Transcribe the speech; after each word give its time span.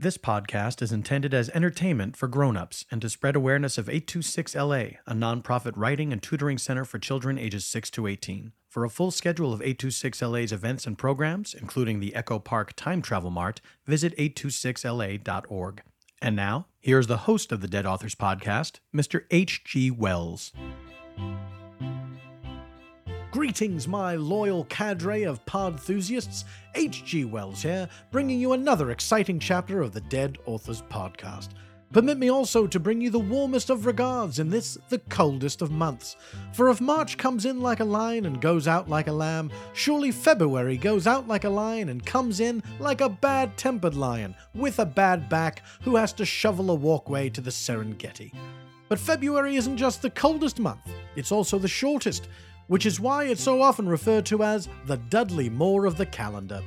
This 0.00 0.16
podcast 0.16 0.80
is 0.80 0.92
intended 0.92 1.34
as 1.34 1.50
entertainment 1.50 2.16
for 2.16 2.28
grown-ups 2.28 2.84
and 2.88 3.02
to 3.02 3.08
spread 3.08 3.34
awareness 3.34 3.78
of 3.78 3.86
826LA, 3.86 4.98
a 5.04 5.12
nonprofit 5.12 5.72
writing 5.74 6.12
and 6.12 6.22
tutoring 6.22 6.56
center 6.56 6.84
for 6.84 7.00
children 7.00 7.36
ages 7.36 7.64
6 7.64 7.90
to 7.90 8.06
18. 8.06 8.52
For 8.68 8.84
a 8.84 8.90
full 8.90 9.10
schedule 9.10 9.52
of 9.52 9.58
826LA's 9.58 10.52
events 10.52 10.86
and 10.86 10.96
programs, 10.96 11.52
including 11.52 11.98
the 11.98 12.14
Echo 12.14 12.38
Park 12.38 12.74
Time 12.76 13.02
Travel 13.02 13.32
Mart, 13.32 13.60
visit 13.86 14.16
826la.org. 14.16 15.82
And 16.22 16.36
now, 16.36 16.66
here's 16.78 17.08
the 17.08 17.16
host 17.16 17.50
of 17.50 17.60
the 17.60 17.66
Dead 17.66 17.84
Authors 17.84 18.14
Podcast, 18.14 18.78
Mr. 18.94 19.24
H.G. 19.32 19.90
Wells. 19.90 20.52
Greetings, 23.38 23.86
my 23.86 24.16
loyal 24.16 24.64
cadre 24.64 25.22
of 25.22 25.46
pod 25.46 25.74
enthusiasts. 25.74 26.44
H.G. 26.74 27.26
Wells 27.26 27.62
here, 27.62 27.88
bringing 28.10 28.40
you 28.40 28.52
another 28.52 28.90
exciting 28.90 29.38
chapter 29.38 29.80
of 29.80 29.92
the 29.92 30.00
Dead 30.00 30.38
Authors 30.44 30.82
Podcast. 30.82 31.50
Permit 31.92 32.18
me 32.18 32.32
also 32.32 32.66
to 32.66 32.80
bring 32.80 33.00
you 33.00 33.10
the 33.10 33.18
warmest 33.20 33.70
of 33.70 33.86
regards 33.86 34.40
in 34.40 34.50
this, 34.50 34.76
the 34.88 34.98
coldest 35.08 35.62
of 35.62 35.70
months. 35.70 36.16
For 36.52 36.68
if 36.68 36.80
March 36.80 37.16
comes 37.16 37.44
in 37.44 37.60
like 37.60 37.78
a 37.78 37.84
lion 37.84 38.26
and 38.26 38.40
goes 38.40 38.66
out 38.66 38.88
like 38.88 39.06
a 39.06 39.12
lamb, 39.12 39.52
surely 39.72 40.10
February 40.10 40.76
goes 40.76 41.06
out 41.06 41.28
like 41.28 41.44
a 41.44 41.48
lion 41.48 41.90
and 41.90 42.04
comes 42.04 42.40
in 42.40 42.60
like 42.80 43.02
a 43.02 43.08
bad 43.08 43.56
tempered 43.56 43.94
lion 43.94 44.34
with 44.52 44.80
a 44.80 44.84
bad 44.84 45.28
back 45.28 45.62
who 45.82 45.94
has 45.94 46.12
to 46.14 46.26
shovel 46.26 46.72
a 46.72 46.74
walkway 46.74 47.30
to 47.30 47.40
the 47.40 47.50
Serengeti. 47.50 48.32
But 48.88 48.98
February 48.98 49.54
isn't 49.54 49.76
just 49.76 50.02
the 50.02 50.10
coldest 50.10 50.58
month, 50.58 50.88
it's 51.14 51.30
also 51.30 51.58
the 51.58 51.68
shortest, 51.68 52.28
which 52.68 52.86
is 52.86 53.00
why 53.00 53.24
it's 53.24 53.42
so 53.42 53.60
often 53.60 53.88
referred 53.88 54.24
to 54.26 54.42
as 54.42 54.68
the 54.86 54.96
Dudley 54.96 55.50
Moore 55.50 55.84
of 55.84 55.96
the 55.96 56.06
calendar. 56.06 56.62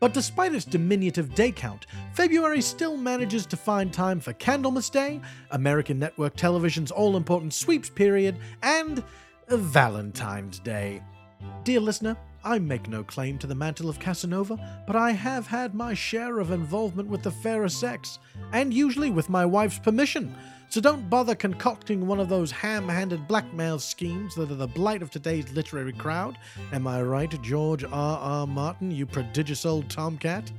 But 0.00 0.12
despite 0.12 0.54
its 0.54 0.66
diminutive 0.66 1.34
day 1.34 1.50
count, 1.50 1.86
February 2.12 2.60
still 2.60 2.96
manages 2.96 3.46
to 3.46 3.56
find 3.56 3.92
time 3.92 4.20
for 4.20 4.34
Candlemas 4.34 4.90
Day, 4.90 5.20
American 5.52 5.98
Network 5.98 6.36
Television's 6.36 6.90
all 6.90 7.16
important 7.16 7.54
sweeps 7.54 7.88
period, 7.88 8.36
and 8.62 9.02
Valentine's 9.48 10.58
Day. 10.58 11.02
Dear 11.62 11.80
listener, 11.80 12.16
I 12.44 12.58
make 12.58 12.88
no 12.88 13.02
claim 13.02 13.38
to 13.38 13.46
the 13.46 13.54
mantle 13.54 13.88
of 13.88 13.98
Casanova, 13.98 14.84
but 14.86 14.96
I 14.96 15.12
have 15.12 15.46
had 15.46 15.74
my 15.74 15.94
share 15.94 16.40
of 16.40 16.50
involvement 16.50 17.08
with 17.08 17.22
the 17.22 17.30
fairer 17.30 17.70
sex, 17.70 18.18
and 18.52 18.74
usually 18.74 19.10
with 19.10 19.30
my 19.30 19.46
wife's 19.46 19.78
permission. 19.78 20.36
So 20.68 20.82
don't 20.82 21.08
bother 21.08 21.34
concocting 21.34 22.06
one 22.06 22.20
of 22.20 22.28
those 22.28 22.50
ham 22.50 22.86
handed 22.86 23.26
blackmail 23.26 23.78
schemes 23.78 24.34
that 24.34 24.50
are 24.50 24.56
the 24.56 24.66
blight 24.66 25.00
of 25.00 25.10
today's 25.10 25.50
literary 25.52 25.94
crowd. 25.94 26.36
Am 26.72 26.86
I 26.86 27.00
right, 27.00 27.40
George 27.40 27.82
R. 27.84 28.18
R. 28.18 28.46
Martin, 28.46 28.90
you 28.90 29.06
prodigious 29.06 29.64
old 29.64 29.88
tomcat? 29.88 30.52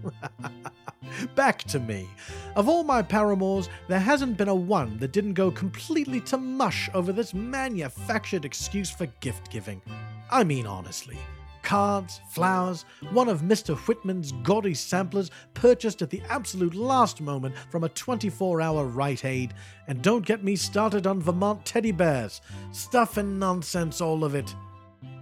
Back 1.36 1.64
to 1.66 1.80
me. 1.80 2.10
Of 2.56 2.68
all 2.68 2.84
my 2.84 3.04
paramours, 3.04 3.70
there 3.88 4.00
hasn't 4.00 4.38
been 4.38 4.48
a 4.48 4.56
one 4.56 4.98
that 4.98 5.12
didn't 5.12 5.34
go 5.34 5.52
completely 5.52 6.20
to 6.22 6.38
mush 6.38 6.90
over 6.96 7.12
this 7.12 7.36
manufactured 7.36 8.44
excuse 8.44 8.90
for 8.90 9.06
gift 9.20 9.52
giving. 9.52 9.84
I 10.32 10.44
mean, 10.44 10.66
honestly 10.66 11.20
cards, 11.66 12.22
flowers, 12.30 12.86
one 13.12 13.28
of 13.28 13.42
Mr. 13.42 13.76
Whitman's 13.76 14.32
gaudy 14.44 14.76
samplers 14.76 15.32
purchased 15.56 16.02
at 16.02 16.10
the 16.10 16.22
absolute 16.30 16.76
last 16.76 17.20
moment 17.20 17.56
from 17.70 17.84
a 17.84 17.90
24 17.90 18.62
hour 18.62 18.86
Rite 18.86 19.26
Aid, 19.26 19.54
and 19.88 20.02
don't 20.02 20.26
get 20.26 20.44
me 20.44 20.56
started 20.56 21.08
on 21.08 21.22
Vermont 21.22 21.66
teddy 21.66 21.92
bears. 21.92 22.40
Stuff 22.72 23.18
and 23.18 23.40
nonsense, 23.40 24.00
all 24.00 24.24
of 24.24 24.36
it. 24.36 24.56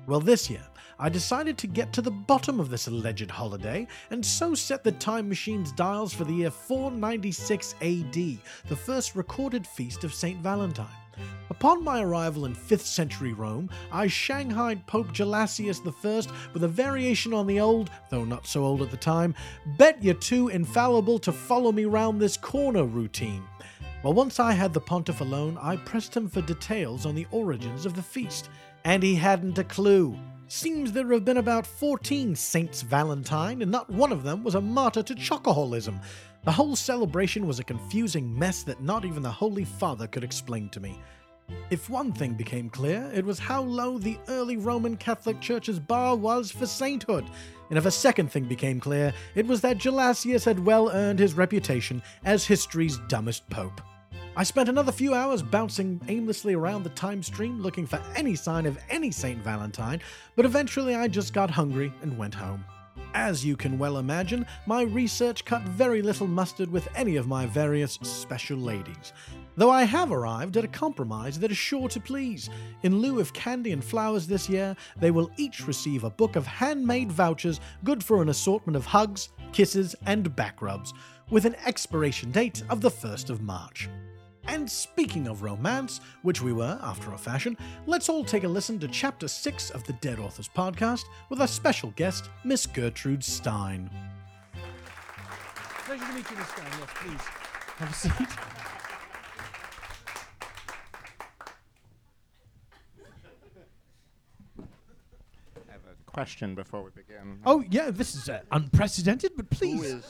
Well, 0.05 0.19
this 0.19 0.49
year, 0.49 0.67
I 0.99 1.09
decided 1.09 1.57
to 1.57 1.67
get 1.67 1.93
to 1.93 2.01
the 2.01 2.11
bottom 2.11 2.59
of 2.59 2.69
this 2.69 2.87
alleged 2.87 3.31
holiday, 3.31 3.87
and 4.11 4.23
so 4.23 4.53
set 4.53 4.83
the 4.83 4.91
time 4.91 5.29
machine's 5.29 5.71
dials 5.71 6.13
for 6.13 6.25
the 6.25 6.33
year 6.33 6.51
496 6.51 7.75
AD, 7.81 8.13
the 8.13 8.75
first 8.75 9.15
recorded 9.15 9.65
feast 9.65 10.03
of 10.03 10.13
St. 10.13 10.39
Valentine. 10.39 11.02
Upon 11.49 11.83
my 11.83 12.01
arrival 12.01 12.45
in 12.45 12.55
5th 12.55 12.81
century 12.81 13.33
Rome, 13.33 13.69
I 13.91 14.07
shanghaied 14.07 14.85
Pope 14.87 15.13
Gelasius 15.13 15.79
I 15.85 16.33
with 16.53 16.63
a 16.63 16.67
variation 16.67 17.33
on 17.33 17.47
the 17.47 17.59
old, 17.59 17.89
though 18.09 18.25
not 18.25 18.47
so 18.47 18.63
old 18.63 18.81
at 18.81 18.91
the 18.91 18.97
time, 18.97 19.35
bet 19.77 20.03
you're 20.03 20.15
too 20.15 20.49
infallible 20.49 21.19
to 21.19 21.31
follow 21.31 21.71
me 21.71 21.85
round 21.85 22.19
this 22.19 22.37
corner 22.37 22.85
routine. 22.85 23.43
Well, 24.03 24.13
once 24.13 24.39
I 24.39 24.51
had 24.51 24.73
the 24.73 24.81
pontiff 24.81 25.21
alone, 25.21 25.57
I 25.61 25.77
pressed 25.77 26.15
him 26.17 26.27
for 26.27 26.41
details 26.41 27.05
on 27.05 27.15
the 27.15 27.27
origins 27.31 27.85
of 27.85 27.95
the 27.95 28.03
feast, 28.03 28.49
and 28.83 29.01
he 29.01 29.15
hadn't 29.15 29.57
a 29.57 29.63
clue. 29.63 30.17
Seems 30.49 30.91
there 30.91 31.11
have 31.13 31.23
been 31.23 31.37
about 31.37 31.65
14 31.65 32.35
Saints 32.35 32.81
Valentine, 32.81 33.61
and 33.61 33.71
not 33.71 33.89
one 33.89 34.11
of 34.11 34.23
them 34.23 34.43
was 34.43 34.55
a 34.55 34.61
martyr 34.61 35.01
to 35.03 35.15
chocoholism. 35.15 35.99
The 36.45 36.51
whole 36.51 36.75
celebration 36.75 37.47
was 37.47 37.59
a 37.59 37.63
confusing 37.63 38.37
mess 38.37 38.63
that 38.63 38.83
not 38.83 39.05
even 39.05 39.23
the 39.23 39.31
Holy 39.31 39.63
Father 39.63 40.07
could 40.07 40.25
explain 40.25 40.67
to 40.69 40.81
me. 40.81 40.99
If 41.69 41.89
one 41.89 42.11
thing 42.11 42.33
became 42.33 42.69
clear, 42.69 43.09
it 43.13 43.23
was 43.23 43.39
how 43.39 43.61
low 43.61 43.97
the 43.97 44.17
early 44.27 44.57
Roman 44.57 44.97
Catholic 44.97 45.39
Church's 45.39 45.79
bar 45.79 46.17
was 46.17 46.51
for 46.51 46.65
sainthood. 46.65 47.29
And 47.69 47.77
if 47.77 47.85
a 47.85 47.91
second 47.91 48.29
thing 48.29 48.43
became 48.43 48.81
clear, 48.81 49.13
it 49.35 49.47
was 49.47 49.61
that 49.61 49.77
Gelasius 49.77 50.43
had 50.43 50.65
well 50.65 50.89
earned 50.89 51.19
his 51.19 51.33
reputation 51.33 52.01
as 52.25 52.45
history's 52.45 52.97
dumbest 53.07 53.49
pope. 53.49 53.79
I 54.35 54.43
spent 54.43 54.67
another 54.67 54.91
few 54.91 55.13
hours 55.13 55.41
bouncing 55.41 56.01
aimlessly 56.09 56.55
around 56.55 56.83
the 56.83 56.89
time 56.89 57.23
stream 57.23 57.61
looking 57.61 57.85
for 57.85 58.01
any 58.15 58.35
sign 58.35 58.65
of 58.65 58.77
any 58.89 59.11
St. 59.11 59.41
Valentine, 59.41 60.01
but 60.35 60.43
eventually 60.43 60.95
I 60.95 61.07
just 61.07 61.33
got 61.33 61.49
hungry 61.49 61.93
and 62.01 62.17
went 62.17 62.35
home. 62.35 62.65
As 63.13 63.45
you 63.45 63.55
can 63.55 63.77
well 63.77 63.99
imagine, 63.99 64.45
my 64.65 64.81
research 64.81 65.45
cut 65.45 65.61
very 65.63 66.01
little 66.01 66.25
mustard 66.25 66.71
with 66.71 66.87
any 66.95 67.15
of 67.15 67.27
my 67.27 67.45
various 67.45 67.99
special 68.01 68.57
ladies. 68.57 69.13
Though 69.55 69.69
I 69.69 69.83
have 69.83 70.11
arrived 70.11 70.57
at 70.57 70.63
a 70.63 70.67
compromise 70.67 71.37
that 71.39 71.51
is 71.51 71.57
sure 71.57 71.87
to 71.89 71.99
please. 71.99 72.49
In 72.81 72.99
lieu 72.99 73.19
of 73.19 73.31
candy 73.31 73.71
and 73.71 73.83
flowers 73.83 74.25
this 74.25 74.49
year, 74.49 74.75
they 74.99 75.11
will 75.11 75.29
each 75.37 75.67
receive 75.67 76.03
a 76.03 76.09
book 76.09 76.35
of 76.35 76.47
handmade 76.47 77.11
vouchers 77.11 77.59
good 77.83 78.03
for 78.03 78.23
an 78.23 78.29
assortment 78.29 78.75
of 78.75 78.85
hugs, 78.85 79.29
kisses, 79.51 79.95
and 80.07 80.35
back 80.35 80.61
rubs, 80.61 80.91
with 81.29 81.45
an 81.45 81.55
expiration 81.65 82.31
date 82.31 82.63
of 82.69 82.81
the 82.81 82.89
1st 82.89 83.29
of 83.29 83.41
March. 83.41 83.89
And 84.47 84.69
speaking 84.69 85.27
of 85.27 85.41
romance, 85.41 85.99
which 86.21 86.41
we 86.41 86.53
were 86.53 86.77
after 86.83 87.13
a 87.13 87.17
fashion, 87.17 87.57
let's 87.85 88.09
all 88.09 88.23
take 88.25 88.43
a 88.43 88.47
listen 88.47 88.77
to 88.79 88.87
Chapter 88.87 89.27
6 89.27 89.69
of 89.71 89.83
the 89.85 89.93
Dead 89.93 90.19
Authors 90.19 90.49
podcast 90.49 91.05
with 91.29 91.39
our 91.41 91.47
special 91.47 91.91
guest, 91.95 92.29
Miss 92.43 92.65
Gertrude 92.65 93.23
Stein. 93.23 93.89
Pleasure 95.85 96.05
to 96.05 96.13
meet 96.13 96.29
you, 96.29 96.37
Miss 96.37 96.47
Stein. 96.49 96.65
Yes, 96.79 96.89
please. 96.95 97.21
Have 97.77 97.89
a 97.89 97.93
seat. 97.93 98.37
I 105.67 105.71
have 105.71 105.81
a 105.85 106.11
question 106.11 106.55
before 106.55 106.83
we 106.83 106.89
begin. 106.91 107.39
Oh 107.45 107.63
yeah, 107.69 107.91
this 107.91 108.15
is 108.15 108.29
uh, 108.29 108.41
unprecedented, 108.51 109.31
but 109.35 109.49
please. 109.49 110.03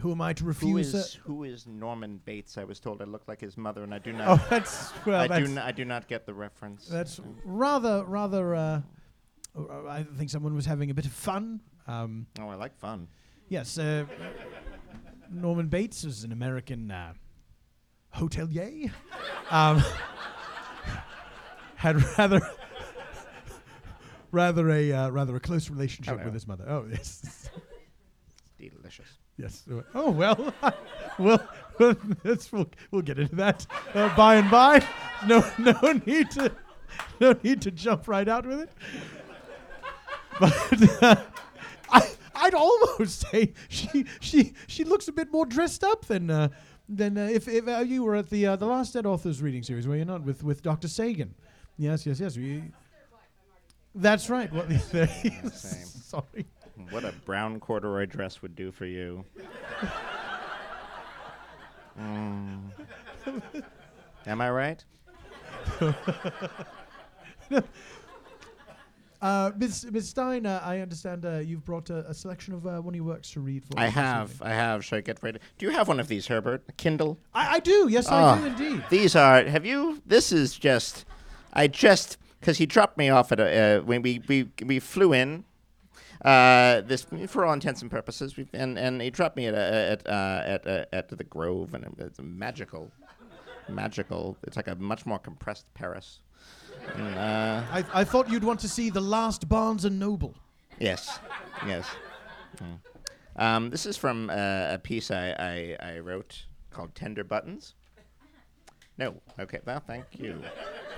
Who 0.00 0.10
am 0.12 0.20
I 0.20 0.32
to 0.32 0.42
who 0.42 0.48
refuse? 0.48 0.94
is 0.94 1.16
uh, 1.16 1.18
who 1.24 1.44
is 1.44 1.66
Norman 1.66 2.20
Bates? 2.24 2.58
I 2.58 2.64
was 2.64 2.80
told 2.80 3.00
I 3.00 3.04
looked 3.04 3.28
like 3.28 3.40
his 3.40 3.56
mother, 3.56 3.82
and 3.82 3.94
I 3.94 3.98
do 3.98 4.12
not. 4.12 4.28
oh, 4.28 4.46
that's 4.50 4.92
well, 5.06 5.20
I 5.20 5.28
that's, 5.28 5.48
do. 5.48 5.54
Not, 5.54 5.64
I 5.64 5.72
do 5.72 5.84
not 5.84 6.08
get 6.08 6.26
the 6.26 6.34
reference. 6.34 6.86
that's 6.86 7.20
rather 7.44 8.04
rather. 8.04 8.54
Uh, 8.54 8.80
uh, 9.56 9.86
I 9.86 10.04
think 10.16 10.30
someone 10.30 10.54
was 10.54 10.66
having 10.66 10.90
a 10.90 10.94
bit 10.94 11.04
of 11.06 11.12
fun. 11.12 11.60
Um, 11.86 12.26
oh, 12.40 12.48
I 12.48 12.54
like 12.54 12.76
fun. 12.78 13.08
yes, 13.48 13.76
uh, 13.78 14.04
Norman 15.30 15.68
Bates 15.68 16.04
is 16.04 16.24
an 16.24 16.32
American 16.32 16.90
uh, 16.90 17.12
hotelier. 18.14 18.90
Um, 19.50 19.82
had 21.76 22.02
rather. 22.18 22.40
Rather 24.30 24.70
a 24.70 24.90
uh, 24.92 25.08
rather 25.10 25.36
a 25.36 25.40
close 25.40 25.68
relationship 25.68 26.14
Hello. 26.14 26.24
with 26.24 26.32
his 26.32 26.46
mother. 26.48 26.64
Oh 26.66 26.86
yes, 26.90 27.50
Delicious. 28.58 29.18
Yes. 29.36 29.64
Oh 29.94 30.10
well, 30.10 30.54
well, 31.18 31.48
well 31.78 31.96
that's, 32.22 32.52
we'll 32.52 32.70
we'll 32.90 33.02
get 33.02 33.18
into 33.18 33.36
that 33.36 33.66
uh, 33.94 34.14
by 34.16 34.36
and 34.36 34.50
by. 34.50 34.84
No 35.26 35.44
no 35.58 36.00
need 36.06 36.30
to 36.32 36.52
no 37.20 37.34
need 37.42 37.62
to 37.62 37.70
jump 37.70 38.08
right 38.08 38.28
out 38.28 38.46
with 38.46 38.60
it. 38.60 38.70
But 40.40 41.02
uh, 41.02 41.16
I 41.90 42.08
I'd 42.34 42.54
almost 42.54 43.26
say 43.30 43.52
she 43.68 44.06
she 44.20 44.54
she 44.66 44.84
looks 44.84 45.08
a 45.08 45.12
bit 45.12 45.30
more 45.32 45.46
dressed 45.46 45.84
up 45.84 46.06
than 46.06 46.30
uh, 46.30 46.48
than 46.88 47.16
uh, 47.16 47.26
if 47.26 47.48
if 47.48 47.68
uh, 47.68 47.78
you 47.78 48.02
were 48.04 48.16
at 48.16 48.30
the 48.30 48.46
uh, 48.46 48.56
the 48.56 48.66
last 48.66 48.94
Dead 48.94 49.06
Authors 49.06 49.42
reading 49.42 49.62
series, 49.62 49.86
were 49.86 49.96
you 49.96 50.04
not 50.04 50.22
with 50.22 50.42
with 50.42 50.62
Dr. 50.62 50.88
Sagan? 50.88 51.34
Yes 51.78 52.06
yes 52.06 52.20
yes. 52.20 52.36
We, 52.36 52.62
that's 53.94 54.30
right. 54.30 54.52
What 54.52 54.70
Same. 54.70 55.50
Sorry. 55.52 56.46
What 56.90 57.04
a 57.04 57.12
brown 57.24 57.60
corduroy 57.60 58.06
dress 58.06 58.42
would 58.42 58.54
do 58.56 58.72
for 58.72 58.86
you. 58.86 59.24
Mm. 62.00 62.70
Am 64.26 64.40
I 64.40 64.50
right? 64.50 64.84
Uh, 69.20 69.52
Ms. 69.56 69.86
Ms. 69.92 70.08
Stein, 70.08 70.46
uh, 70.46 70.60
I 70.64 70.80
understand 70.80 71.24
uh, 71.24 71.38
you've 71.38 71.64
brought 71.64 71.90
a, 71.90 71.98
a 72.10 72.14
selection 72.14 72.54
of 72.54 72.66
uh, 72.66 72.80
one 72.80 72.92
of 72.92 72.96
your 72.96 73.04
works 73.04 73.30
to 73.30 73.40
read 73.40 73.64
for 73.64 73.78
I 73.78 73.82
us 73.86 73.90
this 73.90 73.94
have, 73.94 74.30
evening. 74.32 74.48
I 74.48 74.54
have. 74.54 74.84
Should 74.84 74.96
I 74.96 75.00
get 75.02 75.22
ready? 75.22 75.38
Do 75.58 75.66
you 75.66 75.70
have 75.70 75.86
one 75.86 76.00
of 76.00 76.08
these, 76.08 76.26
Herbert? 76.26 76.64
A 76.68 76.72
Kindle? 76.72 77.20
I, 77.32 77.54
I 77.54 77.58
do. 77.60 77.86
Yes, 77.88 78.08
I 78.08 78.20
Ah, 78.20 78.36
do 78.38 78.46
indeed. 78.46 78.84
These 78.90 79.14
are. 79.14 79.44
Have 79.44 79.64
you? 79.64 80.02
This 80.04 80.32
is 80.32 80.58
just. 80.58 81.04
I 81.52 81.68
just 81.68 82.18
because 82.40 82.58
he 82.58 82.66
dropped 82.66 82.98
me 82.98 83.10
off 83.10 83.30
at 83.30 83.38
a 83.38 83.76
uh, 83.78 83.82
when 83.82 84.02
we 84.02 84.20
we 84.26 84.48
we 84.66 84.80
flew 84.80 85.12
in. 85.12 85.44
Uh, 86.24 86.82
this 86.82 87.04
for 87.26 87.44
all 87.44 87.52
intents 87.52 87.82
and 87.82 87.90
purposes, 87.90 88.34
and 88.52 88.78
and 88.78 89.02
he 89.02 89.10
dropped 89.10 89.36
me 89.36 89.46
at 89.46 89.54
a, 89.54 89.90
at 89.92 90.06
uh, 90.06 90.42
at 90.44 90.66
uh, 90.66 90.84
at 90.92 91.08
the 91.08 91.24
Grove, 91.24 91.74
and 91.74 91.84
it's 91.98 92.20
a 92.20 92.22
magical, 92.22 92.92
magical. 93.68 94.36
It's 94.44 94.56
like 94.56 94.68
a 94.68 94.76
much 94.76 95.04
more 95.04 95.18
compressed 95.18 95.66
Paris. 95.74 96.20
And, 96.94 97.14
uh, 97.16 97.62
I, 97.70 97.84
I 97.94 98.04
thought 98.04 98.28
you'd 98.30 98.44
want 98.44 98.60
to 98.60 98.68
see 98.68 98.90
the 98.90 99.00
last 99.00 99.48
Barnes 99.48 99.84
and 99.84 99.98
Noble. 99.98 100.34
Yes, 100.78 101.18
yes. 101.66 101.86
Mm. 102.58 102.78
Um, 103.36 103.70
this 103.70 103.86
is 103.86 103.96
from 103.96 104.30
uh, 104.30 104.34
a 104.74 104.80
piece 104.82 105.10
I, 105.10 105.34
I, 105.38 105.94
I 105.94 105.98
wrote 105.98 106.44
called 106.70 106.94
"Tender 106.94 107.24
Buttons." 107.24 107.74
No, 108.98 109.14
okay. 109.40 109.58
Well, 109.64 109.80
thank 109.86 110.04
you. 110.18 110.40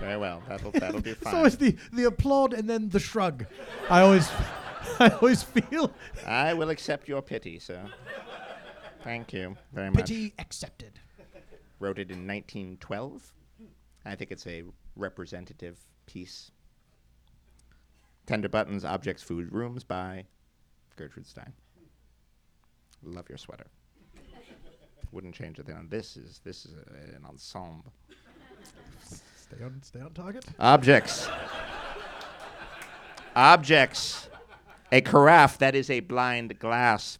Very 0.00 0.16
well. 0.16 0.42
That'll 0.48 0.70
that'll 0.72 1.00
be 1.00 1.10
It's 1.12 1.20
fine. 1.22 1.34
always 1.36 1.56
the, 1.56 1.76
the 1.92 2.04
applaud 2.04 2.52
and 2.52 2.68
then 2.68 2.88
the 2.88 2.98
shrug. 2.98 3.46
I 3.88 4.00
always, 4.00 4.28
I 5.00 5.08
always 5.20 5.42
feel 5.42 5.92
I 6.26 6.54
will 6.54 6.70
accept 6.70 7.08
your 7.08 7.22
pity, 7.22 7.58
sir. 7.58 7.84
Thank 9.02 9.32
you 9.32 9.56
very 9.72 9.90
much. 9.90 10.06
pity 10.08 10.34
accepted. 10.38 10.98
Wrote 11.78 11.98
it 11.98 12.10
in 12.10 12.26
1912. 12.26 13.32
I 14.06 14.14
think 14.14 14.30
it's 14.30 14.46
a 14.46 14.62
representative 14.96 15.78
piece. 16.06 16.50
Tender 18.26 18.48
Buttons, 18.48 18.84
Objects, 18.84 19.22
Food, 19.22 19.52
Rooms 19.52 19.84
by 19.84 20.24
Gertrude 20.96 21.26
Stein. 21.26 21.52
Love 23.02 23.28
your 23.28 23.38
sweater. 23.38 23.66
Wouldn't 25.12 25.34
change 25.34 25.58
a 25.58 25.62
thing. 25.62 25.76
on 25.76 25.88
This 25.88 26.16
is 26.16 26.40
this 26.44 26.64
is 26.64 26.72
a, 26.72 27.16
an 27.16 27.24
ensemble. 27.28 27.92
Stay 29.00 29.62
on, 29.62 29.80
stay 29.82 30.00
on 30.00 30.12
target. 30.12 30.44
Objects. 30.58 31.28
Objects. 33.36 34.28
A 34.94 35.00
carafe 35.00 35.58
that 35.58 35.74
is 35.74 35.90
a 35.90 35.98
blind 35.98 36.60
glass. 36.60 37.18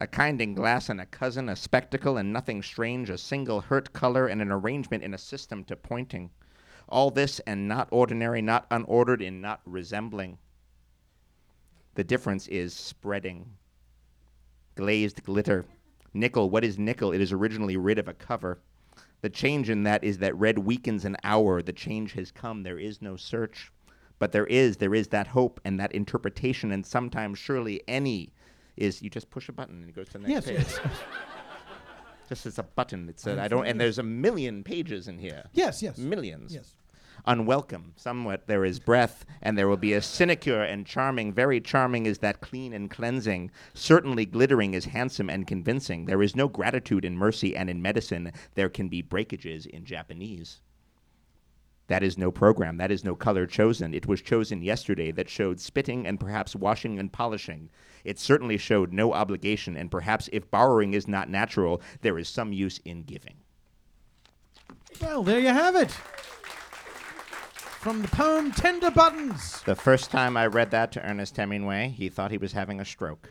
A 0.00 0.06
kind 0.06 0.40
in 0.40 0.54
glass 0.54 0.88
and 0.88 1.00
a 1.00 1.06
cousin, 1.06 1.48
a 1.48 1.56
spectacle 1.56 2.16
and 2.16 2.32
nothing 2.32 2.62
strange, 2.62 3.10
a 3.10 3.18
single 3.18 3.60
hurt 3.60 3.92
color 3.92 4.28
and 4.28 4.40
an 4.40 4.52
arrangement 4.52 5.02
in 5.02 5.12
a 5.12 5.18
system 5.18 5.64
to 5.64 5.74
pointing. 5.74 6.30
All 6.88 7.10
this 7.10 7.40
and 7.40 7.66
not 7.66 7.88
ordinary, 7.90 8.40
not 8.40 8.70
unordered, 8.70 9.20
in 9.20 9.40
not 9.40 9.62
resembling. 9.64 10.38
The 11.96 12.04
difference 12.04 12.46
is 12.46 12.72
spreading. 12.72 13.50
Glazed 14.76 15.24
glitter. 15.24 15.64
Nickel, 16.14 16.50
what 16.50 16.62
is 16.62 16.78
nickel? 16.78 17.10
It 17.10 17.20
is 17.20 17.32
originally 17.32 17.76
rid 17.76 17.98
of 17.98 18.06
a 18.06 18.14
cover. 18.14 18.60
The 19.22 19.28
change 19.28 19.70
in 19.70 19.82
that 19.82 20.04
is 20.04 20.18
that 20.18 20.36
red 20.36 20.60
weakens 20.60 21.04
an 21.04 21.16
hour. 21.24 21.62
The 21.62 21.72
change 21.72 22.12
has 22.12 22.30
come. 22.30 22.62
There 22.62 22.78
is 22.78 23.02
no 23.02 23.16
search. 23.16 23.72
But 24.18 24.32
there 24.32 24.46
is, 24.46 24.78
there 24.78 24.94
is 24.94 25.08
that 25.08 25.28
hope 25.28 25.60
and 25.64 25.78
that 25.78 25.92
interpretation, 25.92 26.72
and 26.72 26.84
sometimes 26.84 27.38
surely 27.38 27.82
any 27.88 28.32
is 28.76 29.02
you 29.02 29.10
just 29.10 29.30
push 29.30 29.48
a 29.48 29.52
button 29.52 29.80
and 29.80 29.88
it 29.88 29.94
goes 29.94 30.06
to 30.08 30.18
the 30.18 30.28
next 30.28 30.46
Yes, 30.46 30.46
page. 30.46 30.80
yes, 30.84 30.90
Just 32.28 32.44
it's 32.46 32.58
a 32.58 32.62
button. 32.62 33.08
It's 33.08 33.26
a, 33.26 33.40
I 33.40 33.48
don't 33.48 33.66
and 33.66 33.80
there's 33.80 33.98
a 33.98 34.02
million 34.02 34.62
pages 34.62 35.08
in 35.08 35.18
here. 35.18 35.44
yes, 35.54 35.82
yes. 35.82 35.96
Millions. 35.96 36.52
Yes. 36.54 36.74
Unwelcome. 37.26 37.94
Somewhat 37.96 38.46
there 38.46 38.64
is 38.64 38.78
breath, 38.78 39.24
and 39.42 39.56
there 39.58 39.66
will 39.66 39.76
be 39.78 39.92
a 39.94 40.00
sinecure 40.02 40.62
and 40.62 40.86
charming. 40.86 41.32
Very 41.32 41.60
charming 41.60 42.06
is 42.06 42.18
that 42.18 42.40
clean 42.40 42.72
and 42.72 42.90
cleansing. 42.90 43.50
Certainly 43.74 44.26
glittering 44.26 44.74
is 44.74 44.84
handsome 44.86 45.28
and 45.30 45.46
convincing. 45.46 46.04
There 46.04 46.22
is 46.22 46.36
no 46.36 46.48
gratitude 46.48 47.04
in 47.04 47.16
mercy 47.16 47.56
and 47.56 47.68
in 47.68 47.82
medicine. 47.82 48.30
There 48.54 48.68
can 48.68 48.88
be 48.88 49.02
breakages 49.02 49.66
in 49.66 49.84
Japanese. 49.84 50.60
That 51.88 52.02
is 52.02 52.16
no 52.18 52.30
program. 52.30 52.76
That 52.76 52.90
is 52.90 53.02
no 53.02 53.14
color 53.14 53.46
chosen. 53.46 53.94
It 53.94 54.06
was 54.06 54.20
chosen 54.20 54.62
yesterday 54.62 55.10
that 55.12 55.28
showed 55.28 55.58
spitting 55.58 56.06
and 56.06 56.20
perhaps 56.20 56.54
washing 56.54 56.98
and 56.98 57.12
polishing. 57.12 57.70
It 58.04 58.18
certainly 58.18 58.58
showed 58.58 58.92
no 58.92 59.14
obligation, 59.14 59.76
and 59.76 59.90
perhaps 59.90 60.28
if 60.32 60.50
borrowing 60.50 60.94
is 60.94 61.08
not 61.08 61.30
natural, 61.30 61.82
there 62.02 62.18
is 62.18 62.28
some 62.28 62.52
use 62.52 62.78
in 62.84 63.02
giving. 63.02 63.36
Well, 65.00 65.22
there 65.22 65.40
you 65.40 65.48
have 65.48 65.76
it. 65.76 65.90
From 67.80 68.02
the 68.02 68.08
poem 68.08 68.52
Tender 68.52 68.90
Buttons. 68.90 69.62
The 69.62 69.74
first 69.74 70.10
time 70.10 70.36
I 70.36 70.46
read 70.46 70.70
that 70.72 70.92
to 70.92 71.02
Ernest 71.02 71.36
Hemingway, 71.36 71.88
he 71.88 72.08
thought 72.08 72.30
he 72.30 72.38
was 72.38 72.52
having 72.52 72.80
a 72.80 72.84
stroke. 72.84 73.30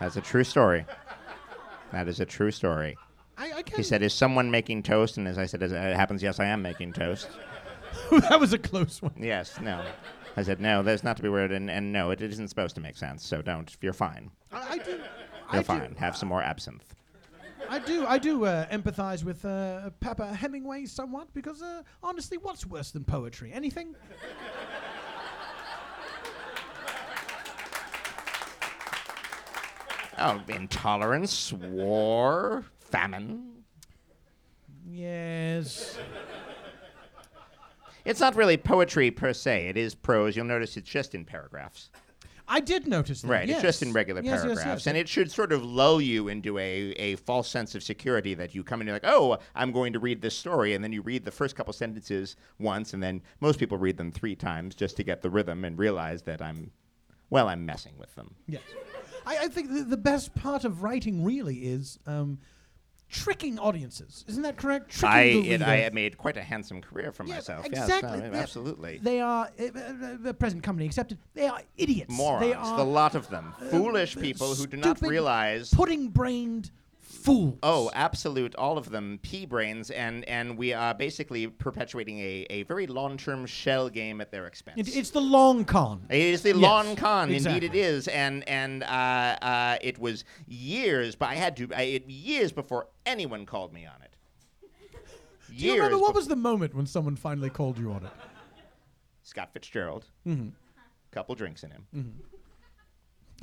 That's 0.00 0.16
a 0.16 0.20
true 0.22 0.44
story. 0.44 0.86
That 1.92 2.08
is 2.08 2.18
a 2.20 2.24
true 2.24 2.50
story. 2.50 2.96
I, 3.36 3.52
I 3.52 3.62
He 3.76 3.82
said, 3.82 4.02
Is 4.02 4.12
someone 4.12 4.50
making 4.50 4.82
toast? 4.82 5.16
And 5.16 5.26
as 5.26 5.38
I 5.38 5.46
said, 5.46 5.62
as 5.62 5.72
it 5.72 5.96
happens, 5.96 6.22
yes, 6.22 6.40
I 6.40 6.46
am 6.46 6.62
making 6.62 6.92
toast. 6.92 7.28
that 8.10 8.38
was 8.38 8.52
a 8.52 8.58
close 8.58 9.02
one. 9.02 9.14
Yes, 9.18 9.60
no. 9.60 9.84
I 10.36 10.42
said, 10.42 10.60
No, 10.60 10.82
that's 10.82 11.04
not 11.04 11.16
to 11.16 11.22
be 11.22 11.28
worried, 11.28 11.52
and, 11.52 11.70
and 11.70 11.92
no, 11.92 12.10
it 12.10 12.20
isn't 12.20 12.48
supposed 12.48 12.74
to 12.76 12.80
make 12.80 12.96
sense, 12.96 13.24
so 13.24 13.42
don't. 13.42 13.74
You're 13.80 13.92
fine. 13.92 14.30
I, 14.50 14.74
I 14.74 14.78
do. 14.78 14.90
You're 14.90 15.00
I 15.60 15.62
fine. 15.62 15.90
Do, 15.90 15.96
Have 15.98 16.16
some 16.16 16.28
more 16.28 16.42
absinthe. 16.42 16.94
I 17.68 17.78
do. 17.78 18.06
I 18.06 18.18
do 18.18 18.44
uh, 18.44 18.66
empathize 18.68 19.24
with 19.24 19.44
uh, 19.44 19.90
Papa 20.00 20.34
Hemingway 20.34 20.84
somewhat 20.86 21.32
because, 21.32 21.62
uh, 21.62 21.82
honestly, 22.02 22.36
what's 22.36 22.66
worse 22.66 22.90
than 22.90 23.04
poetry? 23.04 23.52
Anything? 23.52 23.94
Oh, 30.18 30.40
intolerance, 30.48 31.52
war, 31.52 32.64
famine. 32.92 33.64
Yes. 34.86 35.98
It's 38.04 38.20
not 38.20 38.36
really 38.36 38.56
poetry 38.56 39.10
per 39.10 39.32
se. 39.32 39.68
It 39.68 39.76
is 39.76 39.94
prose. 39.94 40.36
You'll 40.36 40.44
notice 40.46 40.76
it's 40.76 40.88
just 40.88 41.14
in 41.14 41.24
paragraphs. 41.24 41.90
I 42.48 42.58
did 42.60 42.88
notice 42.88 43.22
that. 43.22 43.28
Right, 43.28 43.48
yes. 43.48 43.58
it's 43.58 43.62
just 43.62 43.82
in 43.82 43.92
regular 43.92 44.20
Yes, 44.20 44.42
paragraphs, 44.42 44.66
yes. 44.66 44.86
and 44.88 44.96
it 44.96 45.08
should 45.08 45.30
sort 45.30 45.52
of 45.52 45.64
lull 45.64 46.00
you 46.00 46.26
into 46.28 46.58
a, 46.58 46.90
a 46.98 47.16
false 47.16 47.48
sense 47.48 47.74
of 47.76 47.82
security 47.82 48.34
that 48.34 48.54
you 48.54 48.64
come 48.64 48.80
in 48.80 48.88
and 48.88 49.00
you're 49.02 49.10
like, 49.10 49.16
oh, 49.16 49.38
I'm 49.54 49.70
going 49.70 49.92
to 49.92 50.00
read 50.00 50.20
this 50.20 50.36
story, 50.36 50.74
and 50.74 50.82
then 50.82 50.92
you 50.92 51.02
read 51.02 51.24
the 51.24 51.30
first 51.30 51.54
couple 51.54 51.72
sentences 51.72 52.36
once, 52.58 52.92
and 52.92 53.02
then 53.02 53.22
most 53.40 53.58
people 53.60 53.78
read 53.78 53.96
them 53.96 54.10
three 54.10 54.34
times 54.34 54.74
just 54.74 54.96
to 54.96 55.04
get 55.04 55.22
the 55.22 55.30
rhythm 55.30 55.64
and 55.64 55.78
realize 55.78 56.22
that 56.22 56.42
I'm, 56.42 56.72
well, 57.30 57.48
I'm 57.48 57.64
messing 57.64 57.94
with 57.96 58.12
them. 58.16 58.34
Yes. 58.48 58.62
I, 59.24 59.44
I 59.44 59.48
think 59.48 59.72
the, 59.72 59.84
the 59.84 59.96
best 59.96 60.34
part 60.34 60.64
of 60.64 60.82
writing 60.82 61.24
really 61.24 61.58
is 61.58 62.00
um, 62.06 62.40
tricking 63.12 63.58
audiences. 63.58 64.24
Isn't 64.26 64.42
that 64.42 64.56
correct? 64.56 64.90
Tricking 64.90 65.62
I, 65.62 65.76
it. 65.76 65.86
I 65.86 65.90
made 65.92 66.16
quite 66.16 66.36
a 66.36 66.42
handsome 66.42 66.80
career 66.80 67.12
for 67.12 67.24
Yes, 67.24 67.48
myself. 67.48 67.66
exactly. 67.66 68.18
Yes, 68.18 68.32
no, 68.32 68.38
absolutely. 68.38 68.98
They 69.02 69.20
are 69.20 69.48
uh, 69.60 69.64
uh, 69.64 70.16
the 70.18 70.34
present 70.34 70.62
company 70.62 70.86
accepted. 70.86 71.18
They 71.34 71.46
are 71.46 71.60
idiots. 71.76 72.10
Morons, 72.10 72.46
They 72.46 72.54
are 72.54 72.76
the 72.76 72.84
lot 72.84 73.14
of 73.14 73.28
them, 73.28 73.54
foolish 73.70 74.16
uh, 74.16 74.20
people 74.20 74.54
who 74.54 74.66
do 74.66 74.78
not 74.78 75.00
realize 75.02 75.70
pudding-brained 75.70 76.70
fools. 77.24 77.58
Oh, 77.62 77.90
absolute, 77.94 78.54
all 78.56 78.78
of 78.78 78.90
them 78.90 79.18
pea 79.22 79.46
brains, 79.46 79.90
and 79.90 80.24
and 80.28 80.56
we 80.58 80.72
are 80.72 80.94
basically 80.94 81.46
perpetuating 81.46 82.18
a, 82.18 82.46
a 82.50 82.62
very 82.64 82.86
long 82.86 83.16
term 83.16 83.46
shell 83.46 83.88
game 83.88 84.20
at 84.20 84.30
their 84.30 84.46
expense. 84.46 84.88
It- 84.88 84.96
it's 84.96 85.10
the 85.10 85.20
long 85.20 85.64
con. 85.64 86.06
It 86.10 86.18
is 86.20 86.42
the 86.42 86.50
Yes, 86.50 86.56
long 86.58 86.96
con, 86.96 87.30
exactly. 87.30 87.66
indeed 87.66 87.76
it 87.76 87.78
is, 87.80 88.08
and 88.08 88.46
and 88.48 88.82
uh, 88.82 88.86
uh, 88.86 89.78
it 89.80 89.98
was 89.98 90.24
years, 90.46 91.14
but 91.14 91.28
I 91.30 91.34
had 91.34 91.56
to 91.58 91.68
I, 91.74 91.82
it, 91.82 92.08
years 92.08 92.52
before 92.52 92.88
anyone 93.06 93.46
called 93.46 93.72
me 93.72 93.86
on 93.86 94.00
it. 94.02 94.14
Years. 95.48 95.60
Do 95.60 95.66
you 95.66 95.74
remember 95.74 95.98
what 95.98 96.14
was 96.14 96.28
the 96.28 96.36
moment 96.36 96.74
when 96.74 96.86
someone 96.86 97.14
finally 97.16 97.50
called 97.50 97.78
you 97.78 97.90
on 97.92 98.04
it? 98.04 98.12
Scott 99.22 99.50
Fitzgerald? 99.52 100.06
Mm-hmm. 100.26 100.48
Couple 101.10 101.34
drinks 101.34 101.62
in 101.62 101.70
him. 101.70 101.86
Was- 101.92 102.31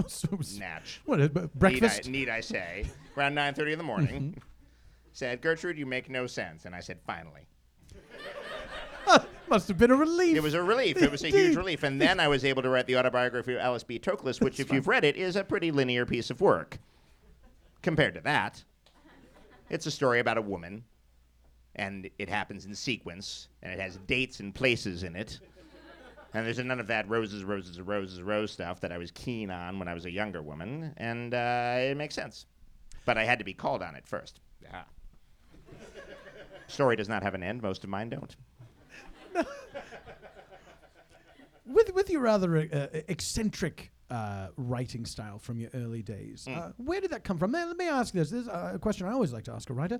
Natch. 0.59 1.01
what, 1.05 1.21
uh, 1.21 1.27
b- 1.27 1.41
Need 1.41 1.53
breakfast? 1.55 2.07
I, 2.07 2.11
need 2.11 2.29
I 2.29 2.41
say? 2.41 2.85
Around 3.17 3.35
nine 3.35 3.53
thirty 3.53 3.71
in 3.71 3.77
the 3.77 3.83
morning. 3.83 4.41
said 5.11 5.41
Gertrude, 5.41 5.77
you 5.77 5.85
make 5.85 6.09
no 6.09 6.27
sense, 6.27 6.65
and 6.65 6.73
I 6.75 6.79
said, 6.79 6.99
finally. 7.05 7.41
Must 9.49 9.67
have 9.67 9.77
been 9.79 9.89
a 9.89 9.95
relief. 9.95 10.37
It 10.37 10.43
was 10.43 10.53
a 10.53 10.61
relief. 10.61 11.01
It 11.01 11.11
was 11.11 11.23
a 11.23 11.29
huge 11.29 11.55
relief. 11.55 11.81
And 11.81 11.99
then 11.99 12.19
I 12.19 12.27
was 12.27 12.45
able 12.45 12.61
to 12.61 12.69
write 12.69 12.85
the 12.85 12.97
autobiography 12.97 13.55
of 13.55 13.59
Alice 13.59 13.83
B. 13.83 13.97
Toklas, 13.97 14.39
which, 14.39 14.59
if 14.59 14.71
you've 14.71 14.87
read 14.87 15.03
it, 15.03 15.17
is 15.17 15.35
a 15.35 15.43
pretty 15.43 15.71
linear 15.71 16.05
piece 16.05 16.29
of 16.29 16.39
work. 16.39 16.77
Compared 17.81 18.13
to 18.13 18.21
that, 18.21 18.63
it's 19.71 19.87
a 19.87 19.91
story 19.91 20.19
about 20.19 20.37
a 20.37 20.41
woman, 20.41 20.83
and 21.75 22.09
it 22.19 22.29
happens 22.29 22.65
in 22.65 22.75
sequence, 22.75 23.47
and 23.63 23.73
it 23.73 23.79
has 23.79 23.97
dates 24.05 24.39
and 24.39 24.53
places 24.53 25.01
in 25.01 25.15
it. 25.15 25.39
And 26.33 26.45
there's 26.45 26.59
none 26.59 26.79
of 26.79 26.87
that 26.87 27.09
roses, 27.09 27.43
roses, 27.43 27.81
roses, 27.81 28.21
rose 28.21 28.51
stuff 28.51 28.81
that 28.81 28.91
I 28.91 28.97
was 28.99 29.09
keen 29.11 29.49
on 29.49 29.79
when 29.79 29.87
I 29.87 29.93
was 29.95 30.05
a 30.05 30.11
younger 30.11 30.41
woman, 30.43 30.93
and 30.97 31.33
uh, 31.33 31.75
it 31.79 31.97
makes 31.97 32.13
sense. 32.13 32.45
But 33.05 33.17
I 33.17 33.23
had 33.25 33.39
to 33.39 33.45
be 33.45 33.53
called 33.55 33.81
on 33.81 33.95
it 33.95 34.05
first. 34.07 34.39
Yeah. 34.61 34.83
Story 36.67 36.95
does 36.95 37.09
not 37.09 37.23
have 37.23 37.33
an 37.33 37.41
end. 37.41 37.63
Most 37.63 37.83
of 37.83 37.89
mine 37.89 38.09
don't. 38.09 38.35
with 41.65 41.93
with 41.93 42.09
your 42.09 42.21
rather 42.21 42.57
uh, 42.57 42.87
eccentric 43.07 43.91
uh, 44.11 44.47
writing 44.57 45.05
style 45.05 45.39
from 45.39 45.59
your 45.59 45.69
early 45.73 46.01
days, 46.03 46.45
Hmm. 46.47 46.57
uh, 46.59 46.69
where 46.77 47.01
did 47.01 47.11
that 47.11 47.23
come 47.23 47.37
from? 47.37 47.51
Let 47.51 47.67
let 47.67 47.77
me 47.77 47.87
ask 47.87 48.13
this. 48.13 48.29
This 48.29 48.41
is 48.41 48.47
a 48.47 48.77
question 48.81 49.07
I 49.07 49.11
always 49.13 49.33
like 49.33 49.45
to 49.45 49.53
ask 49.53 49.69
a 49.69 49.73
writer. 49.73 49.99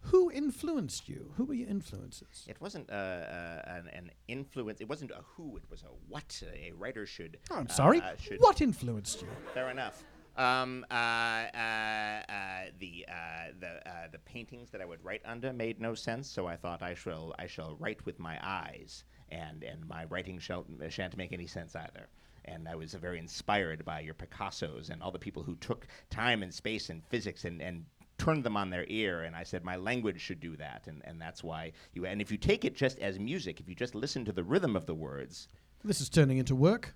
Who 0.00 0.30
influenced 0.30 1.08
you? 1.08 1.32
Who 1.36 1.44
were 1.44 1.54
your 1.54 1.68
influences? 1.68 2.46
It 2.48 2.60
wasn't 2.60 2.88
uh, 2.90 2.92
uh, 2.94 3.62
an, 3.66 3.88
an 3.92 4.10
influence. 4.28 4.80
It 4.80 4.88
wasn't 4.88 5.10
a 5.10 5.22
who. 5.34 5.56
It 5.56 5.64
was 5.70 5.82
a 5.82 5.92
what. 6.08 6.42
A 6.54 6.72
writer 6.72 7.04
should. 7.04 7.38
Oh, 7.50 7.56
I'm 7.56 7.66
uh, 7.66 7.72
sorry. 7.72 8.00
uh, 8.00 8.16
should 8.20 8.40
what 8.40 8.60
influenced 8.60 9.22
you? 9.22 9.28
Fair 9.54 9.70
enough. 9.70 10.04
Um, 10.36 10.86
uh, 10.90 10.94
uh, 10.94 12.22
uh, 12.28 12.64
the 12.78 13.04
uh, 13.08 13.52
the 13.58 13.88
uh, 13.90 14.08
the 14.12 14.18
paintings 14.20 14.70
that 14.70 14.80
I 14.80 14.84
would 14.84 15.04
write 15.04 15.22
under 15.24 15.52
made 15.52 15.80
no 15.80 15.94
sense, 15.94 16.28
so 16.28 16.46
I 16.46 16.56
thought 16.56 16.80
I 16.80 16.94
shall 16.94 17.34
I 17.40 17.48
shall 17.48 17.76
write 17.80 18.06
with 18.06 18.20
my 18.20 18.38
eyes, 18.40 19.02
and 19.30 19.64
and 19.64 19.86
my 19.88 20.04
writing 20.04 20.38
shall, 20.38 20.64
shan't 20.88 21.16
make 21.16 21.32
any 21.32 21.46
sense 21.48 21.74
either. 21.74 22.08
And 22.44 22.68
I 22.68 22.76
was 22.76 22.94
uh, 22.94 22.98
very 22.98 23.18
inspired 23.18 23.84
by 23.84 24.00
your 24.00 24.14
Picassos 24.14 24.90
and 24.90 25.02
all 25.02 25.10
the 25.10 25.18
people 25.18 25.42
who 25.42 25.56
took 25.56 25.86
time 26.08 26.42
and 26.44 26.54
space 26.54 26.88
and 26.88 27.04
physics 27.04 27.44
and, 27.44 27.60
and 27.60 27.84
turned 28.18 28.44
them 28.44 28.56
on 28.56 28.70
their 28.70 28.84
ear. 28.88 29.22
And 29.22 29.34
I 29.34 29.44
said 29.44 29.64
my 29.64 29.76
language 29.76 30.20
should 30.20 30.40
do 30.40 30.56
that, 30.56 30.82
and, 30.86 31.00
and 31.04 31.20
that's 31.20 31.42
why 31.42 31.72
you. 31.94 32.04
And 32.06 32.20
if 32.20 32.30
you 32.30 32.36
take 32.36 32.64
it 32.64 32.74
just 32.76 32.98
as 32.98 33.18
music, 33.18 33.60
if 33.60 33.68
you 33.68 33.74
just 33.74 33.94
listen 33.94 34.24
to 34.26 34.32
the 34.32 34.44
rhythm 34.44 34.76
of 34.76 34.86
the 34.86 34.94
words, 34.94 35.48
This 35.84 36.00
is 36.00 36.08
turning 36.08 36.38
into 36.38 36.54
work. 36.54 36.94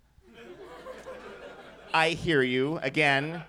I 1.94 2.10
hear 2.10 2.42
you 2.42 2.78
again. 2.82 3.42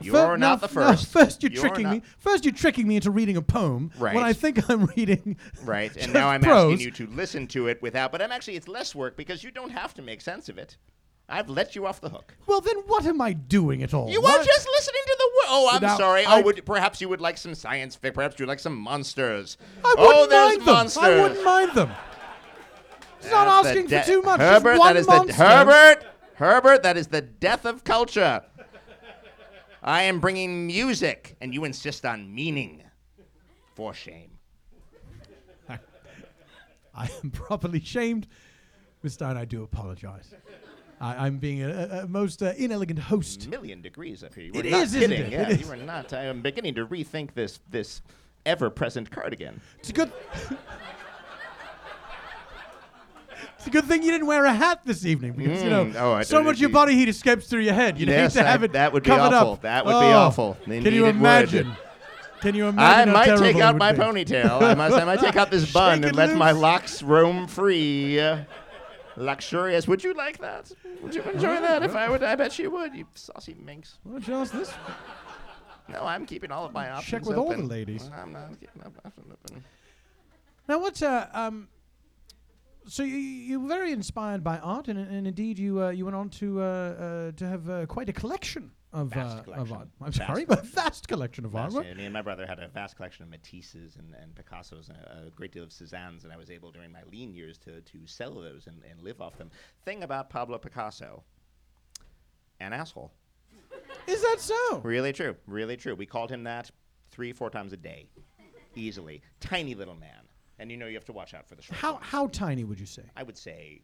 You're 0.00 0.12
Fir- 0.14 0.36
not 0.36 0.60
the 0.60 0.68
first. 0.68 1.06
first, 1.10 1.42
you're, 1.42 1.50
You're 1.52 1.62
tricking 1.62 1.88
me. 1.88 2.02
First, 2.18 2.44
you're 2.44 2.52
tricking 2.52 2.86
me 2.86 2.96
into 2.96 3.10
reading 3.10 3.38
a 3.38 3.42
poem 3.42 3.90
right. 3.98 4.14
when 4.14 4.24
I 4.24 4.34
think 4.34 4.68
I'm 4.68 4.84
reading. 4.96 5.38
Right, 5.64 5.96
and 5.96 6.12
now 6.12 6.28
I'm 6.28 6.42
prose. 6.42 6.74
asking 6.74 6.84
you 6.84 6.90
to 6.92 7.06
listen 7.14 7.46
to 7.48 7.68
it 7.68 7.80
without. 7.80 8.12
But 8.12 8.20
I'm 8.20 8.30
actually 8.30 8.56
it's 8.56 8.68
less 8.68 8.94
work 8.94 9.16
because 9.16 9.42
you 9.42 9.50
don't 9.50 9.70
have 9.70 9.94
to 9.94 10.02
make 10.02 10.20
sense 10.20 10.50
of 10.50 10.58
it. 10.58 10.76
I've 11.28 11.48
let 11.48 11.74
you 11.74 11.86
off 11.86 12.00
the 12.00 12.10
hook. 12.10 12.36
Well, 12.46 12.60
then 12.60 12.76
what 12.86 13.04
am 13.06 13.20
I 13.20 13.32
doing 13.32 13.82
at 13.82 13.92
all? 13.94 14.08
You 14.10 14.20
What? 14.22 14.38
are 14.40 14.44
just 14.44 14.68
listening 14.68 14.95
to 14.95 14.95
the 14.95 14.95
word. 14.95 14.95
Oh, 15.48 15.70
I'm 15.72 15.82
Now, 15.82 15.96
sorry. 15.96 16.24
Oh, 16.26 16.30
I- 16.30 16.40
oh, 16.40 16.42
would, 16.44 16.64
perhaps 16.66 17.00
you 17.00 17.08
would 17.08 17.20
like 17.20 17.38
some 17.38 17.54
science 17.54 17.94
fiction. 17.96 18.14
Perhaps 18.14 18.38
you'd 18.38 18.48
like 18.48 18.60
some 18.60 18.76
monsters. 18.76 19.56
I 19.84 19.94
oh, 19.98 20.06
wouldn't 20.06 20.30
there's 20.30 20.48
mind 20.48 20.60
them. 20.60 20.74
monsters. 20.74 21.02
I 21.02 21.22
wouldn't 21.22 21.44
mind 21.44 21.72
them. 21.74 21.92
It's 23.20 23.30
not 23.30 23.48
asking 23.66 23.86
de- 23.86 24.00
for 24.00 24.06
too 24.06 24.22
much. 24.22 24.40
Herbert, 24.40 24.70
just 24.72 24.78
one 24.80 24.94
that 24.94 25.00
is 25.00 25.06
monster. 25.06 25.32
the 25.32 25.42
Herbert. 25.44 26.04
Herbert, 26.34 26.82
that 26.82 26.96
is 26.96 27.06
the 27.08 27.22
death 27.22 27.64
of 27.64 27.82
culture. 27.82 28.42
I 29.82 30.02
am 30.02 30.20
bringing 30.20 30.66
music, 30.66 31.36
and 31.40 31.54
you 31.54 31.64
insist 31.64 32.04
on 32.04 32.34
meaning. 32.34 32.82
For 33.74 33.92
shame. 33.94 34.30
I 36.94 37.10
am 37.22 37.30
properly 37.30 37.80
shamed. 37.80 38.26
Miss 39.02 39.14
Stein, 39.14 39.36
I 39.36 39.44
do 39.44 39.62
apologize. 39.62 40.34
I, 41.00 41.26
I'm 41.26 41.36
being 41.38 41.62
a, 41.62 42.02
a, 42.04 42.06
most 42.06 42.42
uh, 42.42 42.52
inelegant 42.56 42.98
host. 42.98 43.48
million 43.48 43.82
degrees 43.82 44.24
up 44.24 44.34
here. 44.34 44.44
You 44.44 44.52
It 44.54 44.66
is, 44.66 44.94
isn't 44.94 45.12
it? 45.12 45.30
Yeah, 45.30 45.42
It 45.50 45.58
you 45.58 45.64
is. 45.64 45.68
were 45.68 45.76
not. 45.76 46.12
I 46.12 46.24
am 46.24 46.40
beginning 46.40 46.74
to 46.76 46.86
rethink 46.86 47.34
this 47.34 47.60
this 47.70 48.00
ever-present 48.46 49.10
cardigan. 49.10 49.60
It's 49.78 49.90
a 49.90 49.92
good. 49.92 50.10
it's 53.58 53.66
a 53.66 53.70
good 53.70 53.84
thing 53.84 54.02
you 54.02 54.10
didn't 54.10 54.26
wear 54.26 54.44
a 54.44 54.52
hat 54.54 54.80
this 54.84 55.04
evening 55.04 55.32
because 55.32 55.62
you 55.62 55.68
know 55.70 55.84
Mm, 55.86 55.94
oh, 55.96 56.22
so 56.22 56.42
much 56.42 56.58
your 56.58 56.70
body 56.70 56.94
heat 56.94 57.08
escapes 57.08 57.46
through 57.46 57.60
your 57.62 57.74
head. 57.74 57.98
You'd 57.98 58.08
Yes, 58.08 58.34
hate 58.34 58.40
to 58.40 58.46
have 58.46 58.62
I- 58.62 58.66
it 58.66 58.72
that 58.72 58.92
would 58.92 59.02
be 59.02 59.10
awful. 59.10 59.52
Up. 59.54 59.62
That 59.62 59.84
would 59.84 59.90
be 59.92 59.96
Oh, 59.96 60.12
awful. 60.18 60.56
Can 60.64 60.84
you 60.94 61.06
imagine? 61.06 61.72
Can 62.40 62.54
you 62.54 62.66
imagine? 62.68 63.10
I 63.10 63.12
might 63.12 63.38
take 63.38 63.56
out 63.56 63.76
my 63.76 63.92
be? 63.92 63.98
ponytail. 63.98 64.62
I 64.62 64.74
must. 64.74 64.94
I 64.94 65.04
might 65.04 65.20
take 65.20 65.36
out 65.36 65.50
this 65.50 65.70
bun 65.74 65.98
Shake 65.98 66.06
and 66.08 66.16
let 66.16 66.36
my 66.36 66.52
locks 66.52 67.02
roam 67.02 67.46
free. 67.46 68.18
Luxurious. 69.16 69.88
Would 69.88 70.04
you 70.04 70.14
like 70.14 70.38
that? 70.38 70.72
Would 71.02 71.14
you 71.14 71.22
enjoy 71.22 71.60
that? 71.60 71.82
If 71.82 71.94
I 71.94 72.08
would, 72.08 72.22
I 72.22 72.36
bet 72.36 72.58
you 72.58 72.70
would. 72.70 72.94
You 72.94 73.06
saucy 73.14 73.54
minx. 73.54 73.98
Don't 74.06 74.26
you 74.26 74.44
this? 74.46 74.72
No, 75.88 76.02
I'm 76.02 76.26
keeping 76.26 76.50
all 76.50 76.64
of 76.64 76.72
my 76.72 76.90
options 76.90 77.10
Check 77.10 77.24
with 77.24 77.36
all 77.36 77.50
the 77.50 77.62
ladies. 77.62 78.10
I'm 78.14 78.32
not 78.32 78.50
keeping 78.60 78.82
my 78.82 78.90
options 79.04 79.32
open. 79.32 79.64
Now, 80.68 80.80
what's 80.80 81.00
uh, 81.00 81.28
um, 81.32 81.68
so 82.88 83.02
you, 83.02 83.16
you 83.16 83.60
were 83.60 83.68
very 83.68 83.92
inspired 83.92 84.42
by 84.42 84.58
art, 84.58 84.88
and, 84.88 84.98
and 84.98 85.26
indeed 85.26 85.58
you 85.58 85.82
uh, 85.82 85.90
you 85.90 86.04
went 86.04 86.16
on 86.16 86.28
to 86.30 86.60
uh, 86.60 86.64
uh, 86.64 87.32
to 87.32 87.46
have 87.46 87.70
uh, 87.70 87.86
quite 87.86 88.08
a 88.08 88.12
collection 88.12 88.72
of 89.02 89.08
Vast 89.08 89.48
uh, 89.48 89.52
of 89.52 89.72
art. 89.72 89.88
I'm 90.00 90.12
Vast 90.12 90.26
sorry, 90.26 90.44
but 90.48 90.64
vast 90.66 91.06
collection 91.08 91.44
of 91.44 91.52
Vast- 91.52 91.76
artwork. 91.76 91.96
Me 91.96 92.04
and 92.04 92.12
my 92.12 92.22
brother 92.22 92.46
had 92.46 92.58
a 92.58 92.68
vast 92.68 92.96
collection 92.96 93.24
of 93.24 93.30
Matisses 93.30 93.98
and, 93.98 94.14
and 94.20 94.34
Picassos 94.34 94.88
and 94.88 94.98
a, 94.98 95.26
a 95.26 95.30
great 95.30 95.52
deal 95.52 95.62
of 95.64 95.70
Cézannes, 95.70 96.24
and 96.24 96.32
I 96.32 96.36
was 96.36 96.50
able 96.50 96.70
during 96.72 96.92
my 96.92 97.02
lean 97.10 97.32
years 97.34 97.58
to, 97.58 97.80
to 97.80 97.98
sell 98.06 98.34
those 98.34 98.66
and, 98.66 98.82
and 98.90 99.02
live 99.02 99.20
off 99.20 99.36
them. 99.38 99.50
Thing 99.84 100.02
about 100.02 100.30
Pablo 100.30 100.58
Picasso, 100.58 101.22
an 102.60 102.72
asshole. 102.72 103.12
Is 104.06 104.22
that 104.22 104.36
so? 104.38 104.78
Really 104.84 105.12
true. 105.12 105.36
Really 105.46 105.76
true. 105.76 105.94
We 105.94 106.06
called 106.06 106.30
him 106.30 106.44
that 106.44 106.70
three, 107.10 107.32
four 107.32 107.50
times 107.50 107.72
a 107.72 107.76
day, 107.76 108.08
easily. 108.74 109.22
Tiny 109.40 109.74
little 109.74 109.94
man. 109.96 110.10
And 110.58 110.70
you 110.70 110.76
know 110.76 110.86
you 110.86 110.94
have 110.94 111.04
to 111.06 111.12
watch 111.12 111.34
out 111.34 111.46
for 111.46 111.54
the 111.54 111.62
short 111.62 111.78
How 111.78 111.92
ones. 111.94 112.06
how 112.06 112.26
tiny 112.28 112.64
would 112.64 112.80
you 112.80 112.86
say? 112.86 113.02
I 113.16 113.22
would 113.24 113.36
say 113.36 113.82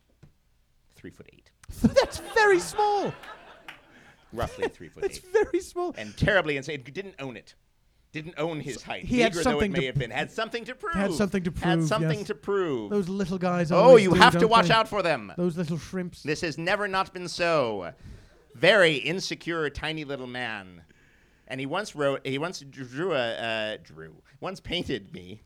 three 0.94 1.10
foot 1.10 1.28
eight, 1.32 1.50
That's 1.82 2.18
very 2.34 2.58
small. 2.60 3.12
Roughly 4.32 4.68
three 4.68 4.88
foot 4.88 5.04
It's 5.06 5.18
eight, 5.18 5.24
very 5.32 5.60
small. 5.60 5.94
and 5.96 6.16
terribly 6.16 6.56
insane. 6.56 6.82
Didn't 6.82 7.14
own 7.18 7.36
it. 7.36 7.54
Didn't 8.12 8.34
own 8.36 8.60
his 8.60 8.82
height. 8.82 9.06
he 9.06 9.20
had 9.20 9.32
Meager 9.32 9.42
though 9.44 9.50
it 9.50 9.52
something 9.54 9.72
may 9.72 9.80
to 9.80 9.86
have 9.86 9.94
been, 9.94 10.10
had 10.10 10.30
something 10.30 10.64
to 10.66 10.74
prove. 10.74 10.94
Had 10.94 11.14
something 11.14 11.42
to 11.44 11.50
Had 11.50 11.78
prove, 11.78 11.88
something 11.88 12.18
yes. 12.18 12.26
to 12.26 12.34
prove. 12.34 12.90
Those 12.90 13.08
little 13.08 13.38
guys. 13.38 13.72
oh, 13.72 13.76
always 13.76 14.04
you 14.04 14.10
do, 14.10 14.16
have 14.16 14.34
to 14.34 14.40
don't 14.40 14.50
watch 14.50 14.68
they? 14.68 14.74
out 14.74 14.86
for 14.86 15.02
them. 15.02 15.32
Those 15.38 15.56
little 15.56 15.78
shrimps. 15.78 16.22
This 16.22 16.42
has 16.42 16.58
never 16.58 16.86
not 16.88 17.14
been 17.14 17.26
so. 17.26 17.92
Very 18.54 18.96
insecure, 18.96 19.70
tiny 19.70 20.04
little 20.04 20.26
man. 20.26 20.82
And 21.48 21.58
he 21.58 21.64
once 21.64 21.94
wrote, 21.94 22.26
he 22.26 22.36
once 22.36 22.60
drew 22.60 23.14
a, 23.14 23.32
uh, 23.32 23.76
drew, 23.82 24.14
once 24.40 24.60
painted 24.60 25.12
me. 25.14 25.42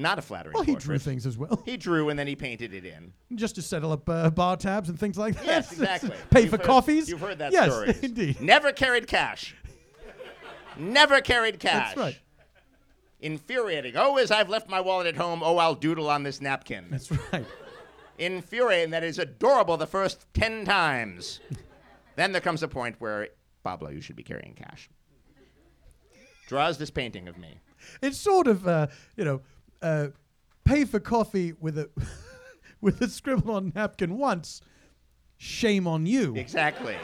Not 0.00 0.18
a 0.18 0.22
flattering 0.22 0.54
well, 0.54 0.62
he 0.62 0.72
portrait. 0.72 0.86
drew 0.86 0.98
things 0.98 1.26
as 1.26 1.36
well, 1.36 1.62
He 1.66 1.76
drew 1.76 2.08
and 2.08 2.18
then 2.18 2.26
he 2.26 2.34
painted 2.34 2.72
it 2.72 2.84
in. 2.86 3.12
just 3.34 3.54
to 3.56 3.62
settle 3.62 3.92
up 3.92 4.08
uh, 4.08 4.30
bar 4.30 4.56
tabs 4.56 4.88
and 4.88 4.98
things 4.98 5.18
like 5.18 5.34
that. 5.36 5.44
Yes, 5.44 5.72
exactly. 5.78 6.12
Pay 6.30 6.42
You've 6.42 6.50
for 6.50 6.56
heard- 6.56 6.66
coffees. 6.66 7.08
You've 7.08 7.20
heard 7.20 7.38
that 7.38 7.52
yes, 7.52 7.70
story. 7.70 7.94
indeed. 8.02 8.40
Never 8.40 8.72
carried 8.72 9.06
cash. 9.06 9.54
Never 10.78 11.20
carried 11.20 11.58
cash. 11.60 11.88
That's 11.94 11.98
right. 11.98 12.18
Infuriating. 13.20 13.92
Oh, 13.96 14.16
as 14.16 14.30
I've 14.30 14.48
left 14.48 14.70
my 14.70 14.80
wallet 14.80 15.06
at 15.06 15.16
home, 15.16 15.42
oh, 15.44 15.58
I'll 15.58 15.74
doodle 15.74 16.08
on 16.08 16.22
this 16.22 16.40
napkin. 16.40 16.86
That's 16.90 17.10
right. 17.32 17.44
Infuriating. 18.18 18.90
That 18.92 19.04
is 19.04 19.18
adorable 19.18 19.76
the 19.76 19.86
first 19.86 20.26
10 20.32 20.64
times. 20.64 21.40
then 22.16 22.32
there 22.32 22.40
comes 22.40 22.62
a 22.62 22.68
point 22.68 22.96
where, 22.98 23.28
Pablo, 23.62 23.90
you 23.90 24.00
should 24.00 24.16
be 24.16 24.22
carrying 24.22 24.54
cash. 24.54 24.88
Draws 26.48 26.78
this 26.78 26.90
painting 26.90 27.28
of 27.28 27.36
me. 27.36 27.58
It's 28.02 28.18
sort 28.18 28.46
of, 28.46 28.66
uh, 28.66 28.86
you 29.16 29.24
know, 29.24 29.40
uh, 29.82 30.08
pay 30.64 30.84
for 30.84 31.00
coffee 31.00 31.52
with 31.60 31.78
a 31.78 31.90
with 32.80 33.00
a 33.00 33.08
scribble 33.08 33.54
on 33.54 33.72
napkin 33.74 34.18
once. 34.18 34.60
Shame 35.36 35.86
on 35.86 36.04
you. 36.06 36.36
Exactly. 36.36 36.96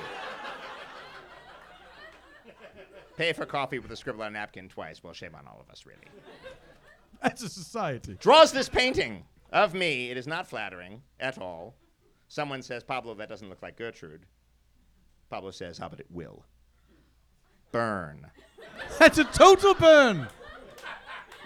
Pay 3.16 3.33
for 3.33 3.47
coffee 3.47 3.78
with 3.78 3.90
a 3.90 3.97
scribble 3.97 4.23
on 4.23 4.28
a 4.28 4.30
napkin 4.33 4.68
twice. 4.68 5.02
Well, 5.02 5.14
shame 5.14 5.35
on 5.35 5.47
all 5.47 5.59
of 5.59 5.71
us, 5.71 5.87
really. 5.87 6.02
As 7.23 7.42
a 7.42 7.49
society. 7.49 8.16
draws 8.21 8.52
this 8.52 8.68
painting 8.68 9.25
of 9.52 9.73
me. 9.73 10.11
It 10.11 10.18
is 10.18 10.26
not 10.26 10.47
flattering 10.47 11.00
at 11.18 11.38
all. 11.38 11.75
Someone 12.28 12.61
says, 12.61 12.85
Pablo, 12.85 13.14
that 13.14 13.28
doesn't 13.28 13.49
look 13.49 13.62
like 13.62 13.76
Gertrude. 13.78 14.26
Pablo 15.30 15.50
says, 15.50 15.78
How 15.78 15.87
about 15.87 16.00
it 16.00 16.11
will? 16.11 16.45
Burn. 17.73 18.26
That's 18.99 19.18
a 19.18 19.25
total 19.25 19.75
burn. 19.75 20.28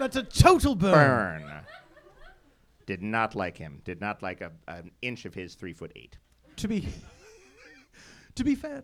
That's 0.00 0.16
a 0.16 0.22
total 0.24 0.74
burn. 0.74 1.42
Burn. 1.42 1.60
Did 2.86 3.02
not 3.02 3.34
like 3.36 3.56
him. 3.56 3.80
Did 3.84 4.00
not 4.00 4.22
like 4.22 4.40
a, 4.40 4.50
an 4.66 4.90
inch 5.02 5.24
of 5.24 5.34
his 5.34 5.54
three 5.54 5.72
foot 5.72 5.92
eight. 5.94 6.18
To 6.56 6.66
be 6.68 6.88
to 8.34 8.42
be 8.44 8.54
fair, 8.54 8.82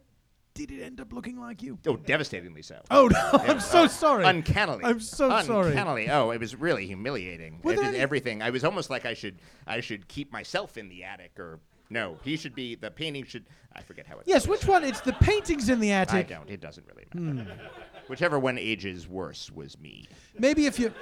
did 0.55 0.71
it 0.71 0.83
end 0.83 1.01
up 1.01 1.13
looking 1.13 1.41
like 1.41 1.63
you? 1.63 1.79
Oh, 1.87 1.97
devastatingly 1.97 2.63
so. 2.63 2.81
Oh 2.91 3.09
no, 3.09 3.31
I'm 3.33 3.59
so 3.61 3.83
Oh, 3.83 3.87
sorry. 3.89 4.25
Uncannily. 4.25 4.85
I'm 4.85 5.01
so 5.01 5.29
sorry. 5.43 5.71
Uncannily. 5.73 6.09
Oh, 6.11 6.31
it 6.31 6.39
was 6.41 6.55
really 6.55 6.87
humiliating. 6.87 7.61
Were 7.63 7.73
I 7.73 7.75
there 7.75 7.85
did 7.85 7.89
any- 7.95 7.99
everything. 7.99 8.43
I 8.43 8.51
was 8.51 8.65
almost 8.65 8.91
like 8.91 9.07
I 9.07 9.15
should 9.15 9.39
I 9.67 9.81
should 9.81 10.07
keep 10.09 10.31
myself 10.33 10.77
in 10.77 10.89
the 10.89 11.03
attic 11.05 11.33
or 11.41 11.59
no, 11.91 12.19
he 12.23 12.37
should 12.37 12.55
be 12.55 12.75
the 12.75 12.91
painting 12.91 13.25
should 13.25 13.47
I 13.73 13.81
forget 13.83 14.07
how 14.07 14.17
it 14.19 14.25
Yes, 14.27 14.43
goes. 14.47 14.59
which 14.61 14.67
one? 14.69 14.83
It's 14.85 15.01
the 15.01 15.13
paintings 15.15 15.69
in 15.69 15.79
the 15.81 15.93
attic. 15.93 16.15
I 16.15 16.19
attic. 16.21 16.29
don't. 16.29 16.51
It 16.51 16.61
doesn't 16.61 16.87
really 16.87 17.07
matter. 17.15 17.51
Hmm. 17.51 17.96
Whichever 18.09 18.39
one 18.39 18.59
ages 18.59 19.09
worse 19.09 19.51
was 19.51 19.79
me. 19.79 20.07
Maybe 20.39 20.67
if 20.67 20.79
you 20.79 20.93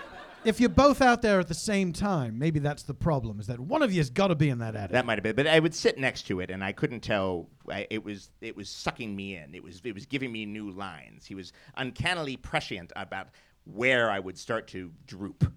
if 0.45 0.61
you're 0.61 0.69
both 0.69 1.01
out 1.01 1.23
there 1.23 1.41
at 1.41 1.49
the 1.49 1.55
same 1.55 1.93
time, 1.93 2.39
maybe 2.39 2.59
that's 2.59 2.83
the 2.83 2.95
problem. 2.95 3.41
Is 3.41 3.47
that 3.47 3.59
one 3.59 3.83
of 3.83 3.93
you's 3.93 4.11
got 4.11 4.29
to 4.29 4.35
be 4.35 4.51
in 4.51 4.59
that 4.59 4.77
attic? 4.77 4.93
That 4.93 5.07
might 5.07 5.17
have 5.17 5.23
been, 5.23 5.37
but 5.37 5.47
I 5.47 5.59
would 5.59 5.75
sit 5.75 5.99
next 5.99 6.27
to 6.29 6.41
it, 6.41 6.51
and 6.51 6.63
I 6.63 6.73
couldn't 6.73 7.01
tell. 7.01 7.49
I, 7.71 7.87
it 7.91 8.05
was 8.05 8.31
it 8.41 8.57
was 8.57 8.69
sucking 8.69 9.15
me 9.15 9.37
in. 9.37 9.55
It 9.55 9.63
was 9.63 9.81
it 9.85 9.95
was 9.95 10.07
giving 10.07 10.33
me 10.33 10.45
new 10.47 10.71
lines. 10.71 11.27
He 11.27 11.35
was 11.35 11.53
uncannily 11.77 12.37
prescient 12.37 12.93
about 12.97 13.29
where 13.65 14.11
I 14.11 14.19
would 14.19 14.39
start 14.39 14.67
to 14.69 14.93
droop. 15.07 15.51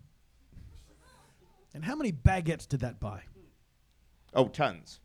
and 1.73 1.83
how 1.83 1.95
many 1.95 2.11
baguettes 2.11 2.67
did 2.67 2.79
that 2.81 2.99
buy? 2.99 3.23
Oh, 4.33 4.47
tons. 4.47 4.99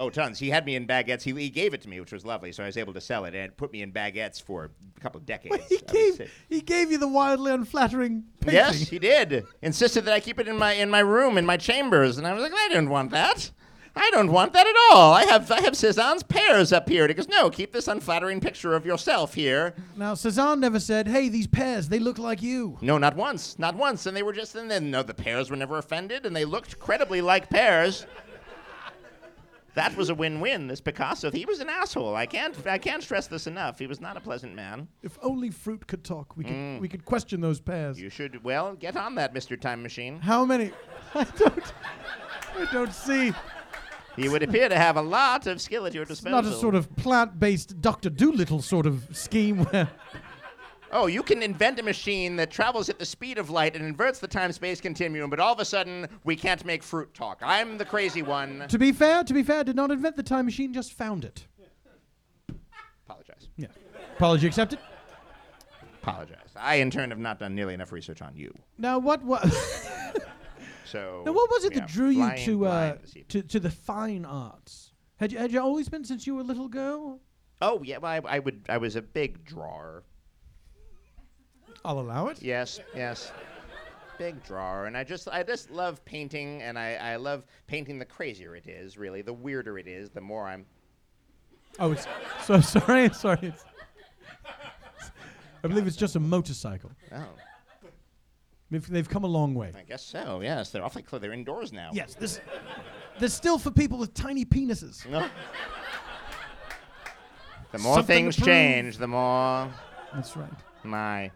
Oh, 0.00 0.08
tons. 0.08 0.38
He 0.38 0.48
had 0.48 0.64
me 0.64 0.76
in 0.76 0.86
baguettes. 0.86 1.22
He, 1.22 1.32
he 1.34 1.50
gave 1.50 1.74
it 1.74 1.82
to 1.82 1.88
me, 1.88 2.00
which 2.00 2.10
was 2.10 2.24
lovely, 2.24 2.52
so 2.52 2.62
I 2.62 2.66
was 2.66 2.78
able 2.78 2.94
to 2.94 3.02
sell 3.02 3.26
it, 3.26 3.34
and 3.34 3.44
it 3.44 3.56
put 3.58 3.70
me 3.70 3.82
in 3.82 3.92
baguettes 3.92 4.42
for 4.42 4.70
a 4.96 5.00
couple 5.00 5.18
of 5.20 5.26
decades. 5.26 5.62
he 5.68 5.76
I 5.76 5.92
gave 5.92 6.32
he 6.48 6.60
gave 6.62 6.90
you 6.90 6.96
the 6.96 7.06
wildly 7.06 7.52
unflattering 7.52 8.24
painting. 8.40 8.54
Yes, 8.54 8.88
he 8.88 8.98
did. 8.98 9.44
Insisted 9.60 10.06
that 10.06 10.14
I 10.14 10.20
keep 10.20 10.40
it 10.40 10.48
in 10.48 10.56
my 10.56 10.72
in 10.72 10.88
my 10.88 11.00
room, 11.00 11.36
in 11.36 11.44
my 11.44 11.58
chambers, 11.58 12.16
and 12.16 12.26
I 12.26 12.32
was 12.32 12.42
like, 12.42 12.54
I 12.54 12.70
don't 12.72 12.88
want 12.88 13.10
that. 13.10 13.50
I 13.94 14.08
don't 14.12 14.30
want 14.32 14.52
that 14.54 14.66
at 14.66 14.74
all. 14.90 15.12
I 15.12 15.24
have 15.24 15.50
I 15.50 15.60
have 15.60 15.76
Cezanne's 15.76 16.22
pears 16.22 16.72
up 16.72 16.88
here. 16.88 17.02
And 17.02 17.10
he 17.10 17.14
goes, 17.14 17.28
No, 17.28 17.50
keep 17.50 17.72
this 17.72 17.86
unflattering 17.86 18.40
picture 18.40 18.74
of 18.74 18.86
yourself 18.86 19.34
here. 19.34 19.74
Now 19.96 20.14
Cezanne 20.14 20.60
never 20.60 20.80
said, 20.80 21.08
"Hey, 21.08 21.28
these 21.28 21.46
pears, 21.46 21.88
they 21.88 21.98
look 21.98 22.16
like 22.16 22.40
you." 22.40 22.78
No, 22.80 22.96
not 22.96 23.16
once, 23.16 23.58
not 23.58 23.74
once. 23.74 24.06
And 24.06 24.16
they 24.16 24.22
were 24.22 24.32
just, 24.32 24.54
and 24.54 24.70
then 24.70 24.90
no, 24.90 25.02
the 25.02 25.12
pears 25.12 25.50
were 25.50 25.56
never 25.56 25.76
offended, 25.76 26.24
and 26.24 26.34
they 26.34 26.44
looked 26.46 26.78
credibly 26.78 27.20
like 27.20 27.50
pears. 27.50 28.06
That 29.74 29.96
was 29.96 30.10
a 30.10 30.14
win-win. 30.14 30.66
This 30.66 30.80
Picasso, 30.80 31.30
he 31.30 31.44
was 31.44 31.60
an 31.60 31.68
asshole. 31.68 32.16
I 32.16 32.26
can't, 32.26 32.56
I 32.66 32.78
can't 32.78 33.02
stress 33.02 33.26
this 33.26 33.46
enough. 33.46 33.78
He 33.78 33.86
was 33.86 34.00
not 34.00 34.16
a 34.16 34.20
pleasant 34.20 34.54
man. 34.54 34.88
If 35.02 35.18
only 35.22 35.50
fruit 35.50 35.86
could 35.86 36.04
talk, 36.04 36.36
we 36.36 36.44
could 36.44 36.80
we 36.80 36.88
could 36.88 37.04
question 37.04 37.40
those. 37.40 37.60
Mm. 37.60 37.96
You 37.96 38.08
should, 38.08 38.42
well, 38.42 38.74
get 38.74 38.96
on 38.96 39.14
that, 39.16 39.32
Mister 39.32 39.56
Time 39.56 39.82
Machine. 39.82 40.18
How 40.20 40.44
many? 40.44 40.72
I 41.14 41.24
don't. 41.24 41.72
I 42.58 42.72
don't 42.72 42.92
see. 42.92 43.32
He 44.16 44.28
would 44.28 44.42
appear 44.42 44.68
to 44.68 44.76
have 44.76 44.96
a 44.96 45.02
lot 45.02 45.46
of 45.46 45.60
skill 45.60 45.86
at 45.86 45.94
your 45.94 46.04
disposal. 46.04 46.42
Not 46.42 46.44
a 46.44 46.52
sort 46.52 46.74
of 46.74 46.94
plant-based 46.96 47.80
Doctor 47.80 48.10
Doolittle 48.10 48.60
sort 48.62 48.86
of 48.86 49.06
scheme 49.12 49.64
where. 49.64 49.88
Oh, 50.92 51.06
you 51.06 51.22
can 51.22 51.42
invent 51.42 51.78
a 51.78 51.82
machine 51.82 52.36
that 52.36 52.50
travels 52.50 52.88
at 52.88 52.98
the 52.98 53.04
speed 53.04 53.38
of 53.38 53.48
light 53.48 53.76
and 53.76 53.84
inverts 53.84 54.18
the 54.18 54.26
time-space 54.26 54.80
continuum, 54.80 55.30
but 55.30 55.38
all 55.38 55.52
of 55.52 55.60
a 55.60 55.64
sudden 55.64 56.08
we 56.24 56.34
can't 56.34 56.64
make 56.64 56.82
fruit 56.82 57.14
talk. 57.14 57.40
I'm 57.42 57.78
the 57.78 57.84
crazy 57.84 58.22
one. 58.22 58.64
To 58.68 58.78
be 58.78 58.90
fair, 58.90 59.22
to 59.22 59.32
be 59.32 59.42
fair, 59.42 59.62
did 59.62 59.76
not 59.76 59.90
invent 59.90 60.16
the 60.16 60.22
time 60.22 60.46
machine, 60.46 60.72
just 60.72 60.92
found 60.92 61.24
it. 61.24 61.46
Apologize. 63.06 63.48
Yeah. 63.56 63.68
Apology 64.16 64.46
accepted. 64.46 64.78
Apologize. 66.02 66.50
I, 66.56 66.76
in 66.76 66.90
turn, 66.90 67.10
have 67.10 67.18
not 67.18 67.38
done 67.38 67.54
nearly 67.54 67.74
enough 67.74 67.92
research 67.92 68.22
on 68.22 68.34
you. 68.34 68.52
Now 68.78 68.98
what? 68.98 69.22
What? 69.24 69.44
So. 70.86 71.22
now 71.24 71.30
what 71.30 71.48
was 71.48 71.64
it 71.64 71.72
yeah, 71.72 71.80
that 71.80 71.88
drew 71.88 72.08
you 72.08 72.34
to 72.34 72.66
uh, 72.66 72.68
blind 72.68 72.98
this 73.04 73.10
evening. 73.10 73.26
to 73.28 73.42
to 73.42 73.60
the 73.60 73.70
fine 73.70 74.24
arts? 74.24 74.90
Had 75.18 75.30
you 75.30 75.38
had 75.38 75.52
you 75.52 75.60
always 75.60 75.88
been 75.88 76.04
since 76.04 76.26
you 76.26 76.34
were 76.34 76.40
a 76.40 76.44
little 76.44 76.66
girl? 76.66 77.20
Oh 77.62 77.80
yeah, 77.84 77.98
well, 77.98 78.10
I, 78.10 78.36
I 78.36 78.38
would. 78.40 78.66
I 78.68 78.78
was 78.78 78.96
a 78.96 79.02
big 79.02 79.44
drawer. 79.44 80.02
I'll 81.84 82.00
allow 82.00 82.28
it. 82.28 82.42
Yes, 82.42 82.80
yes. 82.94 83.32
Big 84.18 84.42
drawer, 84.44 84.84
and 84.86 84.96
I 84.96 85.02
just, 85.04 85.28
I 85.28 85.42
just 85.42 85.70
love 85.70 86.04
painting, 86.04 86.60
and 86.62 86.78
I, 86.78 86.94
I 86.94 87.16
love 87.16 87.46
painting. 87.66 87.98
The 87.98 88.04
crazier 88.04 88.54
it 88.54 88.66
is, 88.66 88.98
really, 88.98 89.22
the 89.22 89.32
weirder 89.32 89.78
it 89.78 89.86
is, 89.88 90.10
the 90.10 90.20
more 90.20 90.46
I'm. 90.46 90.66
Oh, 91.78 91.92
it's 91.92 92.06
so 92.44 92.60
sorry. 92.80 93.08
Sorry. 93.14 93.38
It's, 93.42 93.64
I 95.64 95.68
believe 95.68 95.86
it's 95.86 95.96
just 95.96 96.16
a 96.16 96.20
motorcycle. 96.20 96.90
Oh, 97.12 97.24
They've, 98.70 98.86
they've 98.88 99.08
come 99.08 99.24
a 99.24 99.28
long 99.28 99.54
way. 99.54 99.72
I 99.76 99.82
guess 99.82 100.04
so. 100.04 100.40
Yes, 100.42 100.70
they're 100.70 100.84
awfully 100.84 101.02
clear. 101.02 101.18
They're 101.18 101.32
indoors 101.32 101.72
now. 101.72 101.90
Yes, 101.92 102.14
this. 102.14 102.40
They're 103.18 103.28
still 103.28 103.58
for 103.58 103.70
people 103.72 103.98
with 103.98 104.14
tiny 104.14 104.44
penises. 104.44 105.08
No. 105.08 105.28
The 107.72 107.78
more 107.78 107.94
Something 107.98 108.24
things 108.32 108.36
change, 108.36 108.96
the 108.98 109.06
more 109.06 109.72
That's 110.12 110.36
right. 110.36 110.50
my 110.82 111.30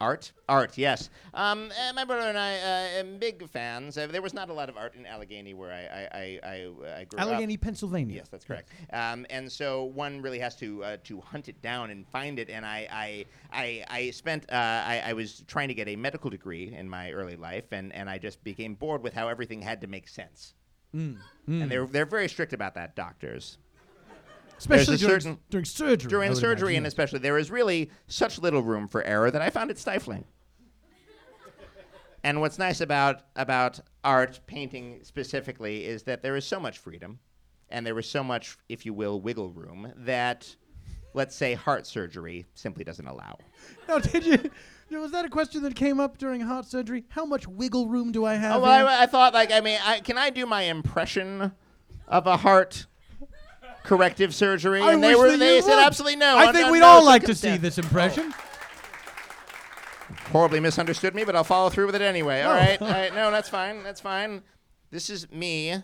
art. 0.00 0.32
Art, 0.48 0.76
yes. 0.78 1.10
Um, 1.34 1.70
uh, 1.70 1.92
my 1.92 2.04
brother 2.04 2.28
and 2.28 2.38
I 2.38 2.56
uh, 2.56 3.00
am 3.00 3.18
big 3.18 3.48
fans. 3.48 3.98
Uh, 3.98 4.06
there 4.06 4.22
was 4.22 4.34
not 4.34 4.50
a 4.50 4.52
lot 4.52 4.68
of 4.68 4.76
art 4.76 4.94
in 4.94 5.06
Allegheny 5.06 5.54
where 5.54 5.72
I 5.72 5.82
I, 5.86 6.18
I, 6.18 6.40
I, 6.42 7.00
I 7.00 7.04
grew 7.04 7.18
up. 7.18 7.26
Allegheny, 7.26 7.56
Pennsylvania. 7.56 8.16
Yes, 8.16 8.28
that's 8.28 8.44
correct. 8.44 8.70
Um, 8.92 9.26
and 9.30 9.50
so 9.50 9.84
one 9.84 10.22
really 10.22 10.38
has 10.38 10.56
to 10.56 10.84
uh, 10.84 10.96
to 11.04 11.20
hunt 11.20 11.48
it 11.48 11.60
down 11.62 11.90
and 11.90 12.06
find 12.08 12.38
it. 12.38 12.50
And 12.50 12.64
I 12.64 12.88
I 12.92 13.24
I, 13.52 13.84
I 13.88 14.10
spent 14.10 14.44
uh, 14.50 14.54
I, 14.54 15.02
I 15.06 15.12
was 15.12 15.44
trying 15.46 15.68
to 15.68 15.74
get 15.74 15.88
a 15.88 15.96
medical 15.96 16.30
degree 16.30 16.74
in 16.74 16.88
my 16.88 17.10
early 17.12 17.36
life, 17.36 17.64
and, 17.72 17.92
and 17.94 18.08
I 18.10 18.18
just 18.18 18.42
became 18.44 18.74
bored 18.74 19.02
with 19.02 19.14
how 19.14 19.28
everything 19.28 19.62
had 19.62 19.80
to 19.80 19.86
make 19.86 20.08
sense. 20.08 20.54
Mm. 20.94 21.18
And 21.46 21.70
they're 21.70 21.86
they're 21.86 22.06
very 22.06 22.28
strict 22.28 22.52
about 22.52 22.74
that, 22.74 22.96
doctors. 22.96 23.58
Especially 24.58 24.96
during, 24.96 25.20
certain- 25.20 25.38
during 25.50 25.64
surgery. 25.64 26.08
During 26.08 26.34
surgery, 26.34 26.68
imagine, 26.70 26.76
and 26.78 26.86
especially, 26.86 27.18
there 27.18 27.38
is 27.38 27.50
really 27.50 27.90
such 28.06 28.38
little 28.38 28.62
room 28.62 28.88
for 28.88 29.02
error 29.02 29.30
that 29.30 29.42
I 29.42 29.50
found 29.50 29.70
it 29.70 29.78
stifling. 29.78 30.24
And 32.24 32.40
what's 32.40 32.58
nice 32.58 32.80
about 32.80 33.22
about 33.36 33.78
art, 34.02 34.40
painting 34.46 35.00
specifically, 35.02 35.84
is 35.84 36.02
that 36.04 36.22
there 36.22 36.34
is 36.36 36.44
so 36.44 36.58
much 36.58 36.78
freedom, 36.78 37.20
and 37.68 37.86
there 37.86 37.96
is 37.98 38.08
so 38.08 38.24
much, 38.24 38.56
if 38.68 38.84
you 38.84 38.92
will, 38.92 39.20
wiggle 39.20 39.50
room 39.50 39.92
that, 39.98 40.56
let's 41.14 41.36
say, 41.36 41.54
heart 41.54 41.86
surgery 41.86 42.46
simply 42.54 42.82
doesn't 42.82 43.06
allow. 43.06 43.38
Now, 43.88 43.98
did 43.98 44.24
you? 44.26 44.50
Was 45.00 45.12
that 45.12 45.24
a 45.24 45.28
question 45.28 45.62
that 45.64 45.74
came 45.76 46.00
up 46.00 46.18
during 46.18 46.40
heart 46.40 46.64
surgery? 46.66 47.04
How 47.10 47.24
much 47.24 47.46
wiggle 47.46 47.86
room 47.88 48.10
do 48.10 48.24
I 48.24 48.34
have? 48.34 48.56
Oh, 48.56 48.60
well. 48.60 48.88
I, 48.88 49.02
I 49.02 49.06
thought, 49.06 49.34
like, 49.34 49.52
I 49.52 49.60
mean, 49.60 49.78
I, 49.84 50.00
can 50.00 50.16
I 50.18 50.30
do 50.30 50.46
my 50.46 50.62
impression 50.62 51.52
of 52.08 52.26
a 52.26 52.36
heart 52.36 52.86
corrective 53.86 54.34
surgery? 54.34 54.80
I 54.82 54.92
and 54.92 55.02
they 55.02 55.08
wish 55.14 55.18
were 55.18 55.30
that 55.30 55.38
they 55.38 55.56
you 55.56 55.62
said 55.62 55.76
would. 55.76 55.86
absolutely 55.86 56.16
no. 56.16 56.36
I 56.36 56.46
un- 56.48 56.54
think 56.54 56.70
we'd 56.70 56.80
no 56.80 56.86
all 56.86 57.04
like 57.04 57.22
to 57.22 57.34
see 57.34 57.48
circumstance. 57.48 57.62
this 57.62 57.78
impression. 57.78 58.34
horribly 60.30 60.60
misunderstood 60.60 61.14
me, 61.14 61.24
but 61.24 61.34
I'll 61.36 61.44
follow 61.44 61.70
through 61.70 61.86
with 61.86 61.94
it 61.94 62.02
anyway. 62.02 62.42
All 62.42 62.52
right, 62.54 62.80
all 62.82 62.88
right. 62.88 63.14
No, 63.14 63.30
that's 63.30 63.48
fine. 63.48 63.82
That's 63.82 64.00
fine. 64.00 64.42
This 64.90 65.10
is 65.10 65.30
me 65.32 65.82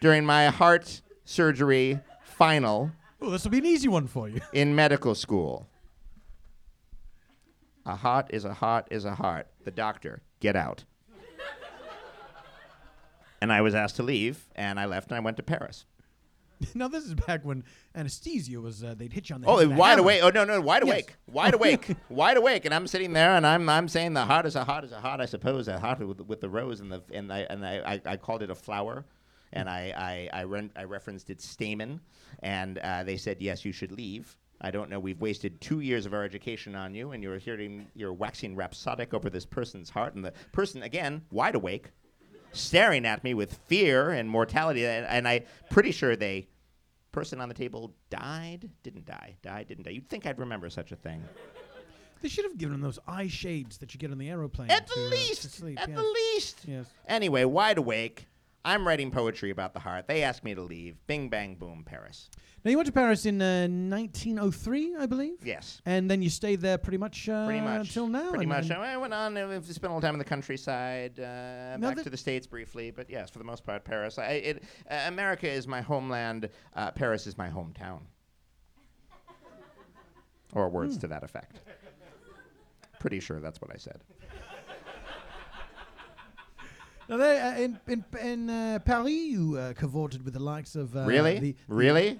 during 0.00 0.24
my 0.24 0.46
heart 0.48 1.00
surgery 1.24 2.00
final 2.22 2.92
Oh, 3.20 3.30
this 3.30 3.42
will 3.42 3.50
be 3.50 3.58
an 3.58 3.66
easy 3.66 3.88
one 3.88 4.06
for 4.06 4.28
you. 4.28 4.40
in 4.52 4.76
medical 4.76 5.14
school. 5.16 5.66
A 7.84 7.96
heart 7.96 8.26
is 8.30 8.44
a 8.44 8.54
heart 8.54 8.86
is 8.92 9.04
a 9.04 9.14
heart. 9.16 9.48
The 9.64 9.70
doctor, 9.72 10.22
get 10.40 10.54
out. 10.54 10.84
and 13.40 13.52
I 13.52 13.60
was 13.60 13.74
asked 13.74 13.96
to 13.96 14.02
leave, 14.02 14.46
and 14.54 14.78
I 14.78 14.84
left, 14.86 15.08
and 15.08 15.16
I 15.16 15.20
went 15.20 15.36
to 15.38 15.42
Paris. 15.42 15.84
now, 16.74 16.88
this 16.88 17.04
is 17.04 17.14
back 17.14 17.44
when 17.44 17.64
anesthesia 17.94 18.60
was. 18.60 18.82
Uh, 18.82 18.94
they'd 18.96 19.12
hit 19.12 19.28
you 19.28 19.34
on 19.34 19.40
the 19.42 19.46
Oh, 19.48 19.58
head 19.58 19.76
wide 19.76 19.98
awake! 19.98 20.20
Oh 20.22 20.30
no, 20.30 20.44
no, 20.44 20.60
wide 20.60 20.82
Yes. 20.84 20.92
awake, 20.92 21.14
wide 21.30 21.54
awake, 21.58 21.94
wide 22.08 22.36
awake, 22.36 22.64
and 22.64 22.74
I'm 22.74 22.86
sitting 22.86 23.12
there, 23.12 23.34
and 23.36 23.46
I'm 23.46 23.68
I'm 23.68 23.88
saying 23.88 24.14
the 24.14 24.24
heart 24.24 24.46
is 24.46 24.56
a 24.56 24.64
heart 24.64 24.84
is 24.84 24.92
a 24.92 25.00
heart. 25.00 25.20
I 25.20 25.26
suppose 25.26 25.68
a 25.68 25.78
heart 25.78 26.00
with, 26.00 26.20
with 26.22 26.40
the 26.40 26.48
rose 26.48 26.80
and 26.80 26.90
the 26.90 27.02
and 27.12 27.32
I 27.32 27.40
and 27.40 27.64
I, 27.64 27.76
I, 28.06 28.12
I 28.12 28.16
called 28.16 28.42
it 28.42 28.50
a 28.50 28.54
flower, 28.54 29.04
and 29.52 29.68
I 29.68 30.28
I 30.32 30.40
I, 30.40 30.42
ren- 30.44 30.72
I 30.76 30.84
referenced 30.84 31.30
its 31.30 31.46
stamen, 31.48 32.00
and 32.42 32.78
uh, 32.78 33.04
they 33.04 33.16
said 33.16 33.36
yes, 33.40 33.64
you 33.64 33.72
should 33.72 33.92
leave. 33.92 34.36
I 34.60 34.72
don't 34.72 34.90
know. 34.90 34.98
We've 34.98 35.20
wasted 35.20 35.60
two 35.60 35.78
years 35.80 36.04
of 36.04 36.12
our 36.12 36.24
education 36.24 36.74
on 36.74 36.92
you, 36.92 37.12
and 37.12 37.22
you're 37.22 37.38
hearing 37.38 37.86
you're 37.94 38.12
waxing 38.12 38.56
rhapsodic 38.56 39.14
over 39.14 39.30
this 39.30 39.46
person's 39.46 39.88
heart, 39.90 40.14
and 40.14 40.24
the 40.24 40.32
person 40.52 40.82
again 40.82 41.22
wide 41.30 41.54
awake, 41.54 41.90
staring 42.52 43.06
at 43.06 43.24
me 43.24 43.34
with 43.34 43.54
fear 43.66 44.10
and 44.10 44.28
mortality, 44.28 44.86
and, 44.86 45.06
and 45.06 45.26
I 45.26 45.44
pretty 45.70 45.92
sure 45.92 46.16
they 46.16 46.48
person 47.10 47.40
on 47.40 47.48
the 47.48 47.54
table 47.54 47.94
died, 48.10 48.70
didn't 48.84 49.04
die, 49.04 49.36
died, 49.42 49.66
didn't 49.66 49.84
die. 49.84 49.90
You'd 49.90 50.08
think 50.08 50.26
I'd 50.26 50.38
remember 50.38 50.70
such 50.70 50.92
a 50.92 50.96
thing. 50.96 51.22
They 52.22 52.28
should 52.28 52.44
have 52.44 52.56
given 52.58 52.76
him 52.76 52.80
those 52.80 52.98
eye 53.08 53.26
shades 53.26 53.78
that 53.78 53.92
you 53.92 53.98
get 53.98 54.12
on 54.12 54.18
the 54.18 54.30
aeroplane. 54.30 54.70
At 54.70 54.86
to, 54.86 54.94
the 54.94 55.00
uh, 55.00 55.10
to 55.10 55.16
least, 55.16 55.50
sleep, 55.50 55.80
at 55.80 55.92
the 55.92 56.02
least. 56.02 56.60
Yes. 56.64 56.86
Anyway, 57.08 57.44
wide 57.44 57.78
awake. 57.78 58.27
I'm 58.64 58.86
writing 58.86 59.10
poetry 59.10 59.50
about 59.50 59.72
the 59.72 59.80
heart. 59.80 60.06
They 60.08 60.22
asked 60.22 60.44
me 60.44 60.54
to 60.54 60.60
leave. 60.62 60.96
Bing, 61.06 61.28
bang, 61.28 61.54
boom, 61.54 61.84
Paris. 61.86 62.28
Now 62.64 62.70
you 62.72 62.76
went 62.76 62.86
to 62.86 62.92
Paris 62.92 63.24
in 63.24 63.40
uh, 63.40 63.66
1903, 63.68 64.96
I 64.98 65.06
believe. 65.06 65.38
Yes. 65.46 65.80
And 65.86 66.10
then 66.10 66.20
you 66.22 66.28
stayed 66.28 66.60
there 66.60 66.76
pretty 66.76 66.98
much. 66.98 67.28
Uh, 67.28 67.46
Pretty 67.46 67.60
much. 67.60 67.86
Until 67.88 68.08
now. 68.08 68.28
Pretty 68.30 68.42
and- 68.44 68.48
much. 68.48 68.64
and- 68.64 68.74
I 68.74 68.96
went 68.96 69.14
on. 69.14 69.36
uh, 69.36 69.60
Spent 69.62 69.78
a 69.84 69.86
little 69.86 70.00
time 70.00 70.14
in 70.14 70.18
the 70.18 70.24
countryside. 70.24 71.18
Uh, 71.18 71.78
back 71.78 72.02
to 72.02 72.10
the 72.10 72.16
states 72.16 72.46
briefly, 72.46 72.90
but 72.90 73.08
yes, 73.08 73.30
for 73.30 73.38
the 73.38 73.44
most 73.44 73.64
part, 73.64 73.84
Paris. 73.84 74.18
I, 74.18 74.24
it, 74.32 74.64
uh, 74.90 75.04
America 75.06 75.48
is 75.48 75.66
my 75.68 75.80
homeland. 75.80 76.48
Uh, 76.74 76.90
Paris 76.90 77.26
is 77.26 77.38
my 77.38 77.48
hometown. 77.48 78.00
Or 80.54 80.68
words 80.68 80.94
Hmm. 80.96 81.00
to 81.02 81.06
that 81.08 81.22
effect. 81.22 81.60
Pretty 83.00 83.20
sure 83.20 83.38
that's 83.38 83.60
what 83.60 83.70
I 83.72 83.76
said. 83.76 84.00
Now 87.08 87.16
there, 87.16 87.42
uh, 87.42 87.58
in 87.58 87.78
in 87.86 88.04
in 88.20 88.50
uh, 88.50 88.78
Paris, 88.84 89.10
you 89.10 89.56
uh, 89.56 89.72
cavorted 89.72 90.24
with 90.24 90.34
the 90.34 90.42
likes 90.42 90.76
of. 90.76 90.94
Uh, 90.94 91.06
really? 91.06 91.38
The, 91.38 91.56
really? 91.66 92.18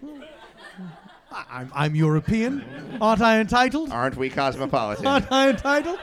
I, 1.31 1.44
I'm 1.51 1.70
I'm 1.74 1.94
European, 1.94 2.64
aren't 3.01 3.20
I 3.20 3.38
entitled? 3.38 3.92
Aren't 3.92 4.16
we 4.16 4.31
cosmopolitan? 4.31 5.07
Aren't 5.07 5.31
I 5.31 5.51
entitled? 5.51 5.98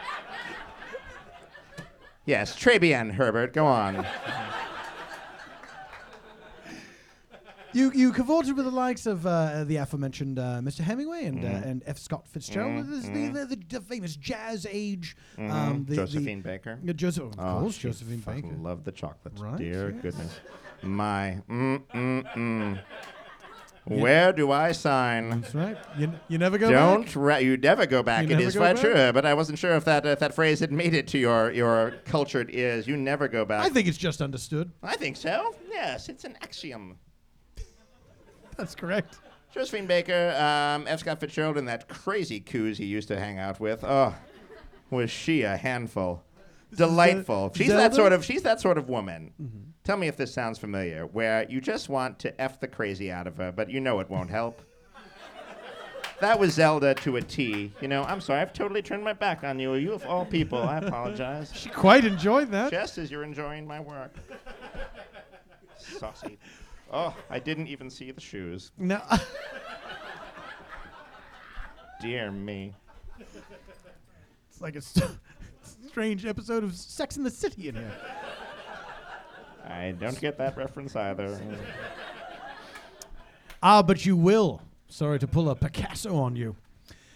yes, 2.25 2.55
très 2.55 2.79
bien, 2.79 3.09
Herbert. 3.09 3.53
Go 3.53 3.65
on. 3.65 4.05
You 7.75 7.91
you 7.93 8.13
cavorted 8.13 8.55
with 8.55 8.63
the 8.65 8.71
likes 8.71 9.05
of 9.05 9.27
uh, 9.27 9.65
the 9.65 9.75
aforementioned 9.77 10.39
uh, 10.39 10.59
Mr. 10.63 10.79
Hemingway 10.79 11.25
and 11.25 11.43
Mm-hmm. 11.43 11.55
uh, 11.55 11.69
and 11.69 11.83
F. 11.85 11.97
Scott 11.97 12.25
Fitzgerald. 12.27 12.89
Is 12.89 13.03
the, 13.03 13.27
the, 13.49 13.59
the, 13.67 13.81
famous 13.81 14.15
jazz 14.15 14.65
age. 14.69 15.17
Um, 15.37 15.85
the, 15.87 15.95
Mm-hmm. 15.95 16.05
Josephine 16.05 16.41
the, 16.41 16.47
Baker. 16.49 16.79
Joseph, 16.95 17.23
of 17.25 17.33
Oh, 17.39 17.59
course, 17.61 17.77
Josephine 17.77 18.19
Baker. 18.19 18.55
Loved 18.57 18.85
the 18.85 18.93
chocolates. 18.93 19.41
Right, 19.41 19.57
Dear 19.57 19.91
yes. 19.91 20.01
goodness. 20.01 20.39
My 20.83 21.41
mm 21.49 21.81
mm 21.93 22.33
mm. 22.35 22.79
Where 23.87 24.33
do 24.33 24.51
I 24.51 24.71
sign? 24.71 25.29
That's 25.41 25.53
right. 25.53 25.77
You, 25.97 26.07
n- 26.07 26.19
you 26.27 26.37
never 26.39 26.57
go 26.57 26.67
back. 26.71 26.75
Don't 26.75 27.15
ra- 27.15 27.37
you 27.37 27.55
never 27.57 27.85
go 27.85 28.01
back. 28.01 28.27
You 28.27 28.35
it 28.35 28.39
is 28.41 28.55
quite 28.55 28.73
back? 28.77 28.83
true, 28.83 29.11
but 29.13 29.25
I 29.27 29.33
wasn't 29.35 29.59
sure 29.59 29.75
if 29.75 29.85
that 29.85 30.05
if 30.07 30.17
that 30.19 30.33
phrase 30.33 30.59
had 30.59 30.71
made 30.71 30.93
it 30.95 31.07
to 31.09 31.17
your 31.19 31.51
your 31.51 31.91
cultured 32.05 32.49
ears. 32.53 32.87
You 32.87 32.97
never 32.97 33.27
go 33.27 33.43
back. 33.45 33.63
I 33.65 33.69
think 33.69 33.87
it's 33.87 33.97
just 33.97 34.21
understood. 34.21 34.71
I 34.81 34.95
think 34.95 35.17
so. 35.17 35.53
Yes, 35.69 36.09
it's 36.09 36.23
an 36.23 36.35
axiom. 36.41 36.97
That's 38.57 38.75
correct. 38.75 39.19
Josephine 39.53 39.85
Baker, 39.85 40.35
um, 40.37 40.85
F. 40.87 40.99
Scott 40.99 41.19
Fitzgerald, 41.19 41.57
and 41.57 41.67
that 41.67 41.87
crazy 41.87 42.41
coos 42.41 42.77
he 42.77 42.85
used 42.85 43.07
to 43.07 43.19
hang 43.19 43.39
out 43.39 43.59
with. 43.59 43.83
Oh, 43.83 44.13
was 44.89 45.09
she 45.09 45.43
a 45.43 45.55
handful? 45.55 46.23
Delightful. 46.75 47.53
She's 47.55 47.69
that 47.69 47.93
sort 47.93 48.11
of. 48.11 48.25
She's 48.25 48.41
that 48.43 48.59
sort 48.59 48.77
of 48.77 48.89
woman. 48.89 49.31
Tell 49.83 49.97
me 49.97 50.07
if 50.07 50.17
this 50.17 50.33
sounds 50.33 50.59
familiar. 50.59 51.05
Where 51.05 51.45
you 51.49 51.61
just 51.61 51.89
want 51.89 52.19
to 52.19 52.41
f 52.41 52.59
the 52.59 52.67
crazy 52.67 53.11
out 53.11 53.27
of 53.27 53.37
her, 53.37 53.51
but 53.51 53.69
you 53.69 53.79
know 53.79 53.99
it 53.99 54.09
won't 54.09 54.29
help. 54.29 54.61
That 56.21 56.39
was 56.39 56.53
Zelda 56.53 56.93
to 56.95 57.17
a 57.17 57.21
T. 57.21 57.73
You 57.81 57.89
know, 57.89 58.03
I'm 58.03 58.21
sorry, 58.21 58.39
I've 58.39 58.53
totally 58.53 58.81
turned 58.81 59.03
my 59.03 59.11
back 59.11 59.43
on 59.43 59.59
you. 59.59 59.73
You 59.73 59.91
of 59.91 60.05
all 60.05 60.25
people, 60.25 60.63
I 60.63 60.77
apologize. 60.77 61.51
She 61.53 61.67
quite 61.67 62.05
enjoyed 62.05 62.51
that. 62.51 62.71
Just 62.71 62.97
as 62.97 63.11
you're 63.11 63.23
enjoying 63.23 63.67
my 63.67 63.81
work. 63.81 64.15
Saucy. 65.77 66.37
Oh, 66.91 67.15
I 67.29 67.39
didn't 67.39 67.67
even 67.67 67.89
see 67.89 68.11
the 68.11 68.21
shoes. 68.21 68.71
No, 68.77 69.01
Dear 72.01 72.31
me. 72.31 72.73
it's 73.19 74.61
like 74.61 74.75
a 74.75 74.81
st- 74.81 75.09
strange 75.87 76.25
episode 76.25 76.63
of 76.63 76.75
Sex 76.75 77.17
in 77.17 77.23
the 77.23 77.31
City 77.31 77.69
in 77.69 77.75
here. 77.75 77.91
I 79.67 79.91
don't 79.99 80.19
get 80.19 80.37
that 80.37 80.57
reference 80.57 80.95
either. 80.95 81.39
Ah, 83.63 83.81
but 83.81 84.05
you 84.05 84.15
will. 84.15 84.61
Sorry 84.89 85.17
to 85.17 85.25
pull 85.27 85.49
a 85.49 85.55
Picasso 85.55 86.15
on 86.17 86.35
you. 86.35 86.55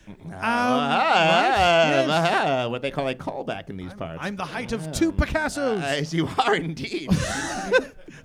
Um, 0.08 0.15
Ah, 0.34 1.45
right, 1.45 2.08
yes. 2.08 2.10
ah, 2.10 2.67
what 2.69 2.82
they 2.82 2.89
call 2.89 3.08
a 3.08 3.13
callback 3.13 3.69
in 3.69 3.77
these 3.77 3.93
parts. 3.93 4.17
I'm 4.23 4.36
the 4.36 4.45
height 4.45 4.71
of 4.71 4.91
two 4.91 5.12
Picassos. 5.12 5.79
As 5.84 6.12
you 6.12 6.27
are 6.39 6.55
indeed. 6.55 7.12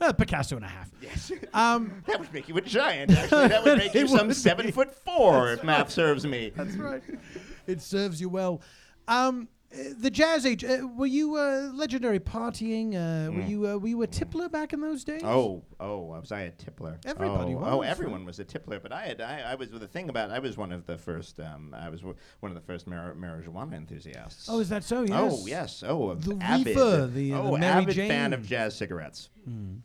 Uh, 0.00 0.12
Picasso 0.12 0.56
and 0.56 0.64
a 0.64 0.68
half. 0.68 0.90
yes. 1.00 1.30
Um, 1.54 2.02
That 2.06 2.18
would 2.20 2.32
make 2.32 2.48
you 2.48 2.56
a 2.56 2.60
giant. 2.60 3.10
Actually, 3.12 3.48
that 3.48 3.64
would 3.64 3.78
make 3.84 3.94
you 3.94 4.08
some 4.08 4.32
seven 4.32 4.72
foot 4.72 4.94
four, 4.94 5.52
if 5.52 5.62
math 5.64 5.90
serves 5.90 6.26
me. 6.26 6.52
That's 6.56 6.76
right. 6.76 7.02
It 7.66 7.80
serves 7.80 8.20
you 8.20 8.28
well. 8.28 8.60
Um, 9.08 9.48
the 9.98 10.10
jazz 10.10 10.46
age. 10.46 10.64
Uh, 10.64 10.86
were 10.96 11.06
you 11.06 11.36
uh, 11.36 11.70
legendary 11.74 12.20
partying? 12.20 12.94
Uh, 12.94 13.30
Were 13.32 13.42
you 13.42 13.66
uh, 13.66 13.76
were 13.76 13.88
you 13.88 14.02
a 14.02 14.06
tippler 14.06 14.48
back 14.48 14.72
in 14.72 14.80
those 14.80 15.04
days? 15.04 15.22
Mm. 15.22 15.26
Oh, 15.28 15.64
oh, 15.80 15.98
was 16.00 16.30
I 16.32 16.42
a 16.42 16.50
tippler? 16.52 16.98
Everybody 17.04 17.54
oh, 17.54 17.58
was, 17.58 17.68
Oh, 17.72 17.80
everyone 17.82 18.24
was 18.24 18.38
a 18.38 18.44
tippler, 18.44 18.80
but 18.80 18.92
I 18.92 19.06
had, 19.06 19.20
I, 19.20 19.40
I 19.52 19.54
was 19.56 19.70
the 19.70 19.88
thing 19.88 20.08
about 20.08 20.30
I 20.30 20.38
was 20.38 20.56
one 20.56 20.70
of 20.72 20.86
the 20.86 20.96
first, 20.96 21.40
um, 21.40 21.74
I 21.76 21.88
was 21.88 22.00
w- 22.00 22.16
one 22.40 22.52
of 22.52 22.56
the 22.56 22.62
first 22.64 22.86
mar- 22.86 23.14
marijuana 23.18 23.74
enthusiasts. 23.74 24.48
Oh, 24.48 24.60
is 24.60 24.68
that 24.68 24.84
so? 24.84 25.02
Yes. 25.02 25.32
Oh 25.34 25.46
yes. 25.46 25.82
Oh, 25.86 26.10
a 26.10 26.16
The 26.16 26.38
avid. 26.40 26.66
reefer, 26.68 27.06
the, 27.12 27.32
oh, 27.34 27.52
the 27.52 27.58
Mary 27.58 27.72
avid 27.82 27.94
fan 27.96 28.08
Jane. 28.08 28.26
Hmm. 28.28 28.32
of 28.34 28.46
jazz 28.46 28.76
cigarettes. 28.76 29.30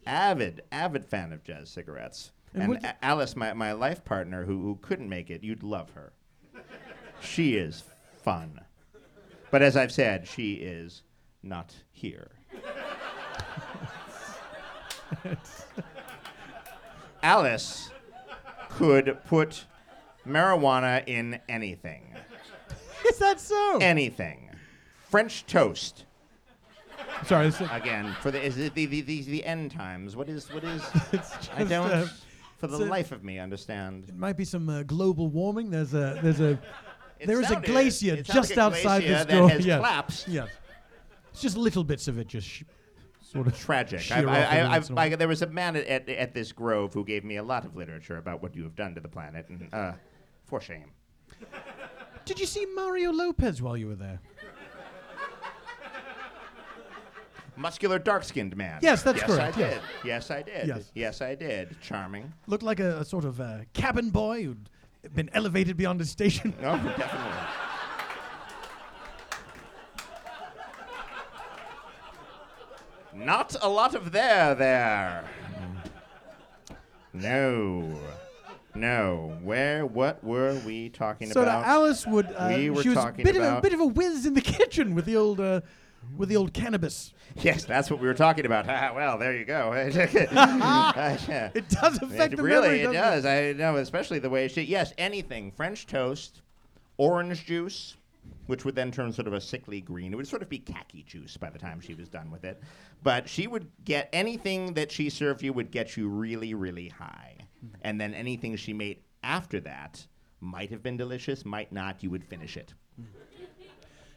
Avid, 0.05 0.61
avid 0.71 1.05
fan 1.05 1.33
of 1.33 1.43
jazz 1.43 1.69
cigarettes. 1.69 2.31
And 2.53 2.75
And, 2.75 2.85
A- 2.85 3.05
Alice, 3.05 3.35
my, 3.35 3.53
my 3.53 3.73
life 3.73 4.03
partner, 4.05 4.45
who, 4.45 4.61
who 4.61 4.77
couldn't 4.81 5.09
make 5.09 5.29
it, 5.29 5.43
you'd 5.43 5.63
love 5.63 5.91
her. 5.91 6.13
she 7.21 7.55
is 7.55 7.83
fun, 8.23 8.61
but 9.51 9.61
as 9.61 9.75
I've 9.77 9.91
said, 9.91 10.27
she 10.27 10.53
is 10.53 11.03
not 11.43 11.75
here. 11.91 12.31
Alice 17.23 17.91
could 18.69 19.17
put 19.25 19.65
marijuana 20.25 21.03
in 21.07 21.39
anything. 21.49 22.15
Is 23.07 23.17
that 23.17 23.39
so? 23.39 23.77
Anything. 23.81 24.49
French 25.09 25.45
toast. 25.45 26.05
Sorry. 27.25 27.47
It's, 27.47 27.59
Again, 27.71 28.15
for 28.21 28.31
the 28.31 28.41
is 28.41 28.57
it 28.57 28.73
the, 28.75 28.85
the, 28.85 29.01
the, 29.01 29.23
the 29.23 29.45
end 29.45 29.71
times. 29.71 30.15
What 30.15 30.29
is 30.29 30.51
what 30.53 30.63
is 30.63 30.81
it's 31.11 31.49
I 31.55 31.63
don't 31.63 31.91
uh, 31.91 32.07
for 32.57 32.67
the 32.67 32.77
life 32.77 33.11
of 33.11 33.23
me 33.23 33.39
understand. 33.39 34.05
it 34.07 34.17
might 34.17 34.37
be 34.37 34.45
some 34.45 34.69
uh, 34.69 34.83
global 34.83 35.27
warming. 35.27 35.69
There's 35.69 35.93
a 35.93 36.19
there's 36.21 36.39
a 36.39 36.59
There 37.25 37.41
is 37.41 37.51
a 37.51 37.59
glacier 37.59 38.21
just 38.21 38.51
like 38.51 38.57
outside 38.57 39.03
glacier 39.03 39.25
this 39.25 39.25
door. 39.25 39.51
yeah. 39.59 39.77
collapsed. 39.77 40.27
Yeah. 40.27 40.47
It's 41.31 41.41
just 41.41 41.57
little 41.57 41.83
bits 41.83 42.07
of 42.07 42.17
it 42.17 42.27
just 42.27 42.47
sh- 42.47 42.63
sort 43.21 43.47
of 43.47 43.57
Tragic. 43.57 44.11
I, 44.11 44.23
I, 44.23 44.57
I, 44.57 44.69
once 44.69 44.89
in 44.89 44.97
a 44.97 45.01
I, 45.01 45.15
there 45.15 45.27
was 45.27 45.41
a 45.41 45.47
man 45.47 45.75
at, 45.75 45.85
at, 45.85 46.09
at 46.09 46.33
this 46.33 46.51
grove 46.51 46.93
who 46.93 47.05
gave 47.05 47.23
me 47.23 47.37
a 47.37 47.43
lot 47.43 47.65
of 47.65 47.75
literature 47.75 48.17
about 48.17 48.41
what 48.41 48.55
you 48.55 48.63
have 48.63 48.75
done 48.75 48.95
to 48.95 49.01
the 49.01 49.07
planet, 49.07 49.47
and 49.49 49.73
uh, 49.73 49.93
for 50.45 50.59
shame. 50.59 50.91
Did 52.25 52.39
you 52.39 52.45
see 52.45 52.65
Mario 52.75 53.11
Lopez 53.11 53.61
while 53.61 53.77
you 53.77 53.87
were 53.87 53.95
there? 53.95 54.19
Muscular, 57.55 57.99
dark-skinned 57.99 58.55
man. 58.55 58.79
Yes, 58.81 59.03
that's 59.03 59.19
yes, 59.19 59.29
correct, 59.29 59.57
I 59.57 59.59
yes. 59.59 59.73
did. 59.73 59.81
Yes, 60.05 60.31
I 60.31 60.41
did. 60.41 60.67
Yes. 60.67 60.91
yes, 60.95 61.21
I 61.21 61.35
did. 61.35 61.75
Charming. 61.81 62.31
Looked 62.47 62.63
like 62.63 62.79
a, 62.79 62.99
a 62.99 63.05
sort 63.05 63.25
of 63.25 63.41
uh, 63.41 63.59
cabin 63.73 64.11
boy 64.11 64.43
who'd 64.43 64.69
been 65.13 65.29
elevated 65.33 65.77
beyond 65.77 65.99
his 65.99 66.09
station. 66.09 66.53
No, 66.61 66.75
definitely. 66.77 67.31
Not 73.13 73.55
a 73.61 73.67
lot 73.67 73.95
of 73.95 74.11
there 74.11 74.55
there. 74.55 75.25
No. 77.13 77.99
No. 78.75 79.37
Where 79.43 79.85
what 79.85 80.23
were 80.23 80.59
we 80.65 80.89
talking 80.89 81.29
so 81.31 81.41
about? 81.41 81.63
that 81.63 81.67
Alice 81.69 82.05
would 82.05 82.27
uh, 82.27 82.53
We 82.55 82.69
were 82.69 82.81
she 82.81 82.89
was 82.89 82.97
a 82.97 83.01
talking 83.01 83.25
bit 83.25 83.35
of 83.35 83.43
a 83.43 83.61
bit 83.61 83.73
of 83.73 83.79
a 83.79 83.85
whiz 83.85 84.25
in 84.25 84.35
the 84.35 84.41
kitchen 84.41 84.95
with 84.95 85.05
the 85.05 85.17
old 85.17 85.39
uh, 85.39 85.61
with 86.17 86.29
the 86.29 86.35
old 86.35 86.53
cannabis. 86.53 87.13
yes, 87.35 87.65
that's 87.65 87.89
what 87.91 87.99
we 87.99 88.07
were 88.07 88.13
talking 88.13 88.45
about. 88.45 88.65
Ah, 88.69 88.91
well, 88.95 89.17
there 89.17 89.35
you 89.35 89.45
go. 89.45 89.71
It 89.75 91.69
does 91.69 91.97
affect 92.01 92.33
It 92.33 92.37
the 92.37 92.43
really, 92.43 92.69
memory. 92.69 92.79
it 92.81 92.93
doesn't 92.93 93.23
does. 93.23 93.25
I 93.25 93.53
know, 93.53 93.75
especially 93.77 94.19
the 94.19 94.29
way 94.29 94.47
she. 94.47 94.61
Yes, 94.63 94.93
anything. 94.97 95.51
French 95.51 95.87
toast, 95.87 96.41
orange 96.97 97.45
juice, 97.45 97.95
which 98.47 98.65
would 98.65 98.75
then 98.75 98.91
turn 98.91 99.11
sort 99.13 99.27
of 99.27 99.33
a 99.33 99.41
sickly 99.41 99.81
green. 99.81 100.13
It 100.13 100.15
would 100.15 100.27
sort 100.27 100.41
of 100.41 100.49
be 100.49 100.59
khaki 100.59 101.03
juice 101.03 101.37
by 101.37 101.49
the 101.49 101.59
time 101.59 101.79
she 101.79 101.93
was 101.93 102.09
done 102.09 102.31
with 102.31 102.43
it. 102.43 102.61
But 103.03 103.29
she 103.29 103.47
would 103.47 103.67
get 103.85 104.09
anything 104.13 104.73
that 104.73 104.91
she 104.91 105.09
served 105.09 105.41
you 105.43 105.53
would 105.53 105.71
get 105.71 105.95
you 105.97 106.07
really, 106.09 106.53
really 106.53 106.89
high, 106.89 107.35
and 107.81 107.99
then 107.99 108.13
anything 108.13 108.55
she 108.55 108.73
made 108.73 108.99
after 109.23 109.59
that 109.61 110.05
might 110.41 110.69
have 110.69 110.81
been 110.83 110.97
delicious, 110.97 111.45
might 111.45 111.71
not. 111.71 112.01
You 112.03 112.09
would 112.11 112.23
finish 112.23 112.55
it. 112.57 112.73
No, 112.97 113.05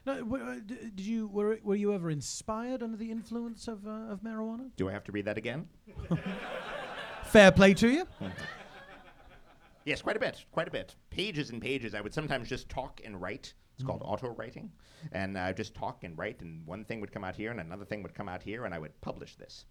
w- 0.04 0.44
uh, 0.44 0.54
did 0.64 1.00
you 1.00 1.28
were 1.28 1.58
were 1.62 1.74
you 1.76 1.92
ever 1.94 2.10
inspired 2.10 2.82
under 2.82 2.96
the 2.96 3.10
influence 3.10 3.68
of 3.68 3.86
uh, 3.86 4.12
of 4.12 4.20
marijuana? 4.22 4.70
Do 4.76 4.88
I 4.88 4.92
have 4.92 5.04
to 5.04 5.12
read 5.12 5.24
that 5.26 5.38
again? 5.38 5.68
Fair 7.24 7.50
play 7.52 7.74
to 7.74 7.88
you. 7.88 8.06
Yes, 9.84 10.00
quite 10.00 10.16
a 10.16 10.20
bit, 10.20 10.44
quite 10.52 10.68
a 10.68 10.70
bit. 10.70 10.94
Pages 11.10 11.50
and 11.50 11.60
pages. 11.60 11.92
I 11.92 12.00
would 12.00 12.14
sometimes 12.14 12.48
just 12.48 12.68
talk 12.68 13.00
and 13.04 13.20
write. 13.20 13.52
It's 13.74 13.82
called 13.84 14.02
auto 14.04 14.28
writing, 14.28 14.70
and 15.10 15.36
I 15.36 15.52
just 15.52 15.74
talk 15.74 16.04
and 16.04 16.16
write, 16.16 16.40
and 16.40 16.64
one 16.66 16.84
thing 16.84 17.00
would 17.00 17.10
come 17.10 17.24
out 17.24 17.34
here, 17.34 17.50
and 17.50 17.58
another 17.58 17.84
thing 17.84 18.00
would 18.04 18.14
come 18.14 18.28
out 18.28 18.42
here, 18.44 18.64
and 18.64 18.72
I 18.72 18.78
would 18.78 19.00
publish 19.00 19.34
this. 19.34 19.64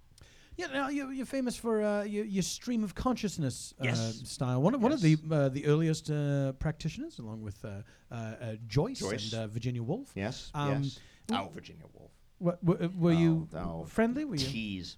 Yeah, 0.57 0.67
now 0.67 0.89
you're, 0.89 1.11
you're 1.11 1.25
famous 1.25 1.55
for 1.55 1.81
uh, 1.81 2.03
your, 2.03 2.25
your 2.25 2.43
stream 2.43 2.83
of 2.83 2.93
consciousness 2.93 3.73
uh, 3.79 3.85
Yes. 3.85 4.21
style. 4.25 4.61
One, 4.61 4.75
of 4.75 4.81
one 4.83 4.91
of 4.91 5.01
the 5.01 5.11
Yes. 5.11 5.19
uh, 5.31 5.49
the 5.49 5.65
earliest 5.65 6.09
uh, 6.11 6.51
practitioners, 6.59 7.19
along 7.19 7.41
with 7.41 7.63
uh, 7.63 7.69
uh, 8.11 8.15
uh, 8.15 8.55
Joyce, 8.67 8.99
Joyce. 8.99 9.33
and 9.33 9.41
uh, 9.43 9.47
Virginia 9.47 9.81
Woolf. 9.81 10.11
Yes, 10.15 10.51
Um, 10.53 10.83
yes. 10.83 10.99
w- 11.27 11.47
Oh, 11.47 11.53
Virginia 11.53 11.85
Woolf. 11.93 12.11
Were, 12.39 12.89
were 12.97 13.13
you 13.13 13.47
Oh, 13.53 13.81
oh. 13.81 13.85
friendly? 13.85 14.25
Were 14.25 14.35
you? 14.35 14.45
Tease. 14.45 14.97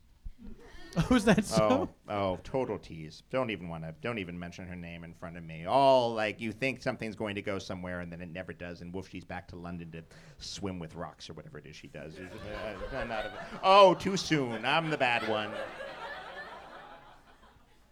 Was 1.10 1.26
that 1.26 1.46
so? 1.46 1.90
Oh, 2.08 2.14
oh, 2.14 2.40
total 2.44 2.78
tease. 2.78 3.24
Don't 3.30 3.50
even 3.50 3.70
want 3.70 3.84
to. 3.84 3.94
Don't 4.02 4.20
even 4.20 4.38
mention 4.38 4.68
her 4.68 4.76
name 4.76 5.04
in 5.04 5.14
front 5.14 5.38
of 5.38 5.44
me. 5.44 5.66
All 5.66 6.14
like 6.14 6.40
you 6.40 6.52
think 6.52 6.82
something's 6.82 7.16
going 7.16 7.36
to 7.36 7.42
go 7.42 7.60
somewhere, 7.60 8.02
and 8.02 8.12
then 8.12 8.22
it 8.22 8.32
never 8.32 8.54
does. 8.54 8.82
And 8.82 8.94
woof, 8.94 9.10
she's 9.10 9.24
back 9.24 9.48
to 9.50 9.56
London 9.56 9.92
to 9.92 10.04
swim 10.38 10.80
with 10.80 10.96
rocks 10.96 11.30
or 11.30 11.34
whatever 11.34 11.58
it 11.58 11.66
is 11.66 11.76
she 11.76 11.88
does. 11.88 12.14
Uh, 12.18 12.98
uh, 12.98 13.30
oh, 13.64 13.94
too 13.94 14.18
soon. 14.18 14.66
I'm 14.66 14.90
the 14.90 14.98
bad 14.98 15.28
one. 15.28 15.52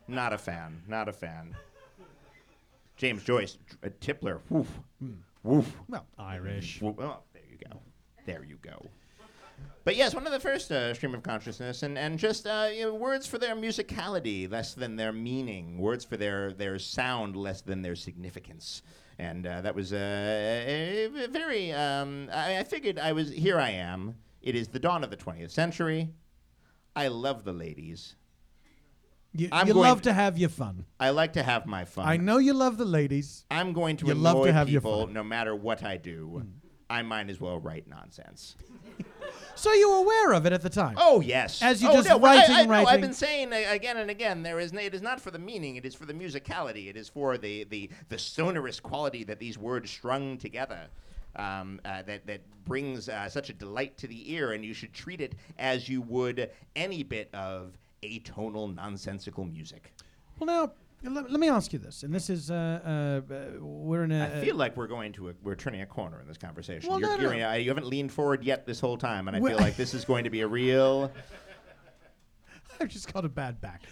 Not 0.08 0.34
a 0.34 0.38
fan. 0.38 0.82
Not 0.88 1.08
a 1.08 1.14
fan. 1.14 1.56
James 2.98 3.24
Joyce, 3.24 3.58
a 3.82 3.90
Tippler. 3.90 4.42
Woof. 4.50 4.68
Woof. 5.44 5.76
Well, 5.88 6.06
Irish. 6.20 6.82
Woof. 6.82 6.96
Oh, 7.00 7.20
there 7.34 7.44
you 7.50 7.58
go. 7.58 7.80
There 8.26 8.44
you 8.44 8.58
go. 8.62 8.86
But 9.84 9.96
yes, 9.96 10.14
one 10.14 10.28
of 10.28 10.32
the 10.32 10.40
first 10.40 10.72
uh, 10.72 10.94
stream 10.94 11.16
of 11.16 11.24
consciousness, 11.24 11.82
and 11.82 11.98
and 11.98 12.20
just 12.20 12.46
uh, 12.46 12.70
you 12.74 12.84
know, 12.84 12.94
words 12.94 13.26
for 13.26 13.38
their 13.40 13.56
musicality 13.56 14.50
less 14.50 14.74
than 14.74 14.96
their 14.96 15.12
meaning, 15.12 15.80
words 15.80 16.06
for 16.06 16.18
their 16.18 16.54
their 16.54 16.78
sound 16.78 17.36
less 17.36 17.62
than 17.62 17.82
their 17.82 17.96
significance, 17.96 18.84
and 19.18 19.48
uh, 19.48 19.62
that 19.62 19.74
was 19.74 19.92
uh, 19.92 19.96
a, 19.98 21.06
a 21.24 21.28
very. 21.28 21.72
Um, 21.72 22.30
I, 22.32 22.60
I 22.60 22.64
figured 22.64 23.00
I 23.00 23.12
was 23.14 23.32
here. 23.32 23.60
I 23.60 23.72
am. 23.72 24.16
It 24.42 24.56
is 24.56 24.68
the 24.68 24.80
dawn 24.80 25.04
of 25.04 25.10
the 25.10 25.18
20th 25.18 25.52
century. 25.52 26.10
I 26.96 27.08
love 27.08 27.44
the 27.44 27.54
ladies. 27.54 28.16
You, 29.34 29.50
you 29.66 29.74
love 29.74 30.02
to 30.02 30.14
have 30.14 30.38
your 30.38 30.50
fun. 30.50 30.86
I 31.00 31.12
like 31.12 31.34
to 31.34 31.44
have 31.44 31.66
my 31.66 31.86
fun. 31.86 32.06
I 32.06 32.18
know 32.18 32.38
you 32.38 32.54
love 32.54 32.78
the 32.78 32.86
ladies. 32.86 33.46
I'm 33.50 33.72
going 33.72 33.96
to 33.98 34.08
You 34.08 34.12
annoy 34.12 34.22
love 34.22 34.46
to 34.46 34.54
have 34.54 34.68
people 34.68 35.08
no 35.08 35.24
matter 35.24 35.56
what 35.56 35.84
I 35.84 35.96
do. 35.98 36.44
I 36.90 37.02
might 37.04 37.30
as 37.30 37.40
well 37.40 37.58
write 37.58 37.88
nonsense. 37.88 38.58
So 39.56 39.74
you 39.74 39.90
were 39.92 39.98
aware 39.98 40.34
of 40.34 40.46
it 40.46 40.54
at 40.54 40.62
the 40.62 40.70
time. 40.70 40.96
Oh 40.98 41.22
yes. 41.22 41.62
As 41.62 41.82
you 41.82 41.90
oh, 41.90 41.94
just 41.94 42.10
no, 42.10 42.20
writing, 42.20 42.56
I, 42.56 42.62
I, 42.62 42.66
know, 42.66 42.86
I've 42.86 43.02
been 43.02 43.14
saying 43.14 43.54
again 43.54 43.98
and 43.98 44.10
again. 44.10 44.44
There 44.44 44.60
is. 44.60 44.74
It 44.74 44.94
is 44.94 45.02
not 45.02 45.22
for 45.22 45.32
the 45.32 45.40
meaning. 45.40 45.76
It 45.76 45.86
is 45.86 45.96
for 45.96 46.06
the 46.06 46.14
musicality. 46.14 46.90
It 46.90 46.98
is 46.98 47.10
for 47.10 47.38
the 47.38 47.66
the 47.66 47.90
the 48.10 48.18
sonorous 48.18 48.80
quality 48.80 49.24
that 49.26 49.40
these 49.40 49.58
words 49.58 49.90
strung 49.90 50.38
together. 50.38 50.88
Um, 51.36 51.80
uh, 51.86 52.02
that 52.04 52.28
that 52.28 52.42
brings 52.66 53.08
uh, 53.08 53.30
such 53.30 53.50
a 53.50 53.54
delight 53.54 53.98
to 54.00 54.08
the 54.08 54.34
ear, 54.34 54.52
and 54.52 54.66
you 54.66 54.74
should 54.74 54.94
treat 54.94 55.22
it 55.22 55.36
as 55.58 55.88
you 55.88 56.02
would 56.02 56.50
any 56.76 57.04
bit 57.04 57.30
of 57.34 57.78
atonal, 58.04 58.74
nonsensical 58.76 59.46
music. 59.46 59.94
Well, 60.40 60.48
now 60.48 60.72
let, 61.04 61.32
let 61.32 61.40
me 61.40 61.50
ask 61.50 61.74
you 61.74 61.80
this, 61.80 62.04
and 62.04 62.14
this 62.14 62.30
is 62.30 62.52
uh, 62.52 63.22
uh, 63.28 63.60
we're 63.60 64.04
in 64.04 64.12
a. 64.12 64.26
I 64.26 64.42
feel 64.46 64.56
like 64.56 64.78
we're 64.78 64.88
going 64.88 65.14
to 65.14 65.30
a, 65.30 65.34
we're 65.42 65.56
turning 65.56 65.82
a 65.82 65.86
corner 65.86 66.22
in 66.22 66.28
this 66.28 66.38
conversation. 66.38 66.90
Well, 66.90 67.00
You're 67.00 67.18
no, 67.18 67.32
no. 67.32 67.50
uh, 67.50 67.54
you 67.54 67.70
haven't 67.70 67.88
leaned 67.88 68.12
forward 68.12 68.44
yet 68.44 68.66
this 68.66 68.80
whole 68.80 68.98
time, 68.98 69.28
and 69.28 69.36
I 69.36 69.40
Well- 69.40 69.54
feel 69.58 69.62
like 69.66 69.76
this 69.76 69.94
is 69.94 70.06
going 70.06 70.24
to 70.26 70.30
be 70.30 70.42
a 70.42 70.48
real. 70.48 71.12
I've 72.80 72.90
just 72.90 73.12
got 73.14 73.26
a 73.26 73.30
bad 73.30 73.62
back. 73.62 73.84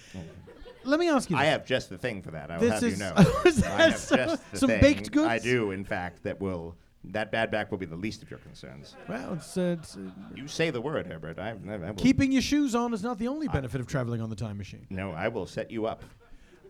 Let 0.84 1.00
me 1.00 1.10
ask 1.10 1.30
you. 1.30 1.36
I 1.38 1.46
have 1.46 1.66
just 1.66 1.90
the 1.90 1.98
thing 1.98 2.22
for 2.22 2.32
that. 2.32 2.50
I 2.50 2.58
will 2.58 2.72
have 2.72 2.82
you 2.84 2.96
know. 2.96 3.14
is 3.46 3.64
I 3.64 3.82
have 3.82 3.98
so- 3.98 4.16
just 4.16 4.52
the 4.52 4.58
some 4.58 4.70
thing. 4.70 4.82
baked 4.82 5.12
goods? 5.12 5.28
I 5.28 5.40
do, 5.40 5.72
in 5.72 5.84
fact, 5.84 6.24
that 6.24 6.40
will 6.40 6.76
that 7.06 7.32
bad 7.32 7.50
back 7.50 7.72
will 7.72 7.78
be 7.78 7.86
the 7.86 7.96
least 7.96 8.22
of 8.24 8.30
your 8.30 8.40
concerns. 8.40 8.96
Well, 9.08 9.34
it's, 9.34 9.58
uh, 9.58 9.78
it's, 9.80 9.96
uh, 9.96 10.00
You 10.36 10.48
say 10.48 10.70
the 10.70 10.82
word, 10.82 11.08
Herbert. 11.08 11.40
I, 11.40 11.56
I, 11.68 11.90
I 11.90 11.94
keeping 11.94 12.32
your 12.32 12.42
shoes 12.42 12.76
on 12.76 12.94
is 12.94 13.02
not 13.02 13.18
the 13.18 13.28
only 13.30 13.48
benefit 13.48 13.80
of 13.80 13.88
traveling 13.88 14.22
on 14.22 14.30
the 14.30 14.36
time 14.36 14.58
machine. 14.58 14.86
No, 14.90 15.12
I 15.12 15.30
will 15.30 15.46
set 15.46 15.72
you 15.72 15.86
up. 15.86 16.04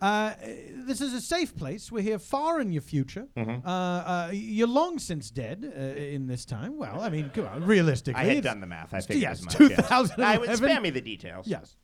Uh, 0.01 0.33
this 0.88 1.01
is 1.01 1.13
a 1.13 1.21
safe 1.21 1.55
place. 1.55 1.91
We're 1.91 2.01
here 2.03 2.19
far 2.19 2.59
in 2.62 2.71
your 2.71 2.81
future. 2.81 3.27
Mm-hmm. 3.35 3.67
Uh, 3.67 3.69
uh, 3.71 4.29
you're 4.33 4.67
long 4.67 4.97
since 4.99 5.29
dead 5.29 5.71
uh, 5.75 5.79
in 5.79 6.27
this 6.27 6.45
time. 6.45 6.77
Well, 6.77 7.01
I 7.01 7.09
mean, 7.09 7.29
come 7.33 7.45
on, 7.47 7.65
realistically. 7.65 8.21
I 8.21 8.25
had 8.35 8.43
done 8.43 8.62
the 8.62 8.67
math. 8.67 8.93
I 8.93 9.01
figured 9.01 9.21
yes, 9.21 9.39
as 9.39 9.45
much. 9.45 9.59
yes. 9.71 9.77
2011. 9.89 10.23
I 10.23 10.38
would 10.38 10.57
spare 10.57 10.81
me 10.81 10.89
the 10.89 11.01
details. 11.01 11.47
Yes. 11.47 11.75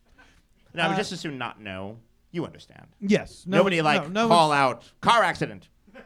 No, 0.73 0.83
I 0.83 0.87
would 0.87 0.93
Uh, 0.93 0.97
just 0.97 1.11
as 1.11 1.19
soon 1.19 1.37
not 1.37 1.59
know. 1.61 1.97
You 2.31 2.45
understand. 2.45 2.87
Yes. 2.99 3.45
No, 3.47 3.57
Nobody 3.59 3.81
like 3.81 4.09
no 4.09 4.27
call 4.27 4.49
one's- 4.49 4.59
out 4.59 4.91
car 5.01 5.23
accident. 5.23 5.69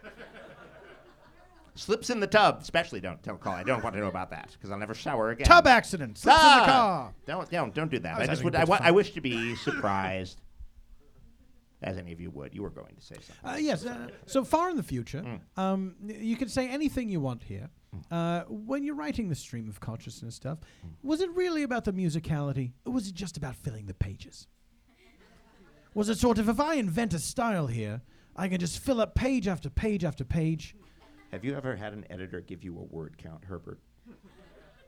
Slips 1.76 2.10
in 2.10 2.20
the 2.20 2.28
tub. 2.28 2.60
Especially 2.62 3.00
don't 3.00 3.24
tell 3.24 3.38
call. 3.38 3.54
I 3.54 3.64
don't 3.64 3.82
want 3.84 3.96
to 3.96 4.02
know 4.02 4.08
about 4.10 4.32
that 4.32 4.50
because 4.52 4.70
I'll 4.70 4.78
never 4.78 4.94
shower 4.94 5.30
again. 5.32 5.48
Tub 5.48 5.66
accident. 5.66 6.18
Slips 6.18 6.38
in 6.38 6.44
the 6.44 6.50
Ah! 6.50 6.66
car. 6.66 7.14
Don't 7.26 7.50
don't 7.50 7.74
don't 7.74 7.90
do 7.90 8.00
that. 8.00 8.20
I 8.20 8.24
I 8.24 8.28
just 8.28 8.44
would. 8.44 8.54
I, 8.54 8.66
wa- 8.66 8.80
I 8.82 8.92
wish 8.92 9.12
to 9.14 9.22
be 9.22 9.56
surprised, 9.56 10.42
as 11.82 11.98
any 11.98 12.12
of 12.12 12.20
you 12.20 12.30
would. 12.32 12.54
You 12.54 12.64
were 12.64 12.70
going 12.70 12.96
to 12.96 13.02
say 13.02 13.16
something. 13.16 13.50
Uh, 13.50 13.58
yes. 13.58 13.86
Uh, 13.86 14.10
so 14.26 14.44
far 14.44 14.70
in 14.70 14.76
the 14.78 14.84
future, 14.84 15.22
Mm. 15.22 15.40
um, 15.62 15.96
you 16.02 16.36
can 16.36 16.50
say 16.50 16.68
anything 16.70 17.10
you 17.10 17.20
want 17.22 17.44
here. 17.44 17.70
Uh, 18.12 18.42
when 18.50 18.84
you're 18.84 18.96
writing 18.96 19.30
the 19.30 19.36
stream 19.36 19.68
of 19.70 19.80
consciousness 19.80 20.36
stuff, 20.36 20.60
Mm. 20.60 20.90
was 21.04 21.22
it 21.22 21.30
really 21.32 21.64
about 21.64 21.86
the 21.86 21.94
musicality, 21.94 22.74
or 22.86 22.94
was 22.94 23.08
it 23.08 23.16
just 23.16 23.38
about 23.38 23.56
filling 23.56 23.86
the 23.88 23.94
pages? 23.94 24.48
Was 25.94 26.10
it 26.10 26.18
sort 26.20 26.38
of 26.38 26.48
if 26.50 26.60
I 26.60 26.76
invent 26.76 27.14
a 27.14 27.20
style 27.20 27.68
here, 27.68 28.02
I 28.36 28.48
can 28.48 28.60
just 28.60 28.80
fill 28.80 29.02
up 29.02 29.16
page 29.16 29.48
after 29.48 29.70
page 29.70 30.04
after 30.04 30.24
page? 30.24 30.76
Have 31.32 31.44
you 31.44 31.56
ever 31.56 31.76
had 31.76 31.94
an 31.94 32.06
editor 32.10 32.42
give 32.42 32.64
you 32.64 32.78
a 32.78 32.84
word 32.84 33.18
count, 33.18 33.44
Herbert? 33.46 33.80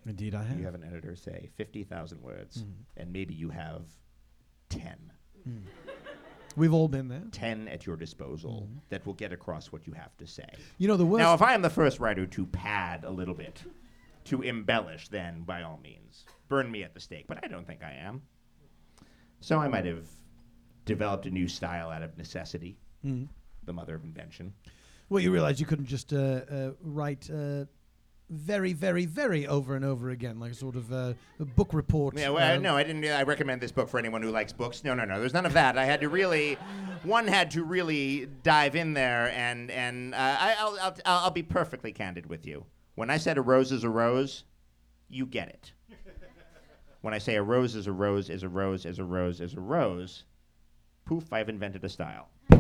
Indeed, 0.06 0.34
I 0.36 0.44
have. 0.44 0.58
You 0.58 0.66
have 0.66 0.74
an 0.76 0.84
editor 0.84 1.16
say 1.16 1.50
fifty 1.56 1.84
thousand 1.84 2.22
words, 2.22 2.66
and 2.98 3.12
maybe 3.12 3.34
you 3.34 3.50
have 3.50 3.84
ten. 4.70 5.12
We've 6.56 6.74
all 6.74 6.88
been 6.88 7.08
there. 7.08 7.24
10 7.32 7.68
at 7.68 7.86
your 7.86 7.96
disposal 7.96 8.68
that 8.90 9.06
will 9.06 9.14
get 9.14 9.32
across 9.32 9.72
what 9.72 9.88
you 9.88 9.94
have 9.94 10.16
to 10.18 10.28
say. 10.28 10.48
You 10.78 10.88
know 10.88 10.98
the 10.98 11.06
worst. 11.06 11.20
Now, 11.20 11.34
if 11.34 11.42
I 11.42 11.54
am 11.54 11.62
the 11.62 11.70
first 11.70 12.00
writer 12.00 12.26
to 12.28 12.46
pad 12.46 13.04
a 13.04 13.10
little 13.10 13.34
bit, 13.34 13.64
to 14.26 14.42
embellish, 14.44 15.08
then 15.10 15.44
by 15.44 15.64
all 15.64 15.80
means, 15.82 16.26
burn 16.48 16.70
me 16.72 16.84
at 16.84 16.94
the 16.94 17.00
stake. 17.00 17.26
But 17.28 17.40
I 17.44 17.48
don't 17.48 17.66
think 17.66 17.84
I 17.84 17.94
am. 17.94 18.22
So 19.40 19.58
I 19.60 19.68
might 19.68 19.86
have 19.86 20.06
developed 20.86 21.26
a 21.26 21.32
new 21.32 21.48
style 21.48 21.90
out 21.90 22.04
of 22.04 22.18
necessity, 22.18 22.78
Mhm. 23.06 23.30
the 23.64 23.74
mother 23.74 23.96
of 23.96 24.04
invention. 24.04 24.54
Well, 25.10 25.22
you 25.24 25.32
realize 25.32 25.60
you 25.60 25.66
couldn't 25.66 25.88
just 25.88 26.14
uh, 26.14 26.18
uh, 26.18 26.72
write 26.82 27.30
uh, 27.30 27.66
very, 28.32 28.74
very, 28.74 29.06
very 29.06 29.46
over 29.46 29.76
and 29.76 29.84
over 29.84 30.10
again, 30.10 30.40
like 30.40 30.54
a 30.54 30.56
sort 30.56 30.76
of 30.76 30.92
uh, 30.92 31.14
a 31.40 31.46
book 31.46 31.74
report. 31.74 32.18
Yeah, 32.18 32.30
well, 32.30 32.56
um, 32.56 32.64
no, 32.64 32.78
I 32.78 32.84
didn't. 32.84 33.06
I 33.06 33.24
recommend 33.24 33.62
this 33.62 33.72
book 33.72 33.90
for 33.90 34.00
anyone 34.00 34.22
who 34.22 34.32
likes 34.32 34.54
books. 34.54 34.84
No, 34.84 34.94
no, 34.94 35.04
no. 35.06 35.20
There's 35.20 35.34
none 35.34 35.46
of 35.46 35.54
that. 35.54 35.78
I 35.78 35.86
had 35.86 36.02
to 36.02 36.10
really, 36.10 36.56
one 37.04 37.28
had 37.28 37.52
to 37.52 37.64
really 37.64 38.28
dive 38.44 38.76
in 38.76 38.94
there, 38.94 39.32
and 39.36 39.70
and 39.70 40.16
uh, 40.16 40.18
I, 40.18 40.56
I'll, 40.58 40.78
I'll 40.82 40.96
I'll 41.06 41.32
be 41.32 41.44
perfectly 41.44 41.92
candid 41.92 42.28
with 42.28 42.46
you. 42.46 42.66
When 42.96 43.10
I 43.10 43.18
said 43.18 43.38
a 43.38 43.42
rose 43.42 43.72
is 43.72 43.84
a 43.84 43.90
rose, 43.90 44.46
you 45.10 45.26
get 45.26 45.50
it. 45.50 45.74
When 47.02 47.14
I 47.14 47.18
say 47.18 47.36
a 47.36 47.44
rose 47.44 47.76
is 47.76 47.88
a 47.88 47.92
rose 47.92 48.30
is 48.30 48.44
a 48.44 48.50
rose 48.50 48.86
is 48.86 49.00
a 49.00 49.04
rose 49.04 49.42
is 49.42 49.56
a 49.56 49.60
rose, 49.60 50.24
poof! 51.06 51.34
I've 51.34 51.50
invented 51.50 51.84
a 51.84 51.90
style. 51.90 52.30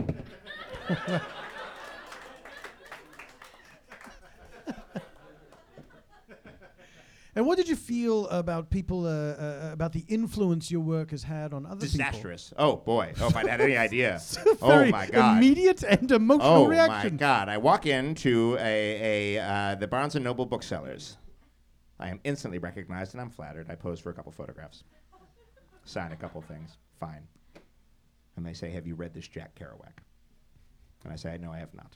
And 7.36 7.46
what 7.46 7.58
did 7.58 7.70
you 7.70 7.78
feel 7.78 8.28
about 8.28 8.70
people, 8.70 9.06
uh, 9.06 9.10
uh, 9.10 9.70
about 9.72 9.94
the 9.94 10.04
influence 10.10 10.70
your 10.70 10.82
work 10.82 11.12
has 11.12 11.24
had 11.24 11.54
on 11.54 11.66
other 11.66 11.80
Disastrous. 11.80 12.54
Oh 12.58 12.76
boy. 12.76 13.14
Oh, 13.22 13.28
if 13.28 13.38
I'd 13.38 13.48
had 13.48 13.62
any 13.62 13.78
idea. 13.88 14.20
oh 14.62 14.86
my 14.88 15.08
god. 15.08 15.38
Immediate 15.38 15.84
and 15.84 16.12
emotional 16.12 16.66
Oh 16.66 16.68
reaction. 16.68 17.12
Oh, 17.12 17.14
my 17.14 17.18
God! 17.18 17.48
I 17.48 17.58
walk 17.58 17.86
into 17.86 18.58
a, 18.60 19.38
a 19.38 19.42
uh, 19.42 19.76
the 19.76 19.88
Barnes 19.88 20.16
and 20.16 20.26
Noble 20.26 20.46
booksellers. 20.46 21.18
I 22.00 22.10
am 22.10 22.20
instantly 22.24 22.58
recognized, 22.58 23.14
and 23.14 23.22
I'm 23.22 23.30
flattered. 23.30 23.68
I 23.70 23.76
pose 23.76 24.00
for 24.00 24.10
a 24.10 24.14
couple 24.14 24.32
photographs, 24.32 24.84
sign 25.86 26.12
a 26.12 26.18
couple 26.18 26.42
things. 26.42 26.78
Fine. 27.00 27.28
And 28.36 28.46
they 28.46 28.54
say, 28.54 28.72
"Have 28.72 28.86
you 28.86 28.96
read 28.96 29.14
this 29.14 29.28
Jack 29.28 29.56
Kerouac?" 29.56 30.00
And 31.04 31.14
I 31.14 31.16
say, 31.16 31.38
"No, 31.40 31.52
I 31.52 31.60
have 31.60 31.74
not." 31.74 31.96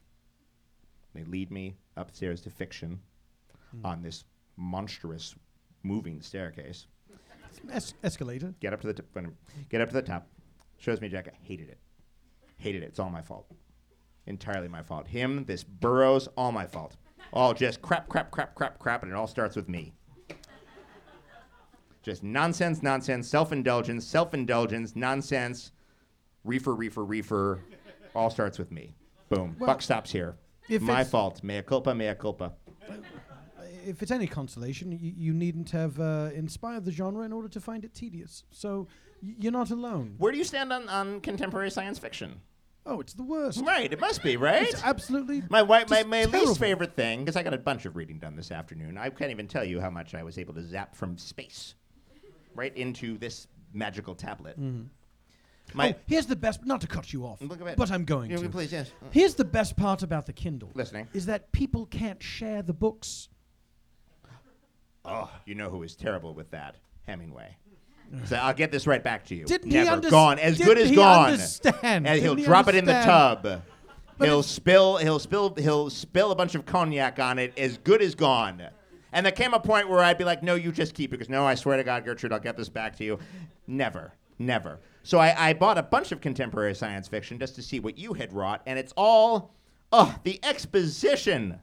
They 1.13 1.23
lead 1.23 1.51
me 1.51 1.75
upstairs 1.97 2.41
to 2.41 2.49
fiction 2.49 2.99
on 3.83 4.01
this 4.01 4.23
monstrous 4.57 5.35
moving 5.83 6.21
staircase. 6.21 6.87
Es- 7.71 7.93
escalator. 8.03 8.53
Get 8.59 8.73
up 8.73 8.81
to 8.81 8.87
the 8.87 8.93
t- 8.93 9.03
get 9.69 9.81
up 9.81 9.89
to 9.89 9.93
the 9.93 10.01
top. 10.01 10.27
Shows 10.77 11.01
me 11.01 11.07
Jack. 11.09 11.27
I 11.27 11.37
hated 11.41 11.69
it. 11.69 11.79
Hated 12.57 12.83
it. 12.83 12.87
It's 12.87 12.99
all 12.99 13.09
my 13.09 13.21
fault. 13.21 13.49
Entirely 14.27 14.67
my 14.67 14.81
fault. 14.81 15.07
Him, 15.07 15.45
this 15.45 15.63
Burroughs, 15.63 16.27
all 16.35 16.51
my 16.51 16.65
fault. 16.65 16.95
All 17.31 17.53
just 17.53 17.81
crap, 17.81 18.07
crap, 18.09 18.31
crap, 18.31 18.55
crap, 18.55 18.79
crap, 18.79 19.03
and 19.03 19.11
it 19.11 19.15
all 19.15 19.27
starts 19.27 19.55
with 19.55 19.69
me. 19.69 19.93
Just 22.01 22.23
nonsense, 22.23 22.83
nonsense, 22.83 23.27
self-indulgence, 23.27 24.05
self-indulgence, 24.05 24.95
nonsense, 24.95 25.71
reefer, 26.43 26.75
reefer, 26.75 27.03
reefer. 27.03 27.61
All 28.15 28.29
starts 28.29 28.59
with 28.59 28.71
me. 28.71 28.95
Boom. 29.29 29.55
Well, 29.59 29.67
Buck 29.67 29.81
stops 29.81 30.11
here. 30.11 30.37
My 30.81 31.03
fault. 31.03 31.43
Mea 31.43 31.61
culpa, 31.61 31.93
mea 31.95 32.13
culpa. 32.13 32.53
If 33.85 34.01
it's 34.01 34.11
any 34.11 34.27
consolation, 34.27 34.91
you, 34.91 35.13
you 35.15 35.33
needn't 35.33 35.71
have 35.71 35.99
uh, 35.99 36.29
inspired 36.33 36.85
the 36.85 36.91
genre 36.91 37.25
in 37.25 37.31
order 37.33 37.47
to 37.49 37.59
find 37.61 37.83
it 37.85 37.93
tedious. 37.93 38.43
So 38.51 38.87
y- 39.21 39.35
you're 39.39 39.51
not 39.51 39.71
alone. 39.71 40.15
Where 40.17 40.31
do 40.31 40.37
you 40.37 40.43
stand 40.43 40.71
on, 40.73 40.87
on 40.89 41.21
contemporary 41.21 41.71
science 41.71 41.99
fiction? 41.99 42.41
Oh, 42.87 42.99
it's 42.99 43.13
the 43.13 43.23
worst. 43.23 43.61
Right, 43.65 43.91
it 43.91 43.99
must 43.99 44.21
be, 44.21 44.37
right? 44.37 44.67
It's 44.69 44.83
absolutely 44.83 45.41
My 45.49 45.63
my, 45.63 45.85
my 45.89 46.03
terrible. 46.03 46.39
least 46.39 46.59
favorite 46.59 46.95
thing, 46.95 47.21
because 47.25 47.35
I 47.35 47.41
got 47.41 47.53
a 47.53 47.57
bunch 47.57 47.85
of 47.85 47.95
reading 47.95 48.19
done 48.19 48.35
this 48.35 48.51
afternoon. 48.51 48.97
I 48.97 49.09
can't 49.09 49.31
even 49.31 49.47
tell 49.47 49.63
you 49.63 49.81
how 49.81 49.89
much 49.89 50.13
I 50.13 50.21
was 50.23 50.37
able 50.37 50.53
to 50.53 50.61
zap 50.63 50.95
from 50.95 51.17
space 51.17 51.73
right 52.53 52.75
into 52.77 53.17
this 53.17 53.47
magical 53.73 54.13
tablet. 54.13 54.57
My 55.73 55.89
oh, 55.97 55.99
here's 56.05 56.27
the 56.27 56.35
best. 56.35 56.63
Not 56.63 56.81
to 56.81 56.87
cut 56.87 57.11
you 57.11 57.25
off, 57.25 57.41
Look 57.41 57.59
at 57.59 57.65
it. 57.69 57.75
but 57.77 57.89
I'm 57.89 58.05
going 58.05 58.29
Yeah, 58.29 58.37
to. 58.37 58.49
please, 58.49 58.71
yes. 58.71 58.91
Here's 59.09 59.33
the 59.33 59.43
best 59.45 59.75
part 59.75 60.03
about 60.03 60.27
the 60.27 60.33
Kindle. 60.33 60.69
Listening. 60.75 61.07
Is 61.11 61.25
that 61.25 61.51
people 61.51 61.87
can't 61.87 62.21
share 62.21 62.61
the 62.61 62.73
books. 62.73 63.29
Oh, 65.07 65.29
you 65.45 65.55
know 65.55 65.69
who 65.69 65.83
is 65.83 65.95
terrible 65.95 66.33
with 66.33 66.49
that? 66.51 66.75
Hemingway. 67.07 67.55
So 68.25 68.35
I'll 68.35 68.53
get 68.53 68.71
this 68.71 68.85
right 68.87 69.03
back 69.03 69.25
to 69.25 69.35
you. 69.35 69.45
Didn't 69.45 69.71
he 69.71 69.77
Never 69.83 70.09
gone. 70.09 70.39
As 70.39 70.57
good 70.59 70.77
as 70.77 70.89
he 70.89 70.95
gone. 70.95 71.31
understand? 71.31 72.07
And 72.07 72.21
he'll 72.21 72.33
Didn't 72.35 72.39
he 72.39 72.45
drop 72.45 72.67
it 72.67 72.75
in 72.75 72.85
the 72.85 72.93
understand? 72.95 73.43
tub. 73.43 73.61
But 74.17 74.27
he'll 74.27 74.43
spill. 74.43 74.97
He'll 74.97 75.19
spill. 75.19 75.55
He'll 75.55 75.89
spill 75.89 76.31
a 76.31 76.35
bunch 76.35 76.55
of 76.55 76.65
cognac 76.65 77.19
on 77.19 77.37
it. 77.39 77.57
As 77.57 77.77
good 77.77 78.01
as 78.01 78.15
gone. 78.15 78.61
And 79.11 79.25
there 79.25 79.33
came 79.33 79.53
a 79.53 79.59
point 79.59 79.89
where 79.89 79.99
I'd 79.99 80.17
be 80.17 80.23
like, 80.23 80.41
"No, 80.43 80.55
you 80.55 80.71
just 80.71 80.93
keep 80.93 81.09
it," 81.11 81.17
because 81.17 81.29
no, 81.29 81.45
I 81.45 81.55
swear 81.55 81.77
to 81.77 81.83
God, 81.83 82.05
Gertrude, 82.05 82.31
I'll 82.31 82.39
get 82.39 82.57
this 82.57 82.69
back 82.69 82.95
to 82.97 83.03
you. 83.03 83.19
Never, 83.67 84.13
never. 84.39 84.79
So 85.03 85.19
I, 85.19 85.49
I 85.49 85.53
bought 85.53 85.77
a 85.77 85.83
bunch 85.83 86.11
of 86.11 86.21
contemporary 86.21 86.75
science 86.75 87.07
fiction 87.07 87.39
just 87.39 87.55
to 87.55 87.61
see 87.61 87.79
what 87.79 87.97
you 87.97 88.13
had 88.13 88.33
wrought, 88.33 88.61
and 88.65 88.77
it's 88.79 88.93
all, 88.97 89.53
oh, 89.91 90.15
the 90.23 90.39
exposition 90.43 91.59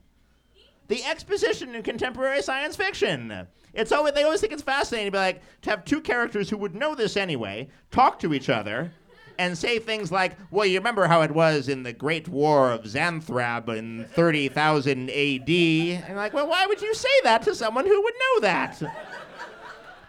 the 0.92 1.04
exposition 1.04 1.74
in 1.74 1.82
contemporary 1.82 2.42
science 2.42 2.76
fiction. 2.76 3.46
It's 3.72 3.92
always 3.92 4.12
they 4.12 4.24
always 4.24 4.40
think 4.40 4.52
it's 4.52 4.62
fascinating 4.62 5.06
to 5.06 5.12
be 5.12 5.18
like 5.18 5.42
to 5.62 5.70
have 5.70 5.84
two 5.84 6.00
characters 6.02 6.50
who 6.50 6.58
would 6.58 6.74
know 6.74 6.94
this 6.94 7.16
anyway 7.16 7.68
talk 7.90 8.18
to 8.18 8.34
each 8.34 8.50
other, 8.50 8.92
and 9.38 9.56
say 9.56 9.78
things 9.78 10.12
like, 10.12 10.36
"Well, 10.50 10.66
you 10.66 10.78
remember 10.78 11.06
how 11.06 11.22
it 11.22 11.30
was 11.30 11.68
in 11.68 11.82
the 11.82 11.94
Great 11.94 12.28
War 12.28 12.70
of 12.72 12.82
Xanthrab 12.82 13.70
in 13.70 14.04
30,000 14.12 15.08
A.D." 15.10 15.92
And 16.06 16.16
like, 16.16 16.34
well, 16.34 16.46
why 16.48 16.66
would 16.66 16.82
you 16.82 16.94
say 16.94 17.08
that 17.24 17.40
to 17.44 17.54
someone 17.54 17.86
who 17.86 18.02
would 18.02 18.14
know 18.14 18.40
that? 18.42 18.82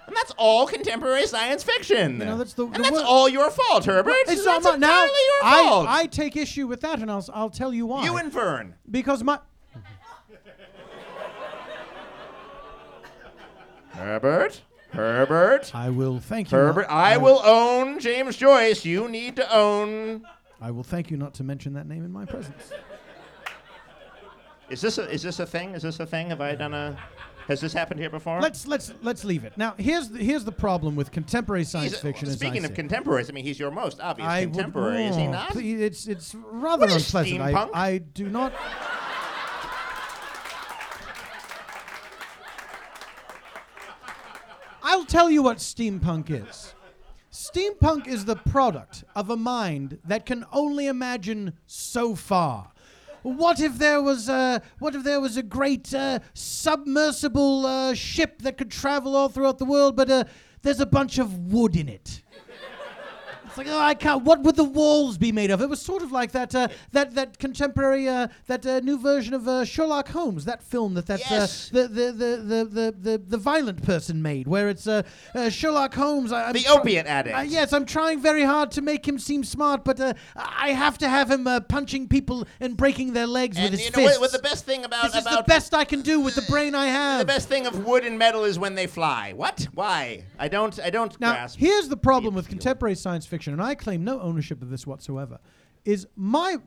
And 0.05 0.13
that's 0.17 0.33
all 0.37 0.67
contemporary 0.67 1.25
science 1.27 1.63
fiction. 1.63 2.19
You 2.19 2.25
know, 2.25 2.37
that's 2.37 2.53
the- 2.53 2.65
and 2.65 2.75
the 2.75 2.79
that's 2.83 2.91
wor- 2.97 3.03
all 3.05 3.29
your 3.29 3.49
fault, 3.49 3.85
Herbert. 3.85 4.13
It's 4.27 4.43
that's 4.43 4.65
not 4.65 4.79
my- 4.81 4.87
now. 4.87 5.03
entirely 5.03 5.19
your 5.31 5.51
fault. 5.69 5.87
I, 5.87 6.01
I 6.01 6.05
take 6.07 6.35
issue 6.35 6.67
with 6.67 6.81
that, 6.81 6.99
and 7.01 7.09
I'll, 7.09 7.25
I'll 7.33 7.49
tell 7.49 7.73
you 7.73 7.85
why. 7.85 8.03
you 8.03 8.17
and 8.17 8.29
Verne. 8.31 8.75
because 8.91 9.23
my 9.23 9.39
Herbert. 13.93 14.61
Herbert. 14.91 15.71
I 15.73 15.89
will 15.89 16.19
thank 16.19 16.51
you. 16.51 16.57
Herbert, 16.57 16.81
not- 16.87 16.91
I 16.91 17.17
will 17.17 17.39
own 17.43 17.99
James 17.99 18.35
Joyce. 18.37 18.85
You 18.85 19.07
need 19.07 19.35
to 19.37 19.55
own. 19.55 20.23
I 20.61 20.71
will 20.71 20.83
thank 20.83 21.09
you 21.09 21.17
not 21.17 21.33
to 21.35 21.43
mention 21.43 21.73
that 21.73 21.87
name 21.87 22.05
in 22.05 22.11
my 22.11 22.25
presence. 22.25 22.71
Is 24.69 24.81
this 24.81 24.97
a, 24.97 25.09
is 25.09 25.21
this 25.23 25.39
a 25.39 25.45
thing? 25.45 25.75
Is 25.75 25.81
this 25.83 25.99
a 25.99 26.05
thing? 26.05 26.29
Have 26.29 26.41
I 26.41 26.55
done 26.55 26.73
a? 26.73 26.97
Has 27.47 27.59
this 27.59 27.73
happened 27.73 27.99
here 27.99 28.09
before? 28.09 28.39
Let's 28.39 28.65
let's 28.65 28.93
let's 29.01 29.25
leave 29.25 29.43
it. 29.43 29.57
Now 29.57 29.73
here's 29.77 30.07
the, 30.09 30.19
here's 30.19 30.45
the 30.45 30.51
problem 30.51 30.95
with 30.95 31.11
contemporary 31.11 31.65
science 31.65 31.91
He's- 31.91 32.01
fiction. 32.01 32.27
as 32.29 32.35
I 32.35 32.37
Speaking 32.37 32.63
of 32.63 32.69
say. 32.69 32.75
contemporaries, 32.75 33.29
I 33.29 33.33
mean, 33.33 33.43
he's 33.43 33.59
your 33.59 33.71
most 33.71 33.99
obvious 33.99 34.27
I 34.29 34.45
would- 34.45 34.53
contemporary, 34.53 35.05
is 35.05 35.15
he 35.17 35.23
oh, 35.23 35.31
not? 35.31 35.49
please, 35.49 35.81
it's 35.81 36.07
it's 36.07 36.33
rather 36.35 36.87
What 36.87 36.95
is 36.95 37.05
unpleasant. 37.13 37.41
I. 37.41 37.67
I 37.73 37.97
do 37.97 38.29
not. 38.29 38.53
I'll 44.93 45.05
tell 45.05 45.31
you 45.31 45.41
what 45.41 45.57
steampunk 45.57 46.29
is. 46.29 46.75
Steampunk 47.31 48.07
is 48.07 48.25
the 48.25 48.35
product 48.35 49.03
of 49.15 49.31
a 49.31 49.35
mind 49.35 49.97
that 50.05 50.23
can 50.23 50.45
only 50.53 50.85
imagine 50.85 51.53
so 51.65 52.13
far. 52.13 52.71
What 53.23 53.59
if 53.59 53.79
there 53.79 54.03
was 54.03 54.29
a 54.29 54.61
what 54.77 54.93
if 54.93 55.03
there 55.03 55.19
was 55.19 55.35
a 55.35 55.41
great 55.41 55.91
uh, 55.95 56.19
submersible 56.35 57.65
uh, 57.65 57.95
ship 57.95 58.43
that 58.43 58.59
could 58.59 58.69
travel 58.69 59.15
all 59.15 59.29
throughout 59.29 59.57
the 59.57 59.65
world, 59.65 59.95
but 59.95 60.11
uh, 60.11 60.25
there's 60.61 60.79
a 60.79 60.85
bunch 60.85 61.17
of 61.17 61.51
wood 61.51 61.75
in 61.75 61.89
it? 61.89 62.21
It's 63.53 63.57
like, 63.59 63.67
oh, 63.69 63.79
I 63.79 63.93
can't. 63.93 64.23
What 64.23 64.41
would 64.41 64.55
the 64.55 64.63
walls 64.63 65.19
be 65.19 65.31
made 65.31 65.51
of? 65.51 65.61
It 65.61 65.69
was 65.69 65.79
sort 65.79 66.01
of 66.01 66.11
like 66.11 66.31
that, 66.31 66.55
uh, 66.55 66.69
that 66.91 67.13
that 67.13 67.37
contemporary, 67.37 68.07
uh, 68.07 68.27
that 68.47 68.65
uh, 68.65 68.79
new 68.79 68.97
version 68.97 69.35
of 69.35 69.47
uh, 69.47 69.63
Sherlock 69.63 70.07
Holmes, 70.09 70.45
that 70.45 70.63
film 70.63 70.95
that 70.95 71.05
that 71.05 71.19
Yes. 71.19 71.69
uh, 71.71 71.83
the, 71.83 71.87
the, 71.87 72.11
the, 72.11 72.37
the, 72.37 72.65
the, 72.65 72.95
the 72.99 73.17
the 73.27 73.37
violent 73.37 73.83
person 73.83 74.23
made, 74.23 74.47
where 74.47 74.69
it's 74.69 74.87
uh, 74.87 75.03
uh, 75.35 75.49
Sherlock 75.49 75.93
Holmes. 75.93 76.31
I, 76.31 76.51
The 76.51 76.61
try- 76.61 76.73
opiate 76.73 77.05
addict. 77.05 77.49
Yes, 77.49 77.73
I'm 77.73 77.85
trying 77.85 78.19
very 78.21 78.43
hard 78.43 78.71
to 78.71 78.81
make 78.81 79.07
him 79.07 79.19
seem 79.19 79.43
smart, 79.43 79.83
but 79.85 79.99
uh, 79.99 80.13
I 80.35 80.69
have 80.71 80.97
to 80.99 81.07
have 81.07 81.29
him 81.29 81.45
uh, 81.45 81.59
punching 81.59 82.07
people 82.07 82.47
and 82.59 82.75
breaking 82.75 83.13
their 83.13 83.27
legs 83.27 83.57
and 83.57 83.65
with 83.65 83.73
his 83.79 83.85
you 83.85 83.91
know 83.91 84.07
fists. 84.07 84.19
what, 84.19 84.31
the 84.31 84.39
best 84.39 84.65
thing 84.65 84.83
about 84.83 85.03
this 85.11 85.15
is 85.17 85.23
the 85.25 85.43
best 85.45 85.75
I 85.75 85.85
can 85.85 86.01
do 86.01 86.21
with 86.21 86.33
the 86.33 86.41
brain 86.49 86.73
I 86.73 86.87
have. 86.99 87.19
the 87.19 87.25
best 87.25 87.49
thing 87.49 87.67
of 87.67 87.85
wood 87.85 88.03
and 88.03 88.17
metal 88.17 88.45
is 88.45 88.57
when 88.57 88.73
they 88.73 88.87
fly. 88.87 89.33
What? 89.35 89.67
Why? 89.75 90.23
I 90.39 90.47
don't. 90.47 90.79
I 90.79 90.89
don't 90.89 91.19
Now, 91.19 91.33
grasp. 91.33 91.59
here's 91.59 91.87
the 91.87 91.97
problem 91.97 92.33
with 92.33 92.47
contemporary 92.49 92.95
science 92.95 93.25
fiction, 93.27 93.42
and 93.51 93.61
I 93.61 93.75
claim 93.75 94.03
no 94.05 94.21
ownership 94.21 94.61
of 94.61 94.69
this 94.69 94.87
whatsoever. 94.87 95.39
Is 95.83 96.07
my 96.15 96.57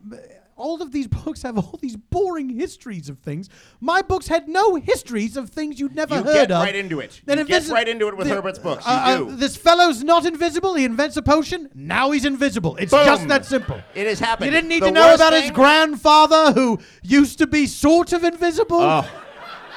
all 0.55 0.81
of 0.81 0.91
these 0.91 1.07
books 1.23 1.41
have 1.43 1.57
all 1.57 1.79
these 1.81 1.95
boring 1.95 2.49
histories 2.49 3.09
of 3.09 3.17
things. 3.19 3.49
My 3.79 4.01
books 4.03 4.27
had 4.27 4.47
no 4.47 4.75
histories 4.75 5.37
of 5.37 5.49
things 5.49 5.79
you'd 5.79 5.95
never 5.95 6.17
You 6.17 6.23
heard 6.23 6.33
get 6.33 6.51
of. 6.51 6.63
right 6.63 6.75
into 6.75 6.99
it. 6.99 7.21
And 7.27 7.37
You 7.37 7.41
if 7.41 7.47
get 7.47 7.67
right 7.69 7.87
into 7.87 8.07
it 8.07 8.17
with 8.17 8.27
the- 8.27 8.33
Herbert's 8.35 8.59
books. 8.59 8.85
You 8.85 8.91
uh, 8.91 8.95
uh, 8.95 9.17
do. 9.17 9.35
this 9.35 9.55
fellow's 9.55 10.03
not 10.03 10.25
invisible. 10.25 10.75
He 10.75 10.83
invents 10.85 11.17
a 11.17 11.21
potion. 11.23 11.69
Now 11.73 12.11
he's 12.11 12.25
invisible. 12.25 12.75
It's 12.77 12.91
Boom. 12.91 13.05
just 13.05 13.27
that 13.27 13.45
simple. 13.45 13.79
It 13.95 14.05
has 14.07 14.19
happened. 14.19 14.45
You 14.47 14.51
didn't 14.51 14.69
need 14.69 14.81
The 14.83 14.87
to 14.87 14.91
know 14.91 15.13
about 15.15 15.33
his 15.33 15.49
grandfather 15.51 16.51
who 16.53 16.79
used 17.01 17.37
to 17.39 17.47
be 17.47 17.65
sort 17.65 18.13
of 18.13 18.23
invisible. 18.23 18.81
Oh. 18.81 19.09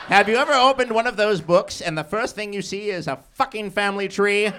Have 0.07 0.29
you 0.29 0.37
ever 0.37 0.53
opened 0.53 0.91
one 0.91 1.07
of 1.07 1.17
those 1.17 1.41
books 1.41 1.81
and 1.81 1.97
the 1.97 2.03
first 2.05 2.35
thing 2.35 2.53
you 2.53 2.63
see 2.63 2.91
is 2.91 3.07
a 3.07 3.23
fucking 3.35 3.71
family 3.71 4.09
tree? 4.09 4.51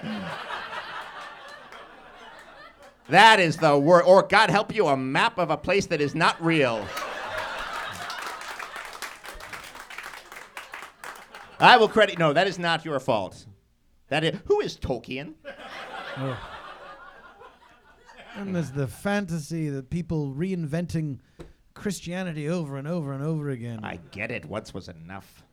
That 3.12 3.40
is 3.40 3.56
the 3.56 3.78
word. 3.78 4.02
Or, 4.02 4.22
God 4.22 4.50
help 4.50 4.74
you, 4.74 4.88
a 4.88 4.96
map 4.96 5.38
of 5.38 5.50
a 5.50 5.56
place 5.56 5.86
that 5.86 6.00
is 6.00 6.14
not 6.14 6.42
real. 6.44 6.86
I 11.60 11.76
will 11.76 11.88
credit. 11.88 12.18
No, 12.18 12.32
that 12.32 12.48
is 12.48 12.58
not 12.58 12.84
your 12.84 12.98
fault. 12.98 13.46
That 14.08 14.24
is. 14.24 14.40
Who 14.46 14.60
is 14.60 14.76
Tolkien? 14.76 15.34
And 18.34 18.56
there's 18.56 18.72
the 18.72 18.88
fantasy 18.88 19.68
that 19.68 19.88
people 19.90 20.34
reinventing 20.34 21.18
Christianity 21.74 22.48
over 22.48 22.76
and 22.76 22.88
over 22.88 23.12
and 23.12 23.22
over 23.22 23.50
again. 23.50 23.80
I 23.84 24.00
get 24.10 24.30
it. 24.30 24.44
Once 24.44 24.74
was 24.74 24.88
enough. 24.88 25.44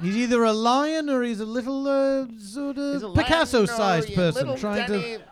He's 0.00 0.16
either 0.16 0.42
a 0.44 0.52
lion 0.52 1.10
or 1.10 1.22
he's 1.22 1.40
a 1.40 1.44
little 1.44 1.86
uh, 1.86 2.26
sort 2.38 2.78
of 2.78 3.14
Picasso-sized 3.14 4.14
person 4.14 4.56
trying 4.56 4.86
tiny- 4.86 5.16
to 5.18 5.22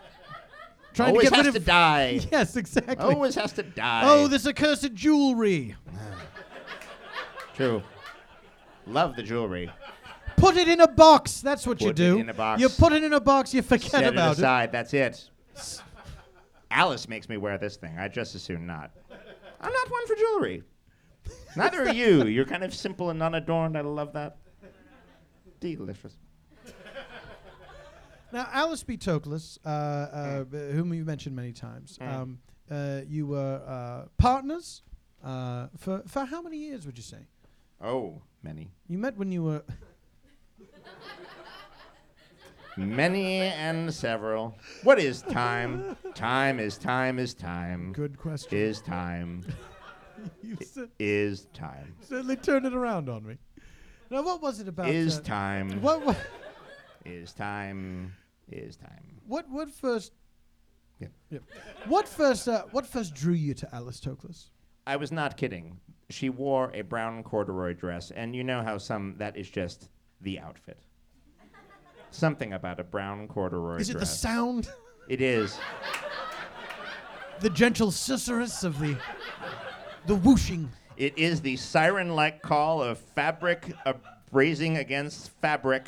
trying 0.99 1.11
always 1.11 1.29
to 1.31 1.35
get 1.35 1.45
has 1.45 1.55
rid 1.55 1.61
to 1.61 1.67
die. 1.67 2.21
Yes, 2.33 2.57
exactly. 2.57 2.97
Always 2.99 3.35
has 3.37 3.53
to 3.55 3.63
die. 3.63 4.03
oh, 4.05 4.29
this 4.29 4.47
accursed 4.47 4.93
jewelry. 4.95 5.75
True. 7.55 7.83
Love 8.87 9.17
the 9.17 9.23
jewelry. 9.23 9.71
Put 10.37 10.57
it 10.57 10.69
in 10.69 10.81
a 10.81 10.87
box. 10.89 11.41
That's 11.41 11.67
what 11.67 11.81
you 11.81 11.89
Put 11.89 11.99
it 12.01 12.03
do. 12.03 12.19
in 12.19 12.29
a 12.29 12.35
box. 12.35 12.61
You 12.61 12.69
put 12.69 12.93
it 12.93 13.03
in 13.03 13.13
a 13.13 13.21
box. 13.21 13.53
You 13.53 13.63
forget 13.63 13.91
Set 13.91 14.05
it 14.05 14.09
about 14.09 14.33
it. 14.33 14.39
aside. 14.39 14.73
That's 14.73 14.95
it. 14.95 15.29
Alice 16.71 17.09
makes 17.09 17.29
me 17.29 17.37
wear 17.37 17.59
this 17.59 17.77
thing. 17.77 17.99
I'd 17.99 18.13
just 18.13 18.35
as 18.35 18.43
soon 18.43 18.67
not. 18.67 18.91
I'm 19.61 19.73
not 19.73 19.91
one 19.91 20.07
for 20.07 20.15
jewelry. 20.15 20.63
Neither 21.57 21.83
are 21.89 21.93
you. 21.95 22.27
You're 22.27 22.45
kind 22.45 22.63
of 22.63 22.73
simple 22.75 23.11
and 23.11 23.23
unadorned. 23.23 23.77
I 23.77 23.81
love 23.81 24.13
that. 24.13 24.37
Delicious. 25.61 26.13
Now, 28.33 28.47
Alice 28.53 28.83
B. 28.83 28.97
Toklas, 28.99 29.59
uh, 29.64 29.69
uh, 29.69 30.45
b- 30.45 30.59
whom 30.73 30.93
you 30.93 31.05
mentioned 31.05 31.35
many 31.35 31.53
times, 31.53 31.99
Mm. 31.99 32.12
um, 32.12 32.38
uh, 32.71 33.01
you 33.09 33.27
were 33.27 33.62
uh, 33.67 34.09
partners 34.19 34.83
uh, 35.25 35.69
for 35.79 36.03
for 36.07 36.25
how 36.27 36.43
many 36.43 36.59
years 36.59 36.85
would 36.87 36.97
you 36.99 37.03
say? 37.03 37.27
Oh, 37.81 38.21
many. 38.43 38.71
You 38.87 38.99
met 38.99 39.17
when 39.17 39.33
you 39.33 39.43
were. 39.45 39.62
Many 42.77 43.41
and 43.41 43.93
several. 43.93 44.57
What 44.85 45.01
is 45.01 45.23
time? 45.23 45.97
time 46.14 46.61
is 46.61 46.79
time 46.79 47.19
is 47.19 47.35
time. 47.35 47.93
Good 47.93 48.17
question. 48.17 48.57
Is 48.57 48.81
time. 48.81 49.45
Is 50.99 51.47
time. 51.55 51.95
certainly 52.03 52.35
turned 52.37 52.67
it 52.67 52.75
around 52.75 53.09
on 53.09 53.25
me. 53.27 53.38
Now, 54.11 54.23
what 54.23 54.41
was 54.43 54.59
it 54.61 54.67
about? 54.69 54.88
Is 54.88 55.21
time. 55.21 55.81
What, 55.81 56.05
what 56.05 56.17
Is 57.05 57.33
time. 57.33 58.12
Is 58.51 58.77
time. 58.77 59.21
what 59.27 59.49
what 59.51 59.71
first? 59.71 60.13
Yeah. 61.01 61.09
Yep. 61.31 61.43
What 61.87 62.09
first? 62.09 62.49
Uh, 62.49 62.65
what 62.71 62.87
first 62.87 63.15
drew 63.15 63.35
you 63.35 63.55
to 63.55 63.75
Alice 63.75 64.01
Toklas? 64.01 64.51
I 64.87 64.97
was 64.97 65.13
not 65.13 65.37
kidding. 65.37 65.79
She 66.09 66.31
wore 66.31 66.71
a 66.73 66.81
brown 66.81 67.23
corduroy 67.23 67.75
dress, 67.75 68.11
and 68.11 68.35
you 68.35 68.43
know 68.43 68.63
how 68.63 68.79
some 68.79 69.15
that 69.19 69.37
is 69.37 69.51
just 69.51 69.91
the 70.23 70.39
outfit. 70.41 70.79
Something 72.11 72.55
about 72.55 72.81
a 72.81 72.85
brown 72.85 73.29
corduroy 73.29 73.75
dress. 73.75 73.89
Is 73.89 73.95
it 73.95 73.99
the 73.99 74.07
sound, 74.07 74.71
it 75.09 75.21
is. 75.21 75.59
the 77.41 77.51
gentle 77.51 77.91
susurrus 77.91 78.65
of 78.65 78.79
the, 78.81 78.97
the 80.07 80.15
whooshing? 80.15 80.71
It 80.97 81.17
is 81.19 81.43
the 81.43 81.57
siren-like 81.57 82.43
call 82.43 82.83
of 82.83 82.99
fabric 82.99 83.73
abrasing 83.87 84.79
against 84.79 85.31
fabric. 85.43 85.85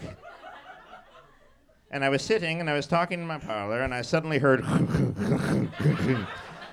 And 1.90 2.05
I 2.05 2.09
was 2.09 2.22
sitting 2.22 2.61
and 2.61 2.70
I 2.70 2.74
was 2.74 2.87
talking 2.87 3.20
in 3.20 3.26
my 3.26 3.38
parlor, 3.38 3.83
and 3.83 3.92
I 3.92 4.03
suddenly 4.03 4.38
heard. 4.38 4.64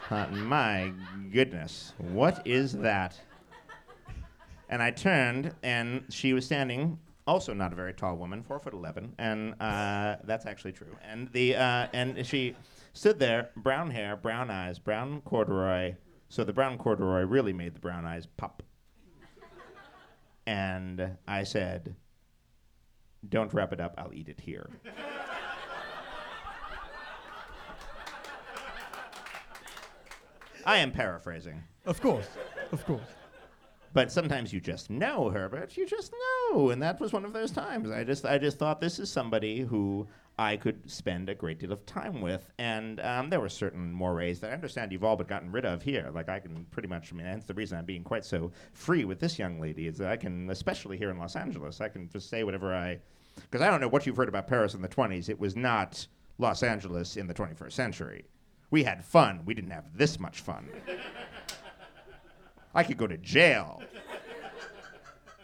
Thought, 0.09 0.31
my 0.33 0.93
goodness, 1.31 1.93
what 1.97 2.45
is 2.45 2.73
that? 2.73 3.19
And 4.69 4.83
I 4.83 4.91
turned, 4.91 5.55
and 5.63 6.03
she 6.09 6.33
was 6.33 6.45
standing, 6.45 6.99
also 7.25 7.53
not 7.53 7.73
a 7.73 7.75
very 7.75 7.93
tall 7.93 8.15
woman, 8.15 8.43
four 8.43 8.59
foot 8.59 8.73
eleven, 8.73 9.13
and 9.17 9.55
uh, 9.59 10.17
that's 10.23 10.45
actually 10.45 10.73
true. 10.73 10.95
And 11.03 11.31
the 11.31 11.55
uh, 11.55 11.87
and 11.93 12.25
she 12.25 12.55
stood 12.93 13.17
there, 13.17 13.49
brown 13.57 13.89
hair, 13.89 14.15
brown 14.15 14.51
eyes, 14.51 14.77
brown 14.77 15.21
corduroy. 15.21 15.95
So 16.29 16.43
the 16.43 16.53
brown 16.53 16.77
corduroy 16.77 17.21
really 17.21 17.53
made 17.53 17.73
the 17.73 17.79
brown 17.79 18.05
eyes 18.05 18.27
pop. 18.37 18.61
And 20.45 21.17
I 21.27 21.43
said, 21.43 21.95
"Don't 23.27 23.53
wrap 23.53 23.73
it 23.73 23.79
up. 23.79 23.95
I'll 23.97 24.13
eat 24.13 24.29
it 24.29 24.39
here." 24.39 24.69
I 30.65 30.77
am 30.77 30.91
paraphrasing. 30.91 31.63
Of 31.85 32.01
course, 32.01 32.27
of 32.73 32.85
course. 32.85 33.07
But 33.93 34.11
sometimes 34.11 34.51
you 34.51 34.59
just 34.59 34.89
know, 34.89 35.29
Herbert. 35.29 35.77
You 35.77 35.87
just 35.87 36.13
know, 36.51 36.69
and 36.69 36.81
that 36.83 36.99
was 36.99 37.13
one 37.13 37.23
of 37.23 37.31
those 37.33 37.51
times. 37.51 37.89
I 37.89 38.03
just, 38.03 38.25
I 38.25 38.37
just 38.37 38.59
thought 38.59 38.81
this 38.81 38.99
is 38.99 39.09
somebody 39.09 39.61
who 39.61 40.07
I 40.39 40.55
could 40.55 40.89
spend 40.89 41.29
a 41.29 41.35
great 41.35 41.57
deal 41.59 41.71
of 41.71 41.85
time 41.85 42.21
with. 42.21 42.51
And 42.59 42.99
um, 42.99 43.29
there 43.29 43.39
were 43.39 43.49
certain 43.49 43.91
mores 43.91 44.39
that 44.39 44.51
I 44.51 44.53
understand 44.53 44.91
you've 44.91 45.03
all 45.03 45.15
but 45.15 45.27
gotten 45.27 45.51
rid 45.51 45.65
of 45.65 45.81
here. 45.81 46.11
Like 46.13 46.29
I 46.29 46.39
can 46.39 46.65
pretty 46.69 46.87
much, 46.87 47.11
I 47.11 47.15
mean, 47.15 47.25
that's 47.25 47.45
the 47.45 47.55
reason 47.55 47.77
I'm 47.77 47.85
being 47.85 48.03
quite 48.03 48.23
so 48.23 48.51
free 48.73 49.03
with 49.03 49.19
this 49.19 49.39
young 49.39 49.59
lady 49.59 49.87
is 49.87 49.97
that 49.97 50.09
I 50.09 50.17
can, 50.17 50.49
especially 50.51 50.97
here 50.97 51.09
in 51.09 51.17
Los 51.17 51.35
Angeles, 51.35 51.81
I 51.81 51.89
can 51.89 52.07
just 52.09 52.29
say 52.29 52.43
whatever 52.43 52.73
I, 52.73 52.99
because 53.35 53.61
I 53.61 53.69
don't 53.69 53.81
know 53.81 53.87
what 53.87 54.05
you've 54.05 54.17
heard 54.17 54.29
about 54.29 54.47
Paris 54.47 54.75
in 54.75 54.81
the 54.81 54.87
20s. 54.87 55.27
It 55.27 55.39
was 55.39 55.55
not 55.55 56.05
Los 56.37 56.61
Angeles 56.61 57.17
in 57.17 57.25
the 57.25 57.33
21st 57.33 57.71
century. 57.71 58.25
We 58.69 58.83
had 58.83 59.03
fun. 59.03 59.41
We 59.45 59.55
didn't 59.55 59.71
have 59.71 59.97
this 59.97 60.19
much 60.19 60.41
fun. 60.41 60.67
I 62.75 62.83
could 62.83 62.97
go 62.97 63.07
to 63.07 63.17
jail 63.17 63.81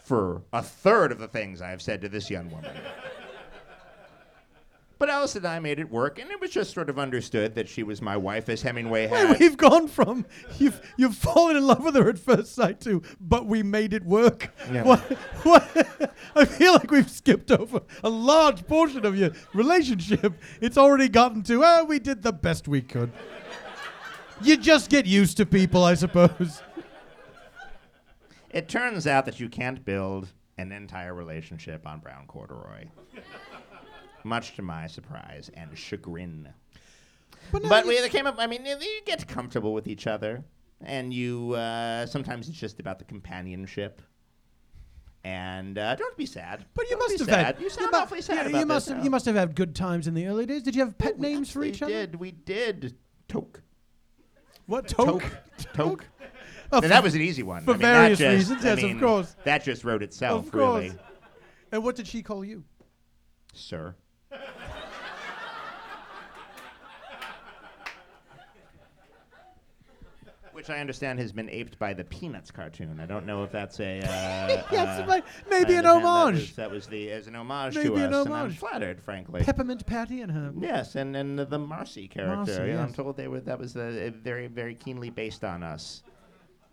for 0.03 0.43
a 0.51 0.61
third 0.61 1.11
of 1.11 1.17
the 1.17 1.27
things 1.27 1.61
I 1.61 1.69
have 1.69 1.81
said 1.81 2.01
to 2.01 2.09
this 2.09 2.29
young 2.29 2.51
woman. 2.51 2.75
But 5.03 5.09
Alice 5.09 5.35
and 5.35 5.45
I 5.45 5.59
made 5.59 5.79
it 5.79 5.91
work, 5.91 6.17
and 6.17 6.31
it 6.31 6.39
was 6.39 6.49
just 6.49 6.73
sort 6.73 6.89
of 6.89 6.97
understood 6.97 7.55
that 7.55 7.67
she 7.67 7.83
was 7.83 8.01
my 8.01 8.15
wife, 8.15 8.47
as 8.47 8.61
Hemingway 8.61 9.07
had. 9.07 9.31
Wait, 9.31 9.39
we've 9.41 9.57
gone 9.57 9.89
from 9.89 10.25
you've 10.57 10.79
you've 10.95 11.17
fallen 11.17 11.57
in 11.57 11.67
love 11.67 11.83
with 11.83 11.95
her 11.95 12.07
at 12.07 12.17
first 12.17 12.55
sight 12.55 12.79
to, 12.79 13.01
but 13.19 13.45
we 13.45 13.63
made 13.63 13.93
it 13.93 14.05
work. 14.05 14.55
Yeah. 14.71 14.83
What, 14.83 15.01
what, 15.43 16.13
I 16.37 16.45
feel 16.45 16.71
like 16.71 16.89
we've 16.89 17.09
skipped 17.09 17.51
over 17.51 17.81
a 18.01 18.09
large 18.09 18.65
portion 18.65 19.05
of 19.05 19.17
your 19.17 19.31
relationship. 19.53 20.35
It's 20.61 20.77
already 20.77 21.09
gotten 21.09 21.43
to, 21.43 21.61
oh, 21.65 21.83
we 21.83 21.99
did 21.99 22.23
the 22.23 22.31
best 22.31 22.69
we 22.69 22.81
could. 22.81 23.11
You 24.41 24.55
just 24.55 24.89
get 24.89 25.05
used 25.05 25.35
to 25.35 25.45
people, 25.45 25.83
I 25.83 25.95
suppose. 25.95 26.61
It 28.51 28.69
turns 28.69 29.05
out 29.05 29.25
that 29.25 29.37
you 29.37 29.49
can't 29.49 29.83
build 29.83 30.29
an 30.57 30.71
entire 30.71 31.13
relationship 31.13 31.85
on 31.85 31.99
brown 31.99 32.25
corduroy. 32.25 32.85
Much 34.23 34.55
to 34.55 34.61
my 34.61 34.87
surprise 34.87 35.49
and 35.53 35.77
chagrin. 35.77 36.49
But, 37.51 37.63
no, 37.63 37.69
But 37.69 37.85
we 37.85 38.07
came 38.09 38.25
up. 38.25 38.35
I 38.39 38.47
mean, 38.47 38.65
you, 38.65 38.75
you 38.79 39.01
get 39.05 39.27
comfortable 39.27 39.73
with 39.73 39.87
each 39.87 40.07
other, 40.07 40.43
and 40.83 41.13
you 41.13 41.53
uh, 41.53 42.05
sometimes 42.05 42.47
it's 42.47 42.57
just 42.57 42.79
about 42.79 42.99
the 42.99 43.05
companionship. 43.05 44.01
And 45.25 45.77
uh, 45.77 45.95
don't 45.95 46.17
be 46.17 46.25
sad. 46.25 46.65
but 46.73 46.83
you 46.89 46.97
Don't 46.97 46.99
must 47.11 47.19
have 47.19 47.27
sad. 47.29 47.45
had 47.45 47.61
You 47.61 47.69
sound 47.69 47.91
mu- 47.93 47.97
awfully 47.99 48.21
sad 48.21 48.35
yeah, 48.35 48.49
about 48.49 48.59
you 48.59 48.65
must 48.65 48.87
this 48.87 48.95
have 48.95 49.03
you 49.05 49.09
must 49.09 49.25
have 49.25 49.35
had 49.35 49.55
good 49.55 49.73
times 49.73 50.05
in 50.07 50.13
the 50.15 50.27
early 50.27 50.45
days. 50.45 50.63
Did 50.63 50.75
you 50.75 50.83
have 50.83 50.97
pet 50.97 51.17
we 51.17 51.29
names 51.29 51.49
for 51.49 51.63
each 51.63 51.75
absolutely 51.81 51.95
other? 51.97 52.05
Did 52.07 52.15
we 52.19 52.31
did 52.31 52.95
Toke 53.29 53.61
What 54.65 54.87
Toke 54.89 55.21
toke? 55.21 55.31
Toke? 55.73 56.05
Oh, 56.71 56.79
Now, 56.79 56.87
that 56.87 57.03
was 57.03 57.13
an 57.13 57.21
easy 57.21 57.43
one. 57.43 57.63
for 57.63 57.71
I 57.71 57.73
mean, 57.75 57.81
that 57.83 57.93
various 57.99 58.19
just- 58.19 58.49
reasons, 58.49 58.65
I 58.65 58.73
yes, 58.73 58.83
of 58.95 58.99
course. 58.99 59.35
That 59.43 59.63
just 59.63 59.83
wrote 59.83 60.01
itself, 60.01 60.51
really, 60.51 60.91
And 61.71 61.83
what 61.83 61.95
did 61.95 62.07
she 62.07 62.23
call 62.23 62.43
you? 62.43 62.63
sir. 63.53 63.93
Which 70.51 70.69
I 70.69 70.77
understand 70.79 71.17
has 71.19 71.31
been 71.31 71.49
aped 71.49 71.79
by 71.79 71.93
the 71.95 72.03
Peanuts 72.03 72.51
cartoon. 72.51 72.99
I 72.99 73.07
don't 73.07 73.25
know 73.25 73.43
if 73.43 73.51
that's 73.51 73.79
a. 73.79 73.99
Uh, 74.01 74.63
Yes, 74.71 74.99
uh, 75.01 75.19
maybe 75.49 75.73
an 75.73 75.85
understand 75.85 76.03
That 76.03 76.07
homage. 76.07 76.35
was, 76.35 76.55
that 76.57 76.71
was 76.71 76.87
the 76.87 77.09
as 77.11 77.25
an 77.25 77.35
homage 77.35 77.75
Maybe 77.75 77.89
to 77.89 77.95
an 77.95 78.13
us, 78.13 78.25
and 78.25 78.33
I'm 78.35 78.41
homage. 78.41 78.57
flattered, 78.59 79.01
frankly. 79.01 79.41
Peppermint 79.43 79.83
Patty 79.87 80.21
and 80.21 80.31
her. 80.31 80.53
Yes, 80.59 80.95
and 80.95 81.15
and 81.15 81.39
the 81.39 81.57
Marcy 81.57 82.07
character. 82.07 82.35
Marcy, 82.59 82.71
know, 82.73 82.81
I'm 82.81 82.93
told 82.93 83.17
they 83.17 83.27
were 83.27 83.39
that 83.41 83.57
was 83.57 83.75
uh, 83.75 84.11
very 84.21 84.45
very 84.45 84.75
keenly 84.75 85.09
based 85.09 85.43
on 85.43 85.63
us. 85.63 86.03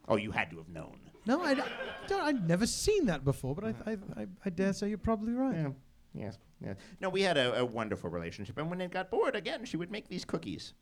Oh, 0.08 0.16
you 0.16 0.30
had 0.30 0.50
to 0.50 0.58
have 0.58 0.68
known. 0.68 0.98
No, 1.24 1.42
I, 1.42 1.52
I 1.52 1.64
don't. 2.06 2.20
I'd 2.22 2.46
never 2.48 2.66
seen 2.66 3.06
that 3.06 3.24
before, 3.24 3.54
but 3.54 3.64
I, 3.64 3.74
I, 3.92 3.96
I, 4.22 4.26
I 4.44 4.50
dare 4.50 4.74
say 4.74 4.88
you're 4.90 4.98
probably 4.98 5.32
right. 5.32 5.54
Yeah. 5.56 5.68
Yes. 6.12 6.38
Yeah. 6.64 6.74
No, 7.00 7.08
we 7.08 7.22
had 7.22 7.36
a, 7.36 7.60
a 7.60 7.64
wonderful 7.64 8.10
relationship, 8.10 8.58
and 8.58 8.68
when 8.68 8.80
it 8.80 8.90
got 8.90 9.10
bored 9.10 9.34
again, 9.34 9.64
she 9.64 9.76
would 9.76 9.90
make 9.90 10.08
these 10.08 10.24
cookies, 10.24 10.74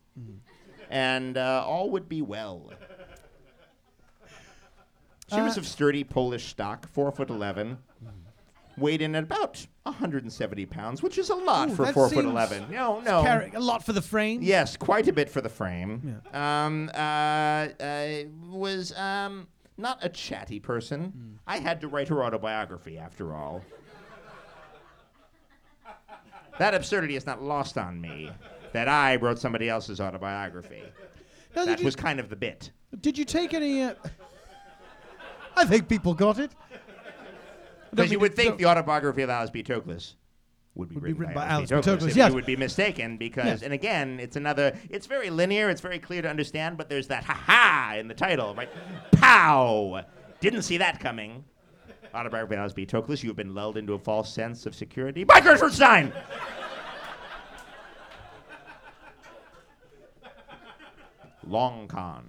and 0.91 1.37
uh, 1.37 1.64
all 1.66 1.91
would 1.91 2.09
be 2.09 2.22
well. 2.22 2.72
She 5.33 5.41
was 5.41 5.57
Uh, 5.57 5.61
of 5.61 5.66
sturdy 5.66 6.05
Polish 6.05 6.47
stock, 6.47 6.89
four 6.89 7.12
foot 7.12 7.31
eleven, 7.31 7.79
weighed 8.76 9.03
in 9.03 9.14
at 9.14 9.24
about 9.24 9.66
170 9.83 10.66
pounds, 10.66 11.03
which 11.03 11.18
is 11.18 11.29
a 11.31 11.35
lot 11.35 11.68
Ooh, 11.68 11.74
for 11.74 11.87
four 11.93 12.09
foot 12.09 12.24
eleven. 12.24 12.66
No, 12.70 13.01
no. 13.01 13.22
Carry 13.22 13.53
a 13.55 13.61
lot 13.61 13.85
for 13.85 13.93
the 13.93 14.03
frame. 14.03 14.41
Yes, 14.43 14.76
quite 14.76 15.07
a 15.07 15.12
bit 15.12 15.29
for 15.29 15.41
the 15.41 15.49
frame. 15.49 16.22
Um, 16.33 16.91
uh, 16.95 16.99
uh, 16.99 18.24
was 18.51 18.97
um, 18.97 19.49
not 19.76 19.99
a 20.03 20.09
chatty 20.09 20.61
person. 20.61 21.39
I 21.47 21.59
had 21.59 21.81
to 21.83 21.89
write 21.89 22.09
her 22.09 22.24
autobiography, 22.24 22.99
after 22.99 23.35
all. 23.35 23.62
That 26.59 26.74
absurdity 26.74 27.16
is 27.16 27.26
not 27.26 27.42
lost 27.42 27.78
on 27.78 28.00
me. 28.00 28.30
That 28.72 28.88
I 28.88 29.16
wrote 29.16 29.38
somebody 29.38 29.68
else's 29.68 30.00
autobiography. 30.00 30.82
Now, 31.56 31.64
That 31.64 31.78
you, 31.78 31.84
was 31.84 31.96
kind 31.96 32.20
of 32.20 32.28
the 32.28 32.36
bit. 32.36 32.70
did 33.00 33.16
you 33.16 33.24
take 33.24 33.54
any? 33.54 33.82
Uh, 33.82 33.94
I 35.56 35.64
think 35.64 35.88
people 35.88 36.14
got 36.14 36.38
it. 36.38 36.52
Because 37.90 38.12
you 38.12 38.18
would 38.18 38.34
think 38.36 38.59
the 38.59 38.66
autobiography 38.66 39.22
of 39.22 39.30
Alice 39.30 39.50
B. 39.50 39.62
Toklas 39.62 40.14
would 40.74 40.90
be, 40.90 40.94
Would 40.94 41.02
be 41.04 41.09
written, 41.12 41.18
written 41.20 41.34
by, 41.34 41.46
by 41.46 41.48
Alice. 41.48 41.70
B. 41.70 41.76
Toklas. 41.76 41.98
Toklas, 42.00 42.14
yes. 42.14 42.28
You 42.28 42.34
would 42.34 42.46
be 42.46 42.56
mistaken 42.56 43.16
because, 43.16 43.46
Yes. 43.46 43.62
and 43.62 43.72
again, 43.72 44.20
it's 44.20 44.36
another. 44.36 44.76
It's 44.90 45.06
very 45.06 45.30
linear. 45.30 45.70
It's 45.70 45.80
very 45.80 45.98
clear 45.98 46.20
to 46.22 46.28
understand, 46.28 46.76
but 46.76 46.88
there's 46.90 47.09
that 47.09 47.24
ha 47.24 47.32
ha 47.34 47.94
in 47.98 48.06
the 48.09 48.14
title, 48.14 48.54
right? 48.54 48.68
Pow! 49.12 50.02
Didn't 50.40 50.62
see 50.62 50.76
that 50.76 51.00
coming. 51.00 51.44
Autobiography 52.14 52.54
of 52.54 52.61
Alice 52.61 52.72
B. 52.72 52.86
Toklas. 52.86 53.22
You 53.22 53.30
have 53.30 53.36
been 53.36 53.54
lulled 53.54 53.76
into 53.76 53.92
a 53.94 53.98
false 53.98 54.32
sense 54.32 54.66
of 54.66 54.74
security 54.74 55.24
by 55.24 55.40
Gertrude 55.40 55.72
Stein. 55.72 56.12
Long 61.46 61.88
con. 61.88 62.24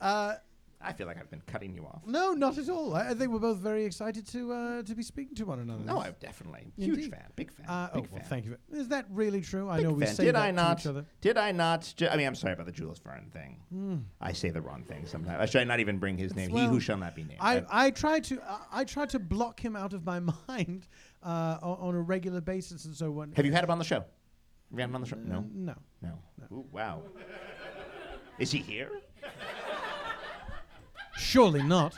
Uh, 0.00 0.34
I 0.80 0.92
feel 0.92 1.08
like 1.08 1.18
I've 1.18 1.28
been 1.28 1.42
cutting 1.48 1.74
you 1.74 1.84
off. 1.86 2.02
no, 2.06 2.34
not 2.34 2.56
at 2.56 2.68
all. 2.68 2.94
I, 2.94 3.08
I 3.10 3.14
think 3.14 3.32
we're 3.32 3.40
both 3.40 3.58
very 3.58 3.84
excited 3.84 4.26
to 4.28 4.52
uh, 4.52 4.82
to 4.84 4.94
be 4.94 5.02
speaking 5.02 5.34
to 5.36 5.44
one 5.44 5.58
another. 5.58 5.82
No, 5.82 5.98
I 5.98 6.12
definitely 6.20 6.72
huge 6.76 6.90
Indeed. 6.98 7.10
fan, 7.10 7.24
big 7.34 7.50
fan, 7.50 7.66
Uh, 7.68 7.88
oh, 7.94 8.00
big 8.02 8.10
well, 8.12 8.20
fan. 8.20 8.28
thank 8.28 8.44
you. 8.44 8.56
Is 8.72 8.86
that 8.88 9.06
really 9.10 9.40
true? 9.40 9.68
I 9.68 9.78
Big 9.78 9.86
know 9.86 9.92
we 9.92 10.04
fan. 10.06 10.14
say 10.14 10.24
did 10.26 10.36
that 10.36 10.42
I 10.42 10.50
to 10.50 10.56
not? 10.56 10.80
each 10.80 10.86
other. 10.86 11.04
Did 11.20 11.36
I 11.36 11.50
not? 11.50 11.92
Ju- 11.96 12.06
I 12.08 12.16
mean, 12.16 12.28
I'm 12.28 12.36
sorry 12.36 12.52
about 12.52 12.66
the 12.66 12.72
Jules 12.72 13.00
Verne 13.00 13.28
thing. 13.32 14.04
I 14.20 14.32
say 14.32 14.50
the 14.50 14.60
wrong 14.60 14.84
thing 14.84 15.04
sometimes. 15.06 15.38
I 15.40 15.46
should 15.46 15.60
I 15.60 15.64
not 15.64 15.80
even 15.80 15.98
bring 15.98 16.16
his 16.16 16.34
name. 16.36 16.48
he 16.50 16.54
well, 16.54 16.68
who 16.68 16.78
shall 16.80 16.96
not 16.96 17.16
be 17.16 17.24
named. 17.24 17.40
I, 17.40 17.64
I- 17.68 17.90
try 17.90 18.20
to 18.20 18.40
I, 18.42 18.58
I 18.80 18.84
try 18.84 19.06
to 19.06 19.18
block 19.18 19.58
him 19.58 19.74
out 19.74 19.92
of 19.94 20.06
my 20.06 20.20
mind 20.48 20.86
uh, 21.24 21.58
on, 21.60 21.88
on 21.88 21.94
a 21.96 22.00
regular 22.00 22.40
basis, 22.40 22.84
and 22.84 22.94
so 22.94 23.10
when 23.10 23.32
have 23.32 23.44
you 23.44 23.50
had 23.52 23.64
him 23.64 23.70
on 23.70 23.78
the 23.78 23.84
show? 23.84 23.96
Have 23.96 24.06
you 24.70 24.78
had 24.78 24.90
him 24.90 24.94
on 24.94 25.00
the 25.00 25.08
show? 25.08 25.16
No, 25.16 25.44
no, 25.52 25.74
no. 26.02 26.12
Ooh, 26.52 26.66
wow. 26.70 27.02
Is 28.38 28.52
he 28.52 28.58
here? 28.58 28.92
Surely 31.18 31.62
not. 31.62 31.94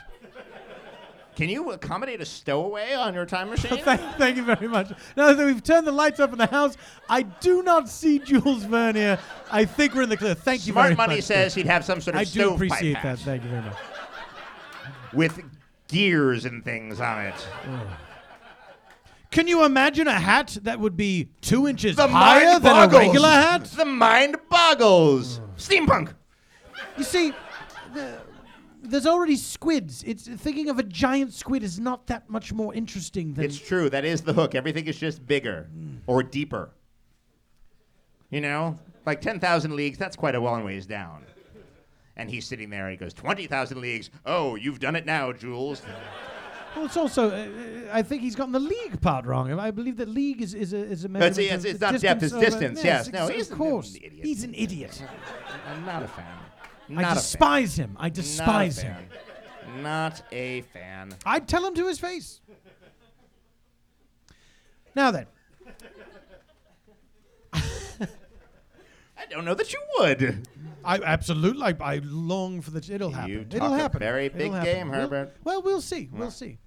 Can 1.35 1.47
you 1.47 1.71
accommodate 1.71 2.19
a 2.19 2.25
stowaway 2.25 2.93
on 2.93 3.13
your 3.13 3.25
time 3.25 3.49
machine? 3.51 3.77
thank, 3.83 4.01
thank 4.17 4.35
you 4.35 4.43
very 4.43 4.67
much. 4.67 4.91
Now 5.15 5.31
that 5.33 5.45
we've 5.45 5.63
turned 5.63 5.87
the 5.87 5.91
lights 5.91 6.19
up 6.19 6.31
in 6.33 6.37
the 6.37 6.45
house, 6.45 6.75
I 7.09 7.21
do 7.23 7.63
not 7.63 7.87
see 7.87 8.19
Jules 8.19 8.63
Verne 8.65 8.95
here. 8.95 9.17
I 9.49 9.63
think 9.65 9.95
we're 9.95 10.03
in 10.03 10.09
the 10.09 10.17
clear. 10.17 10.35
Thank 10.35 10.67
you 10.67 10.73
very 10.73 10.89
much. 10.89 10.95
Smart 10.97 11.09
money 11.09 11.21
says 11.21 11.55
he'd 11.55 11.65
have 11.67 11.85
some 11.85 12.01
sort 12.01 12.15
of 12.15 12.21
I 12.21 12.23
do 12.25 12.53
appreciate 12.53 12.97
hat 12.97 13.17
that. 13.17 13.19
Thank 13.19 13.43
you 13.43 13.49
very 13.49 13.61
much. 13.63 13.77
with 15.13 15.41
gears 15.87 16.45
and 16.45 16.63
things 16.63 16.99
on 16.99 17.25
it. 17.25 17.47
Can 19.31 19.47
you 19.47 19.63
imagine 19.63 20.07
a 20.07 20.19
hat 20.19 20.57
that 20.63 20.79
would 20.81 20.97
be 20.97 21.29
two 21.39 21.65
inches 21.65 21.95
The 21.95 22.07
higher 22.09 22.59
than 22.59 22.63
boggles. 22.73 22.93
a 22.93 23.05
regular 23.05 23.29
hat? 23.29 23.63
The 23.63 23.85
mind 23.85 24.35
boggles. 24.49 25.39
Steampunk. 25.55 26.13
You 26.97 27.03
see, 27.05 27.31
the, 27.93 28.19
there's 28.81 29.05
already 29.05 29.35
squids. 29.35 30.03
It's 30.05 30.27
thinking 30.27 30.69
of 30.69 30.79
a 30.79 30.83
giant 30.83 31.33
squid 31.33 31.63
is 31.63 31.79
not 31.79 32.07
that 32.07 32.29
much 32.29 32.51
more 32.53 32.73
interesting 32.73 33.33
than 33.33 33.45
It's 33.45 33.57
true. 33.59 33.89
That 33.89 34.05
is 34.05 34.21
the 34.21 34.33
hook. 34.33 34.55
Everything 34.55 34.85
is 34.87 34.97
just 34.97 35.25
bigger 35.25 35.69
or 36.07 36.23
deeper. 36.23 36.71
You 38.29 38.41
know, 38.41 38.79
like 39.05 39.21
10,000 39.21 39.75
leagues, 39.75 39.97
that's 39.97 40.15
quite 40.15 40.35
a 40.35 40.39
long 40.39 40.63
ways 40.63 40.85
down. 40.85 41.25
And 42.17 42.29
he's 42.29 42.45
sitting 42.45 42.69
there 42.69 42.83
and 42.87 42.91
he 42.91 42.97
goes, 42.97 43.13
20,000 43.13 43.79
leagues. 43.81 44.09
Oh, 44.25 44.55
you've 44.55 44.79
done 44.79 44.95
it 44.95 45.05
now, 45.05 45.31
Jules. 45.33 45.81
Well, 46.75 46.85
it's 46.85 46.95
also. 46.95 47.29
Uh, 47.31 47.47
I 47.91 48.01
think 48.01 48.21
he's 48.21 48.35
gotten 48.35 48.53
the 48.53 48.59
league 48.59 49.01
part 49.01 49.25
wrong. 49.25 49.51
I 49.59 49.71
believe 49.71 49.97
that 49.97 50.07
league 50.07 50.41
is 50.41 50.53
is 50.53 50.71
a 50.71 50.77
is 50.77 51.03
a 51.03 51.09
measurement. 51.09 51.37
it's- 51.37 51.59
of 51.59 51.65
it's 51.65 51.81
not 51.81 51.99
depth, 51.99 52.23
it's 52.23 52.31
distance, 52.33 52.81
yes. 52.81 53.11
No, 53.11 53.27
he's 53.27 53.47
of 53.47 53.53
an- 53.53 53.57
course. 53.57 53.89
an 53.95 54.03
idiot. 54.05 54.25
He's 54.25 54.43
an 54.45 54.53
idiot. 54.53 55.03
I'm 55.67 55.85
not 55.85 56.03
a 56.03 56.07
fan. 56.07 56.25
I 56.89 56.93
Not 57.01 57.11
a 57.11 57.15
despise 57.15 57.75
him. 57.77 57.95
I 57.99 58.03
Not 58.07 58.11
a 58.11 58.21
despise 58.21 58.77
him. 58.79 58.95
fan. 58.95 59.83
Not 59.83 60.21
a 60.31 60.61
fan. 60.73 61.13
I'd 61.25 61.47
tell 61.47 61.65
him 61.65 61.73
to 61.75 61.87
his 61.87 61.99
face. 61.99 62.41
Now 64.95 65.11
then, 65.11 65.27
I 67.53 69.25
don't 69.29 69.45
know 69.45 69.53
that 69.53 69.71
you 69.71 69.79
would. 69.99 70.47
I 70.83 70.97
absolutely. 70.99 71.63
I, 71.63 71.75
I 71.79 72.01
long 72.03 72.61
for 72.61 72.71
the. 72.71 72.93
It'll 72.93 73.11
happen. 73.11 73.31
You 73.31 73.39
it'll 73.41 73.59
talk 73.59 73.71
a 73.71 73.77
happen. 73.77 73.99
very 73.99 74.25
It'll 74.25 74.37
big 74.37 74.51
happen. 74.51 74.73
game, 74.73 74.89
We'll- 74.89 74.99
Herbert. 75.01 75.35
Well, 75.43 75.61
we'll 75.61 75.81
see. 75.81 76.09
We'll 76.11 76.31
see. 76.31 76.57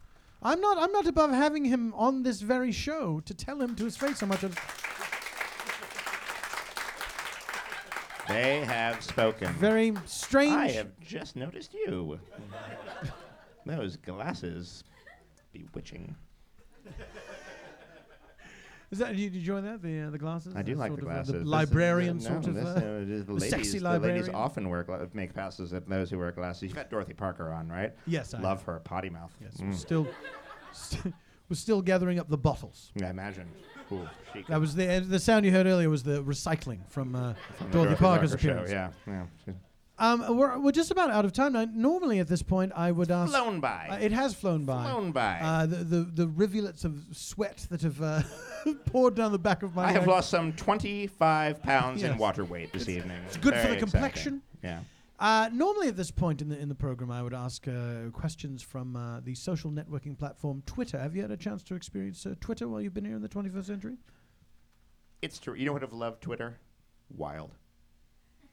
I'm 0.42 0.60
not. 0.60 0.78
I'm 0.78 0.92
not 0.92 1.06
above 1.06 1.30
having 1.32 1.64
him 1.64 1.92
on 1.94 2.22
this 2.22 2.40
very 2.40 2.70
show 2.72 3.20
to 3.20 3.34
tell 3.34 3.60
him 3.60 3.74
to 3.76 3.84
his 3.84 3.96
face 3.96 4.20
how 4.20 4.26
much. 4.28 4.44
I 4.44 4.48
They 8.29 8.61
have 8.64 9.03
spoken. 9.03 9.53
very 9.55 9.93
strange. 10.07 10.53
I 10.53 10.68
have 10.70 10.99
just 11.01 11.37
noticed 11.37 11.75
you. 11.75 12.18
Those 13.66 13.97
glasses, 13.97 14.85
bewitching. 15.53 16.14
Is 18.91 18.99
that? 19.01 19.16
Did 19.16 19.35
you 19.35 19.41
join 19.41 19.64
that? 19.64 19.83
The 19.83 20.03
uh, 20.03 20.11
the 20.11 20.18
glasses. 20.18 20.55
I 20.55 20.62
do 20.62 20.75
Uh, 20.75 20.77
like 20.77 20.91
sort 20.91 21.01
the 21.01 21.07
uh, 21.07 21.12
glasses. 21.14 21.33
This 21.33 21.43
is- 21.43 21.49
librarian 21.49 22.18
no, 22.18 22.22
sort 22.22 22.47
of. 22.47 22.55
this, 22.55 22.64
uh, 22.64 22.68
uh, 22.68 22.81
the, 23.01 23.25
the 23.27 23.33
ladies, 23.33 23.51
sexy 23.51 23.79
the 23.81 23.99
ladies 23.99 24.29
often 24.29 24.68
wear 24.68 24.85
gla- 24.85 25.09
make 25.14 25.35
passes 25.35 25.72
at 25.72 25.89
those 25.89 26.11
who 26.11 26.18
wear 26.18 26.31
glasses. 26.31 26.62
You've 26.64 26.75
got 26.75 26.91
Dorothy 26.91 27.14
Parker 27.14 27.53
on, 27.53 27.68
right? 27.68 27.93
yes, 28.07 28.35
I 28.35 28.41
Love 28.41 28.62
her 28.64 28.79
potty 28.81 29.11
mouth. 29.11 29.35
Yes, 29.41 29.57
Mm. 29.57 29.66
we're 29.70 29.72
still, 29.72 30.07
st- 30.72 31.12
we're 31.49 31.57
still 31.57 31.83
gathering 31.83 32.18
up 32.20 32.29
the 32.29 32.39
bottles. 32.39 32.93
Yeah, 32.95 33.07
I 33.09 33.11
imagine. 33.11 33.49
Ooh. 33.93 34.09
That 34.49 34.61
was 34.61 34.74
the 34.74 35.01
the 35.01 35.18
sound 35.18 35.45
you 35.45 35.53
heard 35.53 35.66
earlier 35.66 35.89
was 35.89 36.03
the 36.03 36.22
recycling 36.22 36.80
from, 36.89 37.14
uh, 37.14 37.35
From 37.57 37.70
Dorothy 37.70 37.95
Parker's 37.97 38.30
Parker 38.30 38.66
show. 38.66 38.72
Yeah, 38.72 38.91
yeah. 39.07 39.55
Um, 39.97 40.37
we're, 40.37 40.59
we're 40.59 40.72
just 40.72 40.91
about 40.91 41.11
out 41.11 41.24
of 41.24 41.32
time 41.32 41.53
now. 41.53 41.66
Normally 41.72 42.18
at 42.18 42.26
this 42.26 42.43
point, 42.43 42.72
I 42.74 42.91
would 42.91 43.12
ask. 43.12 43.30
Flown 43.30 43.61
by. 43.61 43.89
Uh, 43.91 43.97
it 43.97 44.11
has 44.11 44.35
flown 44.35 44.64
by. 44.64 44.85
Flown 44.91 45.12
by. 45.12 45.39
Uh, 45.41 45.66
the, 45.66 45.76
the 45.76 45.99
the 46.12 46.26
rivulets 46.26 46.85
of 46.85 47.01
sweat 47.12 47.66
that 47.70 47.82
have 47.82 48.03
uh, 48.03 48.22
poured 48.87 49.14
down 49.14 49.30
the 49.30 49.39
back 49.39 49.62
of 49.62 49.76
my 49.76 49.85
I 49.85 49.93
have 49.93 50.09
lost 50.09 50.30
some 50.30 50.53
25 50.55 51.62
pounds 51.62 52.03
in 52.03 52.18
water 52.18 52.45
weight 52.45 52.72
this 52.72 52.89
evening. 52.89 53.20
It's 53.26 53.37
good 53.37 53.55
for 53.55 53.68
the 53.68 53.76
complexion. 53.76 54.43
Yeah. 54.62 54.80
Uh, 55.25 55.49
normally 55.55 55.89
at 55.89 55.97
this 55.97 56.11
point 56.11 56.43
in 56.43 56.51
the 56.51 56.59
in 56.59 56.68
the 56.68 56.75
program, 56.75 57.11
I 57.11 57.22
would 57.22 57.33
ask 57.33 57.66
uh, 57.66 58.11
questions 58.12 58.61
from 58.62 58.95
uh, 58.95 59.20
the 59.20 59.35
social 59.35 59.70
networking 59.70 60.18
platform 60.18 60.62
Twitter. 60.66 60.99
Have 60.99 61.16
you 61.16 61.22
had 61.22 61.31
a 61.31 61.37
chance 61.39 61.62
to 61.62 61.75
experience 61.75 62.27
uh, 62.27 62.35
Twitter 62.43 62.68
while 62.68 62.83
you've 62.83 62.93
been 62.93 63.07
here 63.07 63.16
in 63.16 63.22
the 63.22 63.29
21st 63.31 63.64
century? 63.64 63.97
It's 65.22 65.39
true. 65.39 65.55
You 65.55 65.64
know 65.64 65.72
what 65.72 65.81
would 65.81 65.89
have 65.89 65.95
loved 65.99 66.20
Twitter? 66.20 66.59
Wild. 67.09 67.53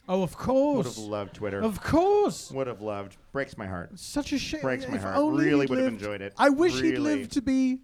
Oh, 0.07 0.23
of 0.23 0.37
course. 0.37 0.85
Would 0.87 0.95
have 0.95 0.97
loved 0.97 1.33
Twitter. 1.35 1.61
of 1.61 1.83
course. 1.83 2.49
Would 2.51 2.67
have 2.67 2.79
loved. 2.79 3.17
Breaks 3.33 3.57
my 3.57 3.67
heart. 3.67 3.99
Such 3.99 4.31
a 4.31 4.39
shame. 4.39 4.61
Breaks 4.61 4.87
my 4.87 4.95
If 4.95 5.01
heart. 5.01 5.17
only 5.17 5.43
Really 5.47 5.65
would 5.65 5.77
have 5.77 5.87
enjoyed 5.89 6.21
it. 6.21 6.33
I 6.37 6.51
wish 6.51 6.79
he'd 6.79 6.99
lived 6.99 7.33
to 7.33 7.41
be 7.41 7.81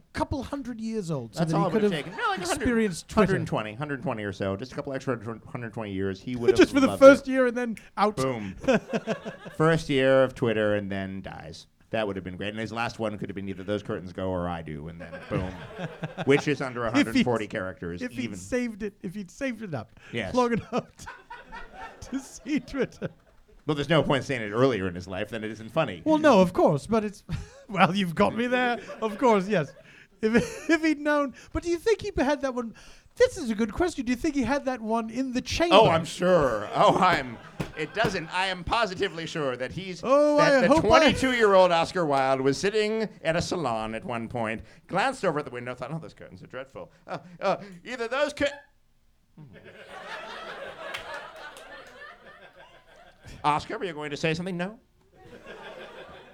a 0.00 0.18
couple 0.18 0.42
hundred 0.42 0.80
years 0.80 1.10
old, 1.10 1.34
so 1.34 1.40
That's 1.40 1.52
that 1.52 1.58
all 1.58 1.64
he 1.70 1.76
it 1.76 1.80
could 1.80 1.82
would 1.84 1.92
have 1.92 2.04
taken. 2.04 2.12
No, 2.18 2.28
like 2.28 2.38
100 2.40 2.54
experienced 2.56 3.08
Twitter 3.08 3.32
120, 3.34 3.70
120 3.72 4.22
or 4.24 4.32
so. 4.32 4.56
Just 4.56 4.72
a 4.72 4.74
couple 4.74 4.92
extra 4.92 5.16
120 5.16 5.92
years. 5.92 6.20
He 6.20 6.36
would 6.36 6.50
have 6.50 6.58
just 6.58 6.72
for 6.72 6.80
the 6.80 6.86
loved 6.88 7.00
first 7.00 7.28
it. 7.28 7.30
year 7.32 7.46
and 7.46 7.56
then 7.56 7.76
out. 7.96 8.16
Boom. 8.16 8.54
first 9.56 9.88
year 9.88 10.22
of 10.22 10.34
Twitter 10.34 10.74
and 10.74 10.90
then 10.90 11.22
dies. 11.22 11.66
That 11.90 12.06
would 12.06 12.14
have 12.16 12.24
been 12.24 12.36
great. 12.36 12.50
And 12.50 12.58
his 12.58 12.72
last 12.72 12.98
one 13.00 13.18
could 13.18 13.28
have 13.28 13.34
been 13.34 13.48
either 13.48 13.64
those 13.64 13.82
curtains 13.82 14.12
go 14.12 14.28
or 14.30 14.48
I 14.48 14.62
do, 14.62 14.88
and 14.88 15.00
then 15.00 15.12
boom. 15.28 15.50
Which 16.24 16.46
is 16.46 16.60
under 16.60 16.82
he'd- 16.84 16.92
140 16.98 17.46
characters. 17.48 18.00
If 18.02 18.12
even. 18.12 18.22
he'd 18.30 18.38
saved 18.38 18.82
it, 18.84 18.94
if 19.02 19.14
he'd 19.14 19.30
saved 19.30 19.62
it 19.62 19.74
up 19.74 19.98
Yes. 20.12 20.34
long 20.34 20.52
enough 20.52 20.86
to, 20.98 22.10
to 22.10 22.18
see 22.20 22.60
Twitter. 22.60 23.08
Well, 23.66 23.74
there's 23.74 23.88
no 23.88 24.02
point 24.02 24.24
saying 24.24 24.40
it 24.40 24.50
earlier 24.52 24.88
in 24.88 24.94
his 24.94 25.06
life, 25.06 25.28
then 25.30 25.44
it 25.44 25.50
isn't 25.50 25.70
funny. 25.70 26.00
Well, 26.04 26.18
no, 26.18 26.40
of 26.40 26.52
course, 26.52 26.86
but 26.86 27.04
it's 27.04 27.22
well, 27.68 27.94
you've 27.94 28.14
got 28.14 28.34
me 28.36 28.46
there. 28.46 28.78
Of 29.02 29.18
course, 29.18 29.46
yes. 29.48 29.70
If 30.22 30.70
if 30.70 30.82
he'd 30.82 31.00
known, 31.00 31.34
but 31.52 31.62
do 31.62 31.70
you 31.70 31.78
think 31.78 32.02
he 32.02 32.10
had 32.16 32.40
that 32.42 32.54
one? 32.54 32.74
This 33.16 33.36
is 33.36 33.50
a 33.50 33.54
good 33.54 33.72
question. 33.72 34.04
Do 34.06 34.12
you 34.12 34.16
think 34.16 34.34
he 34.34 34.42
had 34.44 34.64
that 34.64 34.80
one 34.80 35.10
in 35.10 35.32
the 35.32 35.42
chamber? 35.42 35.74
Oh, 35.76 35.88
I'm 35.88 36.04
sure. 36.04 36.68
Oh, 36.74 36.96
I'm. 36.98 37.36
It 37.76 37.92
doesn't. 37.92 38.32
I 38.34 38.46
am 38.46 38.64
positively 38.64 39.26
sure 39.26 39.56
that 39.56 39.72
he's. 39.72 40.00
Oh, 40.04 40.36
that 40.38 40.64
I 40.64 40.66
the 40.66 40.68
hope 40.68 40.84
I- 40.86 41.12
22-year-old 41.12 41.72
Oscar 41.72 42.06
Wilde 42.06 42.40
was 42.40 42.56
sitting 42.56 43.08
at 43.22 43.36
a 43.36 43.42
salon 43.42 43.94
at 43.94 44.04
one 44.04 44.28
point, 44.28 44.62
glanced 44.86 45.24
over 45.24 45.38
at 45.40 45.44
the 45.44 45.50
window, 45.50 45.74
thought, 45.74 45.90
"Oh, 45.92 45.98
those 45.98 46.14
curtains 46.14 46.42
are 46.42 46.46
dreadful. 46.46 46.90
Uh, 47.06 47.18
uh, 47.40 47.56
either 47.84 48.08
those 48.08 48.32
curtains." 48.32 48.58
Oscar, 53.44 53.78
were 53.78 53.84
you 53.84 53.92
going 53.92 54.10
to 54.10 54.16
say 54.16 54.34
something? 54.34 54.56
No. 54.56 54.78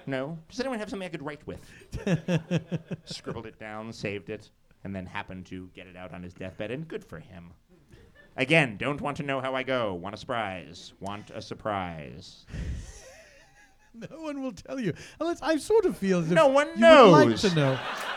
No. 0.07 0.39
Does 0.49 0.61
anyone 0.61 0.79
have 0.79 0.89
something 0.91 1.07
I 1.07 1.11
could 1.11 1.23
write 1.25 1.47
with? 1.47 1.61
Scribbled 3.05 3.47
it 3.47 3.59
down, 3.59 3.93
saved 3.93 4.31
it, 4.31 4.51
and 4.85 4.95
then 4.95 5.07
happened 5.07 5.47
to 5.47 5.69
get 5.75 5.87
it 5.87 5.97
out 5.97 6.15
on 6.15 6.23
his 6.23 6.33
deathbed, 6.35 6.71
and 6.71 6.87
good 6.87 7.05
for 7.05 7.19
him. 7.19 7.51
Again, 8.37 8.77
don't 8.77 9.01
want 9.01 9.17
to 9.17 9.23
know 9.23 9.41
how 9.41 9.55
I 9.55 9.63
go. 9.63 9.95
Want 9.95 10.15
a 10.15 10.19
surprise. 10.19 10.93
Want 11.01 11.31
a 11.35 11.43
surprise. 11.43 12.47
No 14.11 14.21
one 14.21 14.43
will 14.43 14.53
tell 14.53 14.79
you. 14.79 14.93
Unless 15.21 15.41
I 15.41 15.57
sort 15.57 15.87
of 15.87 15.97
feel 15.97 16.19
as 16.19 16.27
if 16.27 16.33
No 16.35 16.49
one 16.49 16.67
you 16.77 16.85
would 16.85 17.11
like 17.13 17.29
knows. 17.29 17.41
to 17.41 17.55
know. 17.55 17.79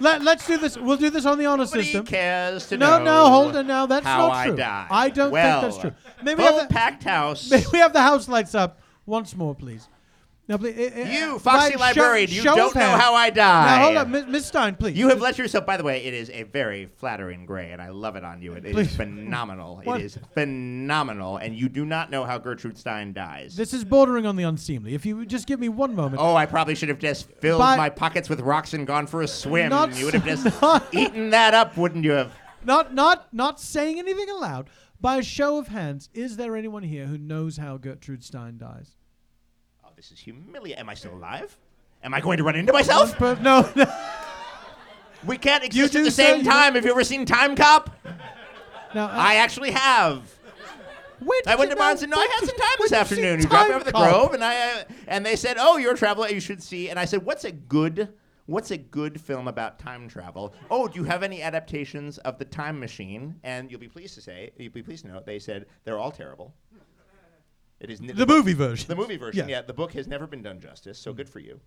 Let, 0.00 0.22
let's 0.22 0.46
do 0.46 0.58
this. 0.58 0.76
We'll 0.76 0.96
do 0.96 1.10
this 1.10 1.24
on 1.26 1.38
the 1.38 1.46
honor 1.46 1.64
Nobody 1.64 1.84
system. 1.84 2.04
cares 2.06 2.66
to 2.68 2.76
No, 2.76 2.98
know. 2.98 3.04
no, 3.04 3.30
hold 3.30 3.56
on 3.56 3.66
now. 3.66 3.86
That's 3.86 4.04
how 4.06 4.28
not 4.28 4.36
I 4.36 4.46
true. 4.48 4.56
die. 4.56 4.86
I 4.90 5.08
don't 5.08 5.30
well, 5.30 5.60
think 5.62 5.72
that's 5.72 5.80
true. 5.80 5.92
Maybe 6.22 6.42
full 6.42 6.58
have 6.58 6.68
the, 6.68 6.74
packed 6.74 7.04
house. 7.04 7.50
may 7.50 7.64
we 7.72 7.78
have 7.78 7.92
the 7.92 8.02
house 8.02 8.28
lights 8.28 8.54
up 8.54 8.80
once 9.06 9.34
more, 9.34 9.54
please. 9.54 9.88
Now, 10.48 10.58
please. 10.58 10.76
uh, 10.78 11.00
uh, 11.00 11.04
You, 11.04 11.32
by 11.34 11.38
Foxy 11.38 11.72
show- 11.72 11.78
Librarian, 11.80 12.30
you 12.30 12.42
don't 12.44 12.72
know 12.74 12.96
how 12.96 13.14
I 13.14 13.30
die. 13.30 13.76
Now, 13.78 13.84
hold 13.84 13.96
on, 13.96 14.10
Miss, 14.12 14.26
Miss 14.28 14.46
Stein, 14.46 14.76
please. 14.76 14.96
You 14.96 15.08
have 15.08 15.20
let 15.20 15.38
yourself. 15.38 15.66
By 15.66 15.76
the 15.76 15.82
way, 15.82 16.04
it 16.04 16.14
is 16.14 16.30
a 16.30 16.44
very 16.44 16.86
flattering 16.98 17.46
gray, 17.46 17.72
and 17.72 17.82
I 17.82 17.88
love 17.88 18.14
it 18.14 18.24
on 18.24 18.40
you. 18.42 18.52
It 18.52 18.64
is 18.64 18.94
phenomenal. 18.94 19.80
What? 19.84 20.00
It 20.00 20.04
is 20.04 20.18
phenomenal, 20.34 21.36
and 21.38 21.56
you 21.56 21.68
do 21.68 21.84
not 21.84 22.10
know 22.10 22.24
how 22.24 22.38
Gertrude 22.38 22.78
Stein 22.78 23.12
dies. 23.12 23.56
This 23.56 23.74
is 23.74 23.84
bordering 23.84 24.24
on 24.26 24.36
the 24.36 24.44
unseemly. 24.44 24.94
If 24.94 25.04
you 25.04 25.16
would 25.16 25.28
just 25.28 25.46
give 25.48 25.58
me 25.58 25.68
one 25.68 25.94
moment. 25.96 26.22
Oh, 26.22 26.36
I 26.36 26.46
probably 26.46 26.74
should 26.76 26.88
have 26.90 26.98
just 27.00 27.28
filled 27.40 27.58
By- 27.58 27.76
my 27.76 27.90
pockets 27.90 28.28
with 28.28 28.40
rocks 28.40 28.72
and 28.72 28.86
gone 28.86 29.06
for 29.08 29.22
a 29.22 29.28
swim. 29.28 29.70
Not 29.70 29.96
you 29.96 30.04
would 30.04 30.14
have 30.14 30.24
just 30.24 30.44
not- 30.62 30.86
eaten 30.92 31.30
that 31.30 31.54
up, 31.54 31.76
wouldn't 31.76 32.04
you 32.04 32.12
have? 32.12 32.32
Not 32.64 32.94
not 32.94 33.32
not 33.32 33.60
saying 33.60 33.98
anything 33.98 34.28
aloud. 34.30 34.68
By 35.00 35.16
a 35.16 35.22
show 35.22 35.58
of 35.58 35.68
hands, 35.68 36.08
is 36.14 36.36
there 36.36 36.56
anyone 36.56 36.82
here 36.82 37.06
who 37.06 37.18
knows 37.18 37.58
how 37.58 37.76
Gertrude 37.76 38.24
Stein 38.24 38.58
dies? 38.58 38.96
This 39.96 40.12
is 40.12 40.18
humiliating. 40.18 40.78
Am 40.80 40.88
I 40.88 40.94
still 40.94 41.14
alive? 41.14 41.56
Am 42.04 42.12
I 42.12 42.20
going 42.20 42.36
to 42.36 42.44
run 42.44 42.54
into 42.54 42.72
myself? 42.72 43.18
No, 43.40 43.68
no. 43.74 43.92
We 45.24 45.38
can't 45.38 45.64
exist 45.64 45.96
at 45.96 46.04
the 46.04 46.10
same 46.10 46.40
you- 46.40 46.44
time. 46.44 46.74
Have 46.74 46.84
you 46.84 46.90
ever 46.90 47.02
seen 47.02 47.24
Time 47.24 47.56
Cop? 47.56 47.90
No. 48.94 49.04
uh, 49.04 49.08
I 49.10 49.36
actually 49.36 49.70
have. 49.72 50.30
I 51.46 51.56
went 51.56 51.70
to 51.70 51.76
Barnes 51.76 52.02
and 52.02 52.10
no, 52.10 52.18
I 52.18 52.28
had 52.38 52.46
some 52.46 52.56
time 52.56 52.76
this 52.80 52.92
afternoon. 52.92 53.40
You 53.40 53.46
dropped 53.46 53.68
me 53.68 53.72
Time 53.72 53.76
over 53.76 53.84
the 53.84 53.92
Cop? 53.92 54.10
Grove, 54.10 54.34
and 54.34 54.44
I 54.44 54.80
uh, 54.80 54.84
and 55.06 55.24
they 55.24 55.34
said, 55.34 55.56
"Oh, 55.58 55.78
you're 55.78 55.94
a 55.94 55.96
traveler. 55.96 56.28
You 56.28 56.40
should 56.40 56.62
see." 56.62 56.90
And 56.90 56.98
I 56.98 57.06
said, 57.06 57.24
"What's 57.24 57.44
a 57.44 57.52
good 57.52 58.12
What's 58.46 58.70
a 58.70 58.76
good 58.76 59.20
film 59.20 59.48
about 59.48 59.80
time 59.80 60.08
travel? 60.08 60.54
Oh, 60.70 60.86
do 60.86 61.00
you 61.00 61.04
have 61.04 61.24
any 61.24 61.42
adaptations 61.42 62.18
of 62.18 62.38
The 62.38 62.44
Time 62.44 62.78
Machine?" 62.78 63.34
And 63.42 63.70
you'll 63.70 63.80
be 63.80 63.88
pleased 63.88 64.14
to 64.14 64.20
say, 64.20 64.52
you'll 64.56 64.72
be 64.72 64.84
pleased 64.84 65.04
to 65.04 65.10
know, 65.10 65.20
they 65.24 65.40
said 65.40 65.66
they're 65.82 65.98
all 65.98 66.12
terrible. 66.12 66.54
It 67.80 67.90
is 67.90 68.00
n- 68.00 68.12
The 68.14 68.26
movie 68.26 68.54
version. 68.54 68.88
The 68.88 68.96
movie 68.96 69.16
version, 69.16 69.48
Yeah. 69.48 69.56
yeah. 69.58 69.62
The 69.62 69.74
book 69.74 69.92
has 69.92 70.06
never 70.06 70.26
been 70.26 70.42
done 70.42 70.60
justice, 70.60 70.98
so 70.98 71.12
good 71.12 71.28
for 71.28 71.38
you. 71.40 71.60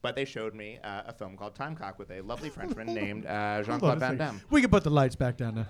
But 0.00 0.14
they 0.14 0.24
showed 0.24 0.54
me 0.54 0.78
uh, 0.84 1.02
a 1.06 1.12
film 1.12 1.36
called 1.36 1.56
Time 1.56 1.74
Cock 1.74 1.98
with 1.98 2.10
a 2.12 2.20
lovely 2.20 2.50
Frenchman 2.50 2.86
named 2.94 3.26
uh, 3.26 3.62
Jean 3.64 3.80
Claude 3.80 3.98
Van. 3.98 4.16
Damme. 4.16 4.40
We 4.50 4.60
can 4.60 4.70
put 4.70 4.84
the 4.84 4.90
lights 4.90 5.16
back 5.16 5.36
down 5.36 5.56
now. 5.56 5.66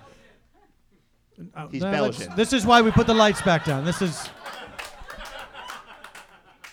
Oh, 1.56 1.68
He's 1.68 1.82
no, 1.82 1.90
Belgian. 1.90 2.34
This 2.36 2.52
is 2.52 2.66
why 2.66 2.82
we 2.82 2.90
put 2.90 3.06
the 3.06 3.14
lights 3.14 3.40
back 3.42 3.64
down. 3.64 3.84
This 3.84 4.02
is. 4.02 4.28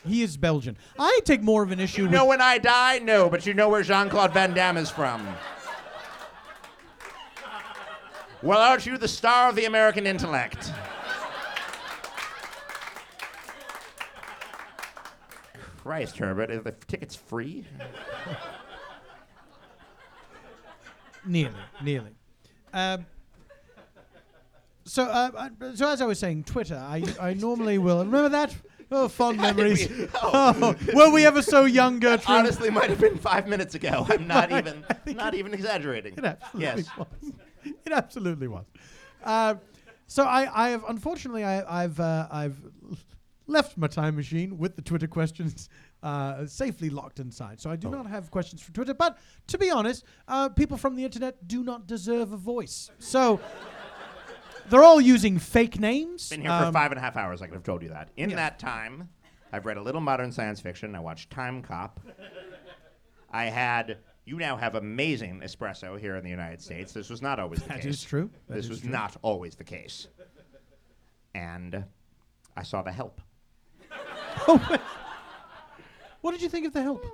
He 0.05 0.21
is 0.21 0.37
Belgian. 0.37 0.77
I 0.99 1.19
take 1.23 1.41
more 1.41 1.63
of 1.63 1.71
an 1.71 1.79
issue 1.79 1.99
You 2.01 2.03
with. 2.05 2.11
know 2.13 2.25
when 2.25 2.41
I 2.41 2.57
die? 2.59 2.99
No, 2.99 3.29
but 3.29 3.45
you 3.45 3.53
know 3.53 3.69
where 3.69 3.81
Jean 3.83 4.09
Claude 4.09 4.33
Van 4.33 4.53
Damme 4.53 4.77
is 4.77 4.89
from. 4.89 5.25
Well, 8.43 8.59
aren't 8.59 8.85
you 8.85 8.97
the 8.97 9.07
star 9.07 9.49
of 9.49 9.55
the 9.55 9.65
American 9.65 10.05
intellect? 10.05 10.71
Christ, 15.85 16.17
Herbert, 16.17 16.49
are 16.49 16.61
the 16.61 16.71
tickets 16.71 17.15
free? 17.15 17.63
Nearly, 21.23 21.53
nearly. 21.83 22.09
Um, 22.73 23.05
so, 24.83 25.03
uh, 25.03 25.49
so 25.75 25.87
as 25.87 26.01
I 26.01 26.05
was 26.07 26.17
saying, 26.17 26.45
Twitter. 26.45 26.75
I, 26.75 27.03
I 27.21 27.33
normally 27.35 27.77
will 27.77 27.99
remember 27.99 28.29
that. 28.29 28.55
Oh, 28.91 29.07
fond 29.07 29.37
memories. 29.41 29.87
we- 29.87 30.07
oh, 30.23 30.75
were 30.95 31.11
we 31.11 31.23
ever 31.27 31.43
so 31.43 31.65
young, 31.65 31.99
Gertrude? 31.99 32.35
Honestly, 32.35 32.71
might 32.71 32.89
have 32.89 32.99
been 32.99 33.19
five 33.19 33.47
minutes 33.47 33.75
ago. 33.75 34.07
I'm 34.09 34.25
not 34.27 34.51
even, 34.51 34.83
not 35.05 35.35
even 35.35 35.53
exaggerating. 35.53 36.15
It 36.17 36.25
absolutely 36.25 36.61
Yes. 36.63 36.97
was. 36.97 37.07
It 37.63 37.91
absolutely 37.91 38.47
was. 38.47 38.65
Uh, 39.23 39.53
so 40.07 40.23
I, 40.23 40.65
I 40.65 40.69
have 40.69 40.83
unfortunately 40.87 41.43
I, 41.43 41.83
I've 41.83 41.99
uh, 41.99 42.27
I've 42.31 42.57
left 43.47 43.77
my 43.77 43.87
time 43.87 44.15
machine 44.15 44.57
with 44.57 44.75
the 44.75 44.81
Twitter 44.81 45.07
questions 45.07 45.69
uh, 46.03 46.45
safely 46.45 46.89
locked 46.89 47.19
inside. 47.19 47.59
So 47.61 47.69
I 47.69 47.73
Oh. 47.73 47.77
do 47.77 47.89
not 47.89 48.05
have 48.07 48.31
questions 48.31 48.61
for 48.61 48.71
Twitter. 48.71 48.93
But 48.93 49.17
to 49.47 49.57
be 49.57 49.69
honest, 49.71 50.03
uh, 50.27 50.49
people 50.49 50.77
from 50.77 50.95
the 50.95 51.03
internet 51.03 51.47
do 51.47 51.63
not 51.63 51.87
deserve 51.87 52.31
a 52.33 52.37
voice. 52.37 52.89
So. 52.99 53.39
They're 54.67 54.83
all 54.83 54.99
using 54.99 55.37
fake 55.37 55.79
names. 55.79 56.29
Been 56.29 56.41
here 56.41 56.49
for 56.49 56.65
Um, 56.65 56.73
five 56.73 56.91
and 56.91 56.97
a 56.97 57.01
half 57.01 57.15
hours. 57.17 57.39
I 57.43 57.45
could 57.45 57.53
have 57.53 57.63
told 57.63 57.83
you 57.83 57.89
that. 57.89 58.09
In 58.17 58.31
yeah. 58.31 58.35
that 58.37 58.57
time, 58.57 59.09
I've 59.53 59.67
read 59.67 59.77
a 59.77 59.81
little 59.83 60.01
modern 60.01 60.31
science 60.31 60.59
fiction. 60.59 60.95
I 60.95 60.99
watched 61.01 61.29
Time 61.29 61.61
Cop. 61.61 61.99
I 63.29 63.45
had. 63.45 63.99
You 64.25 64.37
now 64.37 64.57
have 64.57 64.73
amazing 64.73 65.41
espresso 65.41 65.99
here 65.99 66.15
in 66.15 66.23
the 66.23 66.31
United 66.31 66.59
States. 66.63 66.93
This 66.93 67.11
was 67.11 67.21
not 67.21 67.39
always 67.39 67.61
the 67.61 67.67
That 67.67 67.81
case. 67.81 67.93
is 67.93 68.03
true. 68.03 68.31
That 68.47 68.55
this 68.55 68.65
is 68.65 68.69
was 68.71 68.81
true. 68.81 68.89
not 68.89 69.15
always 69.21 69.53
the 69.55 69.63
case. 69.63 70.07
And 71.35 71.85
I 72.57 72.63
saw 72.63 72.81
The 72.81 72.91
Help. 72.91 73.21
What 76.25 76.31
did 76.31 76.41
you 76.41 76.49
think 76.49 76.65
of 76.65 76.73
the 76.73 76.81
help? 76.81 77.05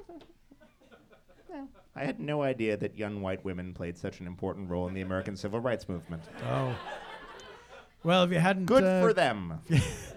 I 1.98 2.06
had 2.06 2.22
no 2.22 2.44
idea 2.44 2.78
that 2.78 2.98
young 2.98 3.22
white 3.22 3.44
women 3.44 3.74
played 3.74 3.98
such 3.98 4.22
an 4.22 4.26
important 4.26 4.70
role 4.70 4.88
in 4.88 4.94
the 4.94 5.02
American 5.02 5.36
civil 5.36 5.60
rights 5.60 5.90
movement. 5.90 6.24
Oh. 6.48 6.74
Well, 8.04 8.24
if 8.24 8.32
you 8.32 8.40
hadn't 8.40 8.68
Good 8.68 8.86
uh, 8.86 9.02
for 9.02 9.12
them. 9.12 9.60
if 9.68 10.14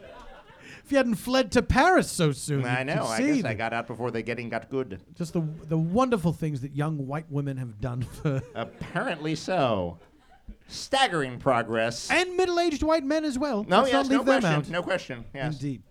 you 0.91 0.97
hadn't 0.97 1.17
fled 1.17 1.51
to 1.53 1.63
Paris 1.63 2.09
so 2.09 2.31
soon, 2.31 2.65
I 2.65 2.85
know. 2.85 3.05
I 3.05 3.21
guess 3.21 3.45
I 3.45 3.55
got 3.55 3.73
out 3.73 3.89
before 3.89 4.13
the 4.13 4.23
getting 4.23 4.49
got 4.49 4.71
good. 4.71 5.01
just 5.15 5.33
the 5.33 5.41
the 5.41 5.77
wonderful 5.77 6.33
things 6.33 6.61
that 6.61 6.77
young 6.77 7.07
white 7.07 7.29
women 7.29 7.57
have 7.57 7.81
done 7.81 8.03
for 8.03 8.43
Apparently 8.55 9.35
so. 9.35 9.99
Staggering 10.69 11.41
progress. 11.41 12.11
and 12.13 12.37
middle-aged 12.37 12.85
white 12.85 13.05
men 13.05 13.25
as 13.25 13.39
well. 13.39 13.65
no, 13.65 13.83
Let's 13.83 13.93
yes, 13.93 14.09
no 14.09 14.23
question. 14.23 14.65
No 14.71 14.83
question. 14.83 15.25
Yes. 15.35 15.55
Indeed. 15.55 15.83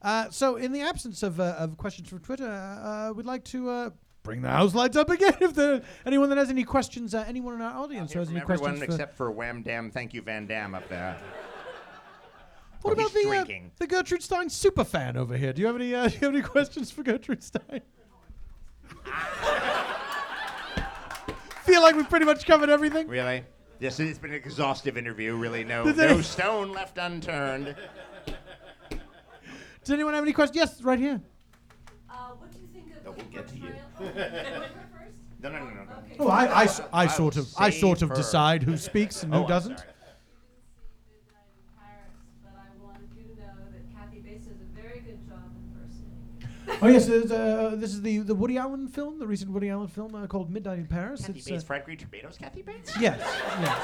Uh, 0.00 0.30
so, 0.30 0.56
in 0.56 0.72
the 0.72 0.80
absence 0.80 1.22
of, 1.22 1.40
uh, 1.40 1.56
of 1.58 1.76
questions 1.76 2.08
from 2.08 2.20
Twitter, 2.20 2.48
uh, 2.48 3.12
we'd 3.12 3.26
like 3.26 3.44
to 3.44 3.68
uh, 3.68 3.90
bring 4.22 4.42
the 4.42 4.48
house 4.48 4.74
lights 4.74 4.96
up 4.96 5.10
again. 5.10 5.34
If 5.40 5.54
there 5.54 5.82
anyone 6.06 6.28
that 6.28 6.38
has 6.38 6.50
any 6.50 6.64
questions, 6.64 7.14
uh, 7.14 7.24
anyone 7.26 7.54
in 7.54 7.62
our 7.62 7.82
audience 7.82 8.12
who 8.12 8.20
has 8.20 8.28
any 8.28 8.40
everyone 8.40 8.58
questions, 8.58 8.84
for, 8.84 8.92
except 8.92 9.16
for 9.16 9.30
Wham 9.30 9.62
Dam, 9.62 9.90
thank 9.90 10.14
you, 10.14 10.22
Van 10.22 10.46
Damme, 10.46 10.74
up 10.74 10.88
there. 10.88 11.16
what 12.82 12.92
about 12.92 13.12
the 13.12 13.28
uh, 13.28 13.44
the 13.78 13.86
Gertrude 13.86 14.22
Stein 14.22 14.48
super 14.48 14.84
fan 14.84 15.16
over 15.16 15.36
here? 15.36 15.52
Do 15.52 15.62
you 15.62 15.66
have 15.66 15.76
any 15.76 15.94
uh, 15.94 16.08
do 16.08 16.14
you 16.14 16.20
have 16.20 16.34
any 16.34 16.42
questions 16.42 16.90
for 16.90 17.02
Gertrude 17.02 17.42
Stein? 17.42 17.82
Feel 21.62 21.82
like 21.82 21.96
we've 21.96 22.08
pretty 22.08 22.24
much 22.24 22.46
covered 22.46 22.70
everything. 22.70 23.08
Really? 23.08 23.44
Yes, 23.80 24.00
it's 24.00 24.18
been 24.18 24.30
an 24.30 24.36
exhaustive 24.36 24.96
interview. 24.96 25.36
Really, 25.36 25.64
no, 25.64 25.84
no 25.84 26.20
stone 26.20 26.72
left 26.72 26.98
unturned. 26.98 27.76
Does 29.88 29.94
anyone 29.94 30.12
have 30.12 30.22
any 30.22 30.34
questions? 30.34 30.54
Yes, 30.54 30.82
right 30.82 30.98
here. 30.98 31.18
Uh, 32.10 32.14
what 32.36 32.52
do 32.52 32.58
you 32.60 32.66
think 32.74 32.94
of 32.94 33.04
No, 33.06 33.12
the 33.12 33.22
we'll 33.22 33.32
get 33.32 33.48
to 33.48 33.56
you. 33.56 33.72
Oh, 33.98 34.02
you 34.02 34.08
want 34.10 34.16
her 34.18 34.88
first? 34.92 35.16
No, 35.42 35.48
no, 35.50 35.58
no, 35.60 35.64
no. 35.64 35.74
no. 35.76 35.80
Okay. 36.04 36.16
Oh, 36.20 36.28
I, 36.28 36.44
I, 36.44 36.64
s- 36.64 36.80
I 36.92 37.04
I'll 37.04 37.08
sort 37.08 37.38
of 37.38 37.48
I 37.56 37.70
sort 37.70 38.02
of 38.02 38.10
her. 38.10 38.14
decide 38.14 38.62
who 38.64 38.76
speaks 38.76 39.22
and 39.22 39.32
Oh, 39.34 39.38
who 39.38 39.42
I'm 39.44 39.48
doesn't. 39.48 39.78
sorry. 39.78 39.88
Didn't 39.88 40.12
see 41.06 41.16
Midnight 41.24 41.48
in 41.56 41.64
Paris, 41.80 42.12
but 42.44 42.52
I 42.54 42.84
wanted 42.84 43.08
you 43.16 43.34
to 43.34 43.40
know 43.40 43.54
that 43.72 43.96
Kathy 43.96 44.18
Bates 44.20 44.46
does 44.48 44.56
a 44.60 44.78
very 44.78 45.00
good 45.00 45.26
job 45.26 45.40
impersonating. 45.56 46.82
Oh 46.82 46.88
yes, 46.88 47.06
there's, 47.06 47.32
uh, 47.32 47.74
this 47.78 47.94
is 47.94 48.02
the 48.02 48.18
the 48.18 48.34
Woody 48.34 48.58
Allen 48.58 48.88
film, 48.88 49.18
the 49.18 49.26
recent 49.26 49.50
Woody 49.52 49.70
Allen 49.70 49.88
film 49.88 50.14
uh, 50.14 50.26
called 50.26 50.50
Midnight 50.50 50.80
in 50.80 50.86
Paris. 50.86 51.22
Kathy 51.22 51.38
It's, 51.38 51.46
uh, 51.46 51.50
Bates, 51.52 51.64
fried 51.64 51.86
green 51.86 51.96
tomatoes. 51.96 52.36
Kathy 52.38 52.60
Bates. 52.60 52.92
Yes, 53.00 53.18
yes. 53.62 53.78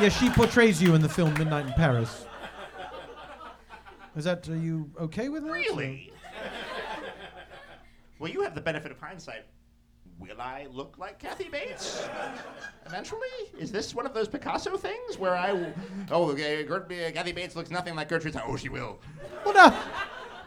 Yes, 0.00 0.16
she 0.18 0.28
portrays 0.30 0.82
you 0.82 0.94
in 0.96 1.02
the 1.02 1.08
film 1.08 1.34
Midnight 1.34 1.66
in 1.66 1.72
Paris. 1.74 2.24
Is 4.18 4.24
that 4.24 4.48
are 4.48 4.56
you 4.56 4.90
okay 5.00 5.28
with 5.28 5.44
that? 5.44 5.52
Really? 5.52 6.12
well, 8.18 8.30
you 8.30 8.42
have 8.42 8.54
the 8.56 8.60
benefit 8.60 8.90
of 8.90 8.98
hindsight. 8.98 9.44
Will 10.18 10.40
I 10.40 10.66
look 10.72 10.96
like 10.98 11.20
Kathy 11.20 11.48
Bates? 11.48 12.04
Eventually? 12.84 13.20
Is 13.56 13.70
this 13.70 13.94
one 13.94 14.04
of 14.06 14.14
those 14.14 14.26
Picasso 14.26 14.76
things 14.76 15.16
where 15.18 15.36
I. 15.36 15.48
w- 15.48 15.72
Oh, 16.10 16.30
okay, 16.32 16.64
Gert- 16.64 16.90
uh, 16.92 17.12
Kathy 17.12 17.30
Bates 17.30 17.54
looks 17.54 17.70
nothing 17.70 17.94
like 17.94 18.08
Gertrude. 18.08 18.34
Oh, 18.44 18.56
she 18.56 18.68
will. 18.68 18.98
Well, 19.44 19.54
now, 19.54 19.80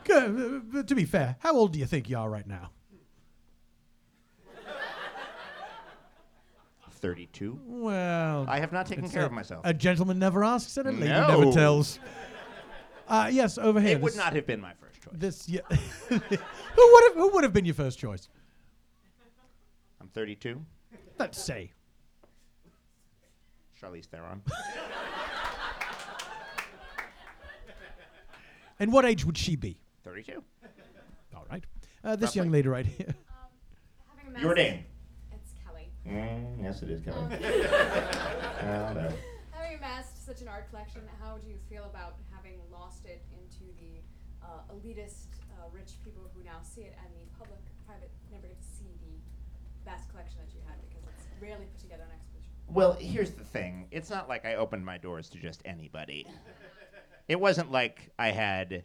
good, 0.03 0.63
uh, 0.75 0.83
to 0.83 0.93
be 0.93 1.05
fair, 1.05 1.37
how 1.39 1.55
old 1.55 1.71
do 1.71 1.79
you 1.79 1.85
think 1.85 2.09
you 2.09 2.17
are 2.17 2.29
right 2.29 2.45
now? 2.45 2.71
32. 6.91 7.57
Well, 7.65 8.45
I 8.47 8.59
have 8.59 8.71
not 8.71 8.85
taken 8.85 9.05
it's 9.05 9.13
care 9.13 9.23
a- 9.23 9.27
of 9.27 9.31
myself. 9.31 9.61
A 9.65 9.73
gentleman 9.73 10.19
never 10.19 10.43
asks 10.43 10.75
and 10.77 10.87
a 10.87 10.91
lady 10.91 11.07
No. 11.07 11.27
never 11.39 11.51
tells. 11.51 11.97
Uh, 13.11 13.27
yes, 13.29 13.57
over 13.57 13.81
here. 13.81 13.91
it 13.97 14.01
would 14.01 14.13
this- 14.13 14.17
not 14.17 14.33
have 14.33 14.47
been 14.47 14.61
my 14.61 14.71
first 14.79 15.01
choice. 15.01 15.13
This, 15.13 15.49
yeah. 15.49 15.59
who 15.69 16.15
would 16.17 17.03
have? 17.09 17.13
Who 17.15 17.29
would 17.33 17.43
have 17.43 17.51
been 17.51 17.65
your 17.65 17.75
first 17.75 17.99
choice? 17.99 18.29
I'm 19.99 20.07
32. 20.07 20.63
Let's 21.19 21.37
say. 21.43 21.71
Charlize 23.79 24.05
Theron. 24.05 24.41
And 28.79 28.91
what 28.91 29.05
age 29.05 29.25
would 29.25 29.37
she 29.37 29.55
be? 29.55 29.79
32. 30.05 30.41
All 31.35 31.45
right. 31.51 31.63
Uh, 32.03 32.15
this 32.15 32.29
Roughly. 32.29 32.39
young 32.39 32.51
lady 32.51 32.67
right 32.67 32.85
here. 32.85 33.13
Having 34.17 34.35
a 34.35 34.41
Your 34.41 34.55
name. 34.55 34.85
It's 35.31 35.51
Kelly. 35.63 35.87
Mm, 36.07 36.63
yes, 36.63 36.81
it 36.81 36.89
is, 36.89 36.99
Kelly. 37.01 37.17
Uh, 38.61 38.93
no. 38.93 39.13
Having 39.51 39.77
amassed 39.77 40.25
such 40.25 40.41
an 40.41 40.47
art 40.47 40.67
collection, 40.71 41.01
how 41.21 41.37
do 41.37 41.47
you 41.47 41.57
feel 41.69 41.83
about 41.85 42.15
having 42.35 42.53
lost 42.71 43.05
it 43.05 43.23
into 43.33 43.71
the 43.79 44.01
uh, 44.51 44.73
elitist, 44.73 45.39
uh, 45.55 45.69
rich 45.71 45.93
people 46.03 46.29
who 46.35 46.43
now 46.43 46.59
see 46.61 46.81
it, 46.81 46.95
and 46.99 47.09
the 47.15 47.25
public, 47.37 47.59
private, 47.87 48.11
never 48.31 48.47
get 48.47 48.59
to 48.59 48.67
see 48.67 48.91
the 48.99 49.89
vast 49.89 50.09
collection 50.09 50.39
that 50.43 50.53
you 50.53 50.59
had 50.67 50.75
because 50.81 51.03
it's 51.07 51.27
rarely 51.41 51.65
put 51.65 51.79
together 51.79 52.03
on 52.03 52.11
exhibition? 52.13 52.51
Well, 52.67 52.93
here's 52.93 53.31
the 53.31 53.43
thing. 53.43 53.87
It's 53.91 54.09
not 54.09 54.29
like 54.29 54.45
I 54.45 54.55
opened 54.55 54.85
my 54.85 54.97
doors 54.97 55.29
to 55.29 55.39
just 55.39 55.61
anybody. 55.65 56.27
It 57.27 57.39
wasn't 57.39 57.71
like 57.71 58.11
I 58.19 58.31
had 58.31 58.83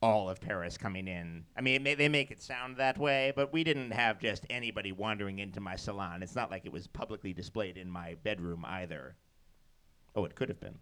all 0.00 0.30
of 0.30 0.40
Paris 0.40 0.78
coming 0.78 1.08
in. 1.08 1.44
I 1.56 1.60
mean, 1.60 1.82
may, 1.82 1.94
they 1.94 2.08
make 2.08 2.30
it 2.30 2.40
sound 2.40 2.76
that 2.76 2.98
way, 2.98 3.32
but 3.34 3.52
we 3.52 3.64
didn't 3.64 3.90
have 3.90 4.20
just 4.20 4.46
anybody 4.48 4.92
wandering 4.92 5.40
into 5.40 5.60
my 5.60 5.74
salon. 5.74 6.22
It's 6.22 6.36
not 6.36 6.50
like 6.50 6.64
it 6.64 6.72
was 6.72 6.86
publicly 6.86 7.32
displayed 7.32 7.76
in 7.76 7.90
my 7.90 8.14
bedroom 8.22 8.64
either. 8.64 9.16
Oh, 10.14 10.24
it 10.24 10.36
could 10.36 10.48
have 10.48 10.60
been. 10.60 10.78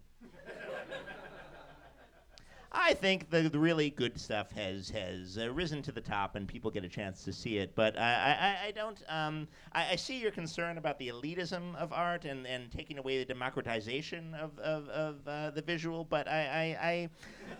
I 2.79 2.93
think 2.93 3.29
the, 3.31 3.49
the 3.49 3.57
really 3.57 3.89
good 3.89 4.19
stuff 4.19 4.51
has 4.51 4.89
has 4.91 5.37
uh, 5.37 5.51
risen 5.51 5.81
to 5.81 5.91
the 5.91 5.99
top, 5.99 6.35
and 6.35 6.47
people 6.47 6.69
get 6.69 6.83
a 6.85 6.87
chance 6.87 7.23
to 7.23 7.33
see 7.33 7.57
it. 7.57 7.73
But 7.75 7.97
I, 7.97 8.57
I, 8.63 8.67
I 8.67 8.71
don't. 8.71 9.01
Um, 9.09 9.47
I, 9.73 9.91
I 9.93 9.95
see 9.95 10.19
your 10.19 10.29
concern 10.31 10.77
about 10.77 10.99
the 10.99 11.07
elitism 11.09 11.75
of 11.75 11.91
art 11.91 12.25
and, 12.25 12.45
and 12.45 12.71
taking 12.71 12.99
away 12.99 13.17
the 13.17 13.25
democratization 13.25 14.35
of, 14.35 14.57
of, 14.59 14.87
of 14.89 15.15
uh, 15.27 15.49
the 15.51 15.61
visual. 15.63 16.05
But 16.05 16.27
I 16.27 16.77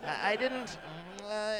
I, 0.02 0.08
I, 0.08 0.30
I- 0.32 0.36
didn't. 0.36 0.78
Uh, 1.22 1.56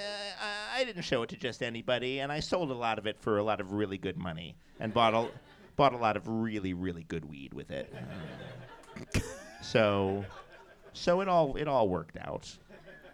I 0.74 0.84
didn't 0.84 1.02
show 1.02 1.22
it 1.22 1.28
to 1.30 1.36
just 1.36 1.62
anybody, 1.62 2.20
and 2.20 2.30
I 2.30 2.38
sold 2.40 2.70
a 2.70 2.74
lot 2.74 2.98
of 2.98 3.06
it 3.06 3.18
for 3.20 3.38
a 3.38 3.42
lot 3.42 3.60
of 3.60 3.72
really 3.72 3.98
good 3.98 4.16
money, 4.16 4.54
and 4.78 4.94
bought 4.94 5.14
a 5.14 5.28
bought 5.76 5.92
a 5.92 5.98
lot 5.98 6.16
of 6.16 6.28
really 6.28 6.74
really 6.74 7.04
good 7.08 7.24
weed 7.28 7.52
with 7.54 7.70
it. 7.72 7.92
so, 9.62 10.24
so 10.92 11.20
it 11.20 11.28
all 11.28 11.56
it 11.56 11.66
all 11.66 11.88
worked 11.88 12.16
out. 12.18 12.56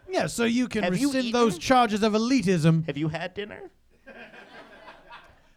Yeah, 0.08 0.26
so 0.26 0.44
you 0.44 0.68
can 0.68 0.84
Have 0.84 0.96
you 0.96 1.12
rescind 1.12 1.34
those 1.34 1.52
eaten? 1.54 1.60
charges 1.60 2.02
of 2.02 2.12
elitism. 2.12 2.86
Have 2.86 2.96
you 2.96 3.08
had 3.08 3.34
dinner? 3.34 3.70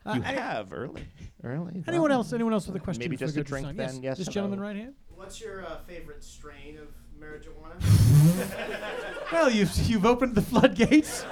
Uh, 0.06 0.14
you 0.16 0.24
any- 0.24 0.38
have 0.39 0.72
early. 0.74 1.04
Early. 1.43 1.84
Anyone 1.88 2.12
else? 2.12 2.32
Anyone 2.34 2.54
else 2.54 2.66
with 2.68 2.76
a 2.76 2.80
question? 2.80 3.02
Maybe 3.02 3.18
for 3.18 3.26
just 3.26 3.36
a 3.36 3.41
Gertrude 3.41 3.48
drink 3.48 3.66
Stein? 3.66 3.76
then, 3.78 3.95
Yes, 3.95 4.04
yes, 4.04 4.18
this 4.18 4.28
hello. 4.28 4.34
gentleman 4.34 4.60
right 4.62 4.76
here. 4.76 4.93
What's 5.16 5.41
your 5.41 5.66
uh, 5.66 5.80
favorite 5.88 6.24
strain 6.24 6.78
of 6.78 6.88
marijuana? 7.20 7.82
Well, 9.32 9.50
you've 9.52 9.76
you've 9.89 10.06
opened 10.06 10.36
the 10.36 10.41
floodgates. 10.41 11.24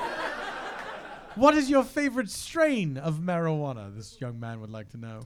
what 1.35 1.55
is 1.55 1.69
your 1.69 1.83
favorite 1.85 2.29
strain 2.29 2.97
of 2.97 3.19
marijuana? 3.19 3.95
This 3.95 4.19
young 4.19 4.37
man 4.39 4.59
would 4.59 4.69
like 4.69 4.89
to 4.89 4.97
know. 4.97 5.21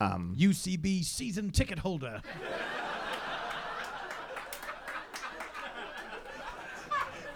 Um, 0.00 0.34
UCB 0.38 1.04
season 1.04 1.50
ticket 1.50 1.78
holder. 1.80 2.22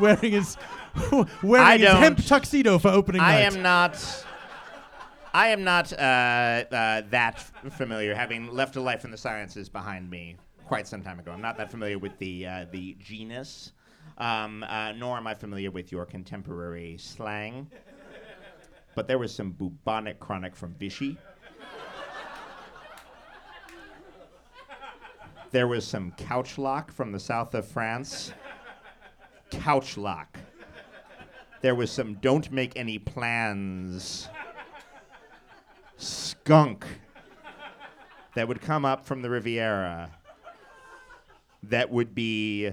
Wearing 0.01 0.33
his 0.33 0.57
wearing 1.43 1.67
I 1.67 1.79
his 1.79 1.87
don't- 1.87 1.97
hemp 2.03 2.25
tuxedo 2.27 2.79
for 2.79 2.89
opening 2.89 3.21
I 3.21 3.33
night. 3.43 3.55
am 3.55 3.63
not. 3.63 4.25
I 5.33 5.49
am 5.49 5.63
not 5.63 5.93
uh, 5.93 5.97
uh, 5.97 7.03
that 7.11 7.35
f- 7.37 7.53
familiar, 7.75 8.15
having 8.17 8.49
left 8.53 8.75
a 8.75 8.81
life 8.81 9.05
in 9.05 9.13
the 9.13 9.17
sciences 9.17 9.69
behind 9.69 10.11
me 10.11 10.37
quite 10.67 10.89
some 10.89 11.03
time 11.03 11.21
ago. 11.21 11.31
I'm 11.31 11.41
not 11.41 11.57
that 11.59 11.71
familiar 11.71 11.99
with 11.99 12.19
the 12.19 12.47
uh, 12.47 12.67
the 12.73 12.97
genus, 12.99 13.71
um, 14.19 14.65
uh, 14.65 14.91
nor 14.93 15.17
am 15.17 15.29
I 15.29 15.35
familiar 15.35 15.71
with 15.71 15.93
your 15.93 16.05
contemporary 16.05 16.97
slang. 16.99 17.71
But 18.97 19.07
there 19.07 19.19
was 19.19 19.33
some 19.33 19.53
bubonic 19.53 20.19
chronic 20.19 20.57
from 20.57 20.75
Vichy. 20.75 21.17
There 25.53 25.67
was 25.69 25.87
some 25.87 26.13
couch 26.13 26.59
lock 26.59 26.93
from 26.93 27.13
the 27.13 27.21
south 27.21 27.55
of 27.55 27.67
France. 27.67 28.33
Couch 29.51 29.97
lock. 29.97 30.39
There 31.61 31.75
was 31.75 31.91
some 31.91 32.15
don't 32.15 32.51
make 32.51 32.73
any 32.77 32.99
plans 32.99 34.29
skunk 35.97 36.87
that 38.35 38.49
would 38.49 38.61
come 38.61 38.85
up 38.85 39.05
from 39.05 39.23
the 39.23 39.29
Riviera 39.29 40.11
that 41.65 41.91
would 41.91 42.15
be, 42.15 42.71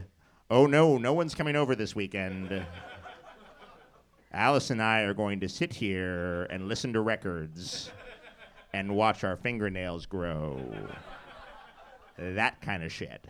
oh 0.50 0.66
no, 0.66 0.98
no 0.98 1.14
one's 1.14 1.36
coming 1.36 1.56
over 1.56 1.76
this 1.76 1.96
weekend. 1.96 2.66
Alice 4.32 4.70
and 4.70 4.82
I 4.82 5.02
are 5.02 5.14
going 5.14 5.40
to 5.42 5.50
sit 5.50 5.74
here 5.74 6.44
and 6.44 6.68
listen 6.68 6.94
to 6.94 7.02
records 7.02 7.92
and 8.74 8.96
watch 8.96 9.24
our 9.24 9.36
fingernails 9.36 10.06
grow. 10.06 10.62
That 12.18 12.62
kind 12.62 12.84
of 12.84 12.92
shit. 12.92 13.26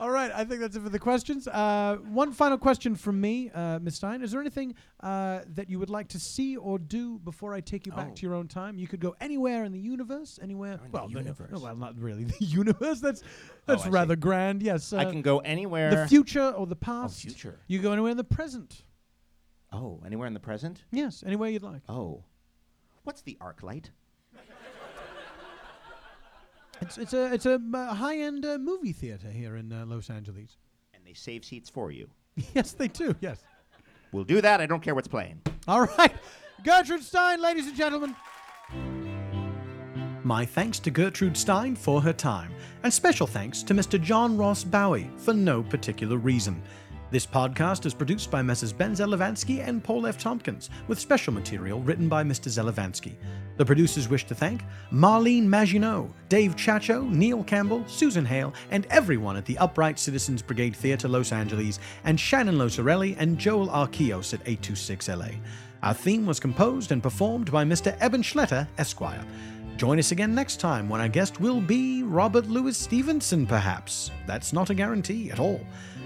All 0.00 0.10
right, 0.10 0.30
I 0.34 0.44
think 0.44 0.60
that's 0.60 0.74
it 0.74 0.82
for 0.82 0.88
the 0.88 0.98
questions. 0.98 1.46
Uh, 1.46 1.98
one 2.08 2.32
final 2.32 2.58
question 2.58 2.96
from 2.96 3.20
me, 3.20 3.48
uh, 3.50 3.78
Ms. 3.78 3.94
Stein. 3.96 4.22
Is 4.22 4.32
there 4.32 4.40
anything 4.40 4.74
uh, 5.00 5.42
that 5.54 5.70
you 5.70 5.78
would 5.78 5.88
like 5.88 6.08
to 6.08 6.18
see 6.18 6.56
or 6.56 6.80
do 6.80 7.20
before 7.20 7.54
I 7.54 7.60
take 7.60 7.86
you 7.86 7.92
back 7.92 8.08
Oh. 8.10 8.14
to 8.16 8.22
your 8.26 8.34
own 8.34 8.48
time? 8.48 8.76
You 8.76 8.88
could 8.88 8.98
go 8.98 9.14
anywhere 9.20 9.62
in 9.62 9.70
the 9.70 9.78
universe, 9.78 10.40
anywhere. 10.42 10.78
the 10.82 10.90
well, 10.90 11.08
no, 11.08 11.20
universe. 11.20 11.52
no, 11.52 11.60
well, 11.60 11.76
not 11.76 11.96
really 11.96 12.24
the 12.40 12.44
universe. 12.44 13.00
That's 13.00 13.22
that's 13.66 13.82
I 13.82 13.84
see. 13.84 13.90
rather 13.90 14.16
grand. 14.16 14.62
Yes, 14.64 14.92
I 14.92 15.04
uh, 15.04 15.10
can 15.12 15.22
go 15.22 15.38
anywhere. 15.38 15.94
the 15.94 16.08
future 16.08 16.50
or 16.50 16.66
the 16.66 16.74
past. 16.76 17.20
future. 17.22 17.60
You 17.68 17.80
go 17.80 17.92
anywhere 17.92 18.10
in 18.10 18.16
the 18.16 18.24
present. 18.24 18.82
oh, 19.72 20.02
anywhere 20.04 20.26
in 20.26 20.34
the 20.34 20.40
present? 20.40 20.82
Yes, 20.90 21.22
anywhere 21.24 21.50
you'd 21.50 21.62
like. 21.62 21.82
Oh. 21.88 22.24
What's 23.04 23.22
the 23.22 23.36
ArcLight? 23.40 23.90
It's 26.80 26.98
it's 26.98 27.12
a 27.12 27.32
it's 27.32 27.46
a 27.46 27.60
uh, 27.72 27.94
high 27.94 28.18
end 28.18 28.44
uh, 28.44 28.58
movie 28.58 28.92
theater 28.92 29.30
here 29.30 29.56
in 29.56 29.72
uh, 29.72 29.84
Los 29.86 30.10
Angeles. 30.10 30.56
And 30.94 31.04
they 31.06 31.14
save 31.14 31.44
seats 31.44 31.70
for 31.70 31.90
you. 31.90 32.08
yes, 32.54 32.72
they 32.72 32.88
do. 32.88 33.14
Yes. 33.20 33.42
We'll 34.12 34.24
do 34.24 34.40
that. 34.40 34.60
I 34.60 34.66
don't 34.66 34.80
care 34.80 34.94
what's 34.94 35.08
playing. 35.08 35.40
All 35.66 35.86
right, 35.98 36.14
Gertrude 36.64 37.02
Stein, 37.02 37.40
ladies 37.40 37.66
and 37.66 37.76
gentlemen. 37.76 38.14
My 40.22 40.46
thanks 40.46 40.78
to 40.80 40.90
Gertrude 40.90 41.36
Stein 41.36 41.76
for 41.76 42.00
her 42.00 42.12
time, 42.12 42.52
and 42.82 42.92
special 42.92 43.26
thanks 43.26 43.62
to 43.64 43.74
Mr. 43.74 44.00
John 44.00 44.38
Ross 44.38 44.64
Bowie 44.64 45.10
for 45.16 45.34
no 45.34 45.62
particular 45.62 46.16
reason. 46.16 46.62
This 47.14 47.26
podcast 47.26 47.86
is 47.86 47.94
produced 47.94 48.28
by 48.28 48.42
Messrs. 48.42 48.72
Ben 48.72 48.90
Zelavansky 48.90 49.64
and 49.64 49.84
Paul 49.84 50.08
F. 50.08 50.18
Tompkins, 50.18 50.68
with 50.88 50.98
special 50.98 51.32
material 51.32 51.80
written 51.80 52.08
by 52.08 52.24
Mr. 52.24 52.48
Zelavansky. 52.48 53.14
The 53.56 53.64
producers 53.64 54.08
wish 54.08 54.26
to 54.26 54.34
thank 54.34 54.64
Marlene 54.90 55.44
Maginot, 55.44 56.10
Dave 56.28 56.56
Chacho, 56.56 57.08
Neil 57.08 57.44
Campbell, 57.44 57.84
Susan 57.86 58.24
Hale, 58.24 58.52
and 58.72 58.84
everyone 58.90 59.36
at 59.36 59.44
the 59.44 59.56
Upright 59.58 60.00
Citizens 60.00 60.42
Brigade 60.42 60.74
Theatre 60.74 61.06
Los 61.06 61.30
Angeles, 61.30 61.78
and 62.02 62.18
Shannon 62.18 62.56
Losarelli 62.56 63.14
and 63.16 63.38
Joel 63.38 63.70
Archios 63.70 64.34
at 64.34 64.44
826LA. 64.44 65.38
Our 65.84 65.94
theme 65.94 66.26
was 66.26 66.40
composed 66.40 66.90
and 66.90 67.00
performed 67.00 67.52
by 67.52 67.64
Mr. 67.64 67.96
Eben 68.00 68.24
Schletter, 68.24 68.66
Esquire. 68.76 69.24
Join 69.76 70.00
us 70.00 70.10
again 70.10 70.34
next 70.34 70.58
time 70.58 70.88
when 70.88 71.00
our 71.00 71.08
guest 71.08 71.40
will 71.40 71.60
be 71.60 72.02
Robert 72.02 72.48
Louis 72.48 72.76
Stevenson, 72.76 73.46
perhaps. 73.46 74.10
That's 74.26 74.52
not 74.52 74.70
a 74.70 74.74
guarantee 74.74 75.30
at 75.30 75.38
all. 75.38 75.60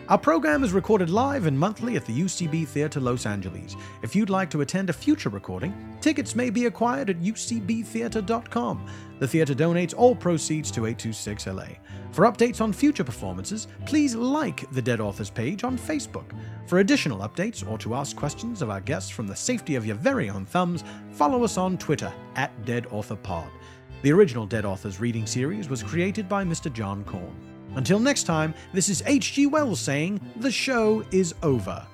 Our 0.09 0.17
program 0.17 0.65
is 0.65 0.73
recorded 0.73 1.11
live 1.11 1.45
and 1.45 1.59
monthly 1.59 1.97
at 1.97 2.07
the 2.07 2.19
UCB 2.19 2.67
Theatre 2.67 2.99
Los 2.99 3.27
Angeles. 3.27 3.77
If 4.03 4.17
you'd 4.17 4.31
like 4.31 4.49
to 4.51 4.63
attend 4.63 4.89
a 4.89 4.93
future 4.95 5.29
recording, 5.29 5.99
tickets 6.01 6.35
may 6.35 6.49
be 6.49 6.65
acquired 6.65 7.11
at 7.11 7.21
ucbtheatre.com. 7.21 8.91
The 9.19 9.29
theatre 9.29 9.55
donates 9.55 9.93
all 9.95 10.17
proceeds 10.17 10.71
to 10.71 10.81
826LA. 10.81 11.77
For 12.13 12.25
updates 12.25 12.63
on 12.63 12.73
future 12.73 13.05
performances, 13.05 13.69
please 13.85 14.15
like 14.15 14.65
the 14.71 14.81
Dead 14.81 14.99
Authors 14.99 15.29
page 15.29 15.63
on 15.63 15.77
Facebook. 15.77 16.33
For 16.67 16.79
additional 16.79 17.19
updates 17.19 17.69
or 17.71 17.77
to 17.77 17.95
ask 17.95 18.17
questions 18.17 18.63
of 18.63 18.71
our 18.71 18.81
guests 18.81 19.11
from 19.11 19.27
the 19.27 19.37
safety 19.37 19.75
of 19.75 19.85
your 19.85 19.97
very 19.97 20.31
own 20.31 20.47
thumbs, 20.47 20.85
follow 21.13 21.45
us 21.45 21.59
on 21.59 21.77
Twitter 21.77 22.11
at 22.35 22.51
DeadAuthorPod. 22.65 23.51
The 24.01 24.13
original 24.13 24.47
Dead 24.47 24.65
Authors 24.65 25.01
reading 25.01 25.27
series 25.27 25.69
was 25.69 25.83
created 25.83 26.31
by 26.31 26.45
Mr. 26.45 26.73
John 26.73 27.05
Korn. 27.05 27.48
Until 27.77 27.99
next 27.99 28.25
time, 28.25 28.55
this 28.73 28.89
is 28.89 29.03
H.G. 29.07 29.47
Wells 29.47 29.81
saying, 29.81 30.21
The 30.37 30.51
show 30.51 31.05
is 31.11 31.35
over. 31.43 31.87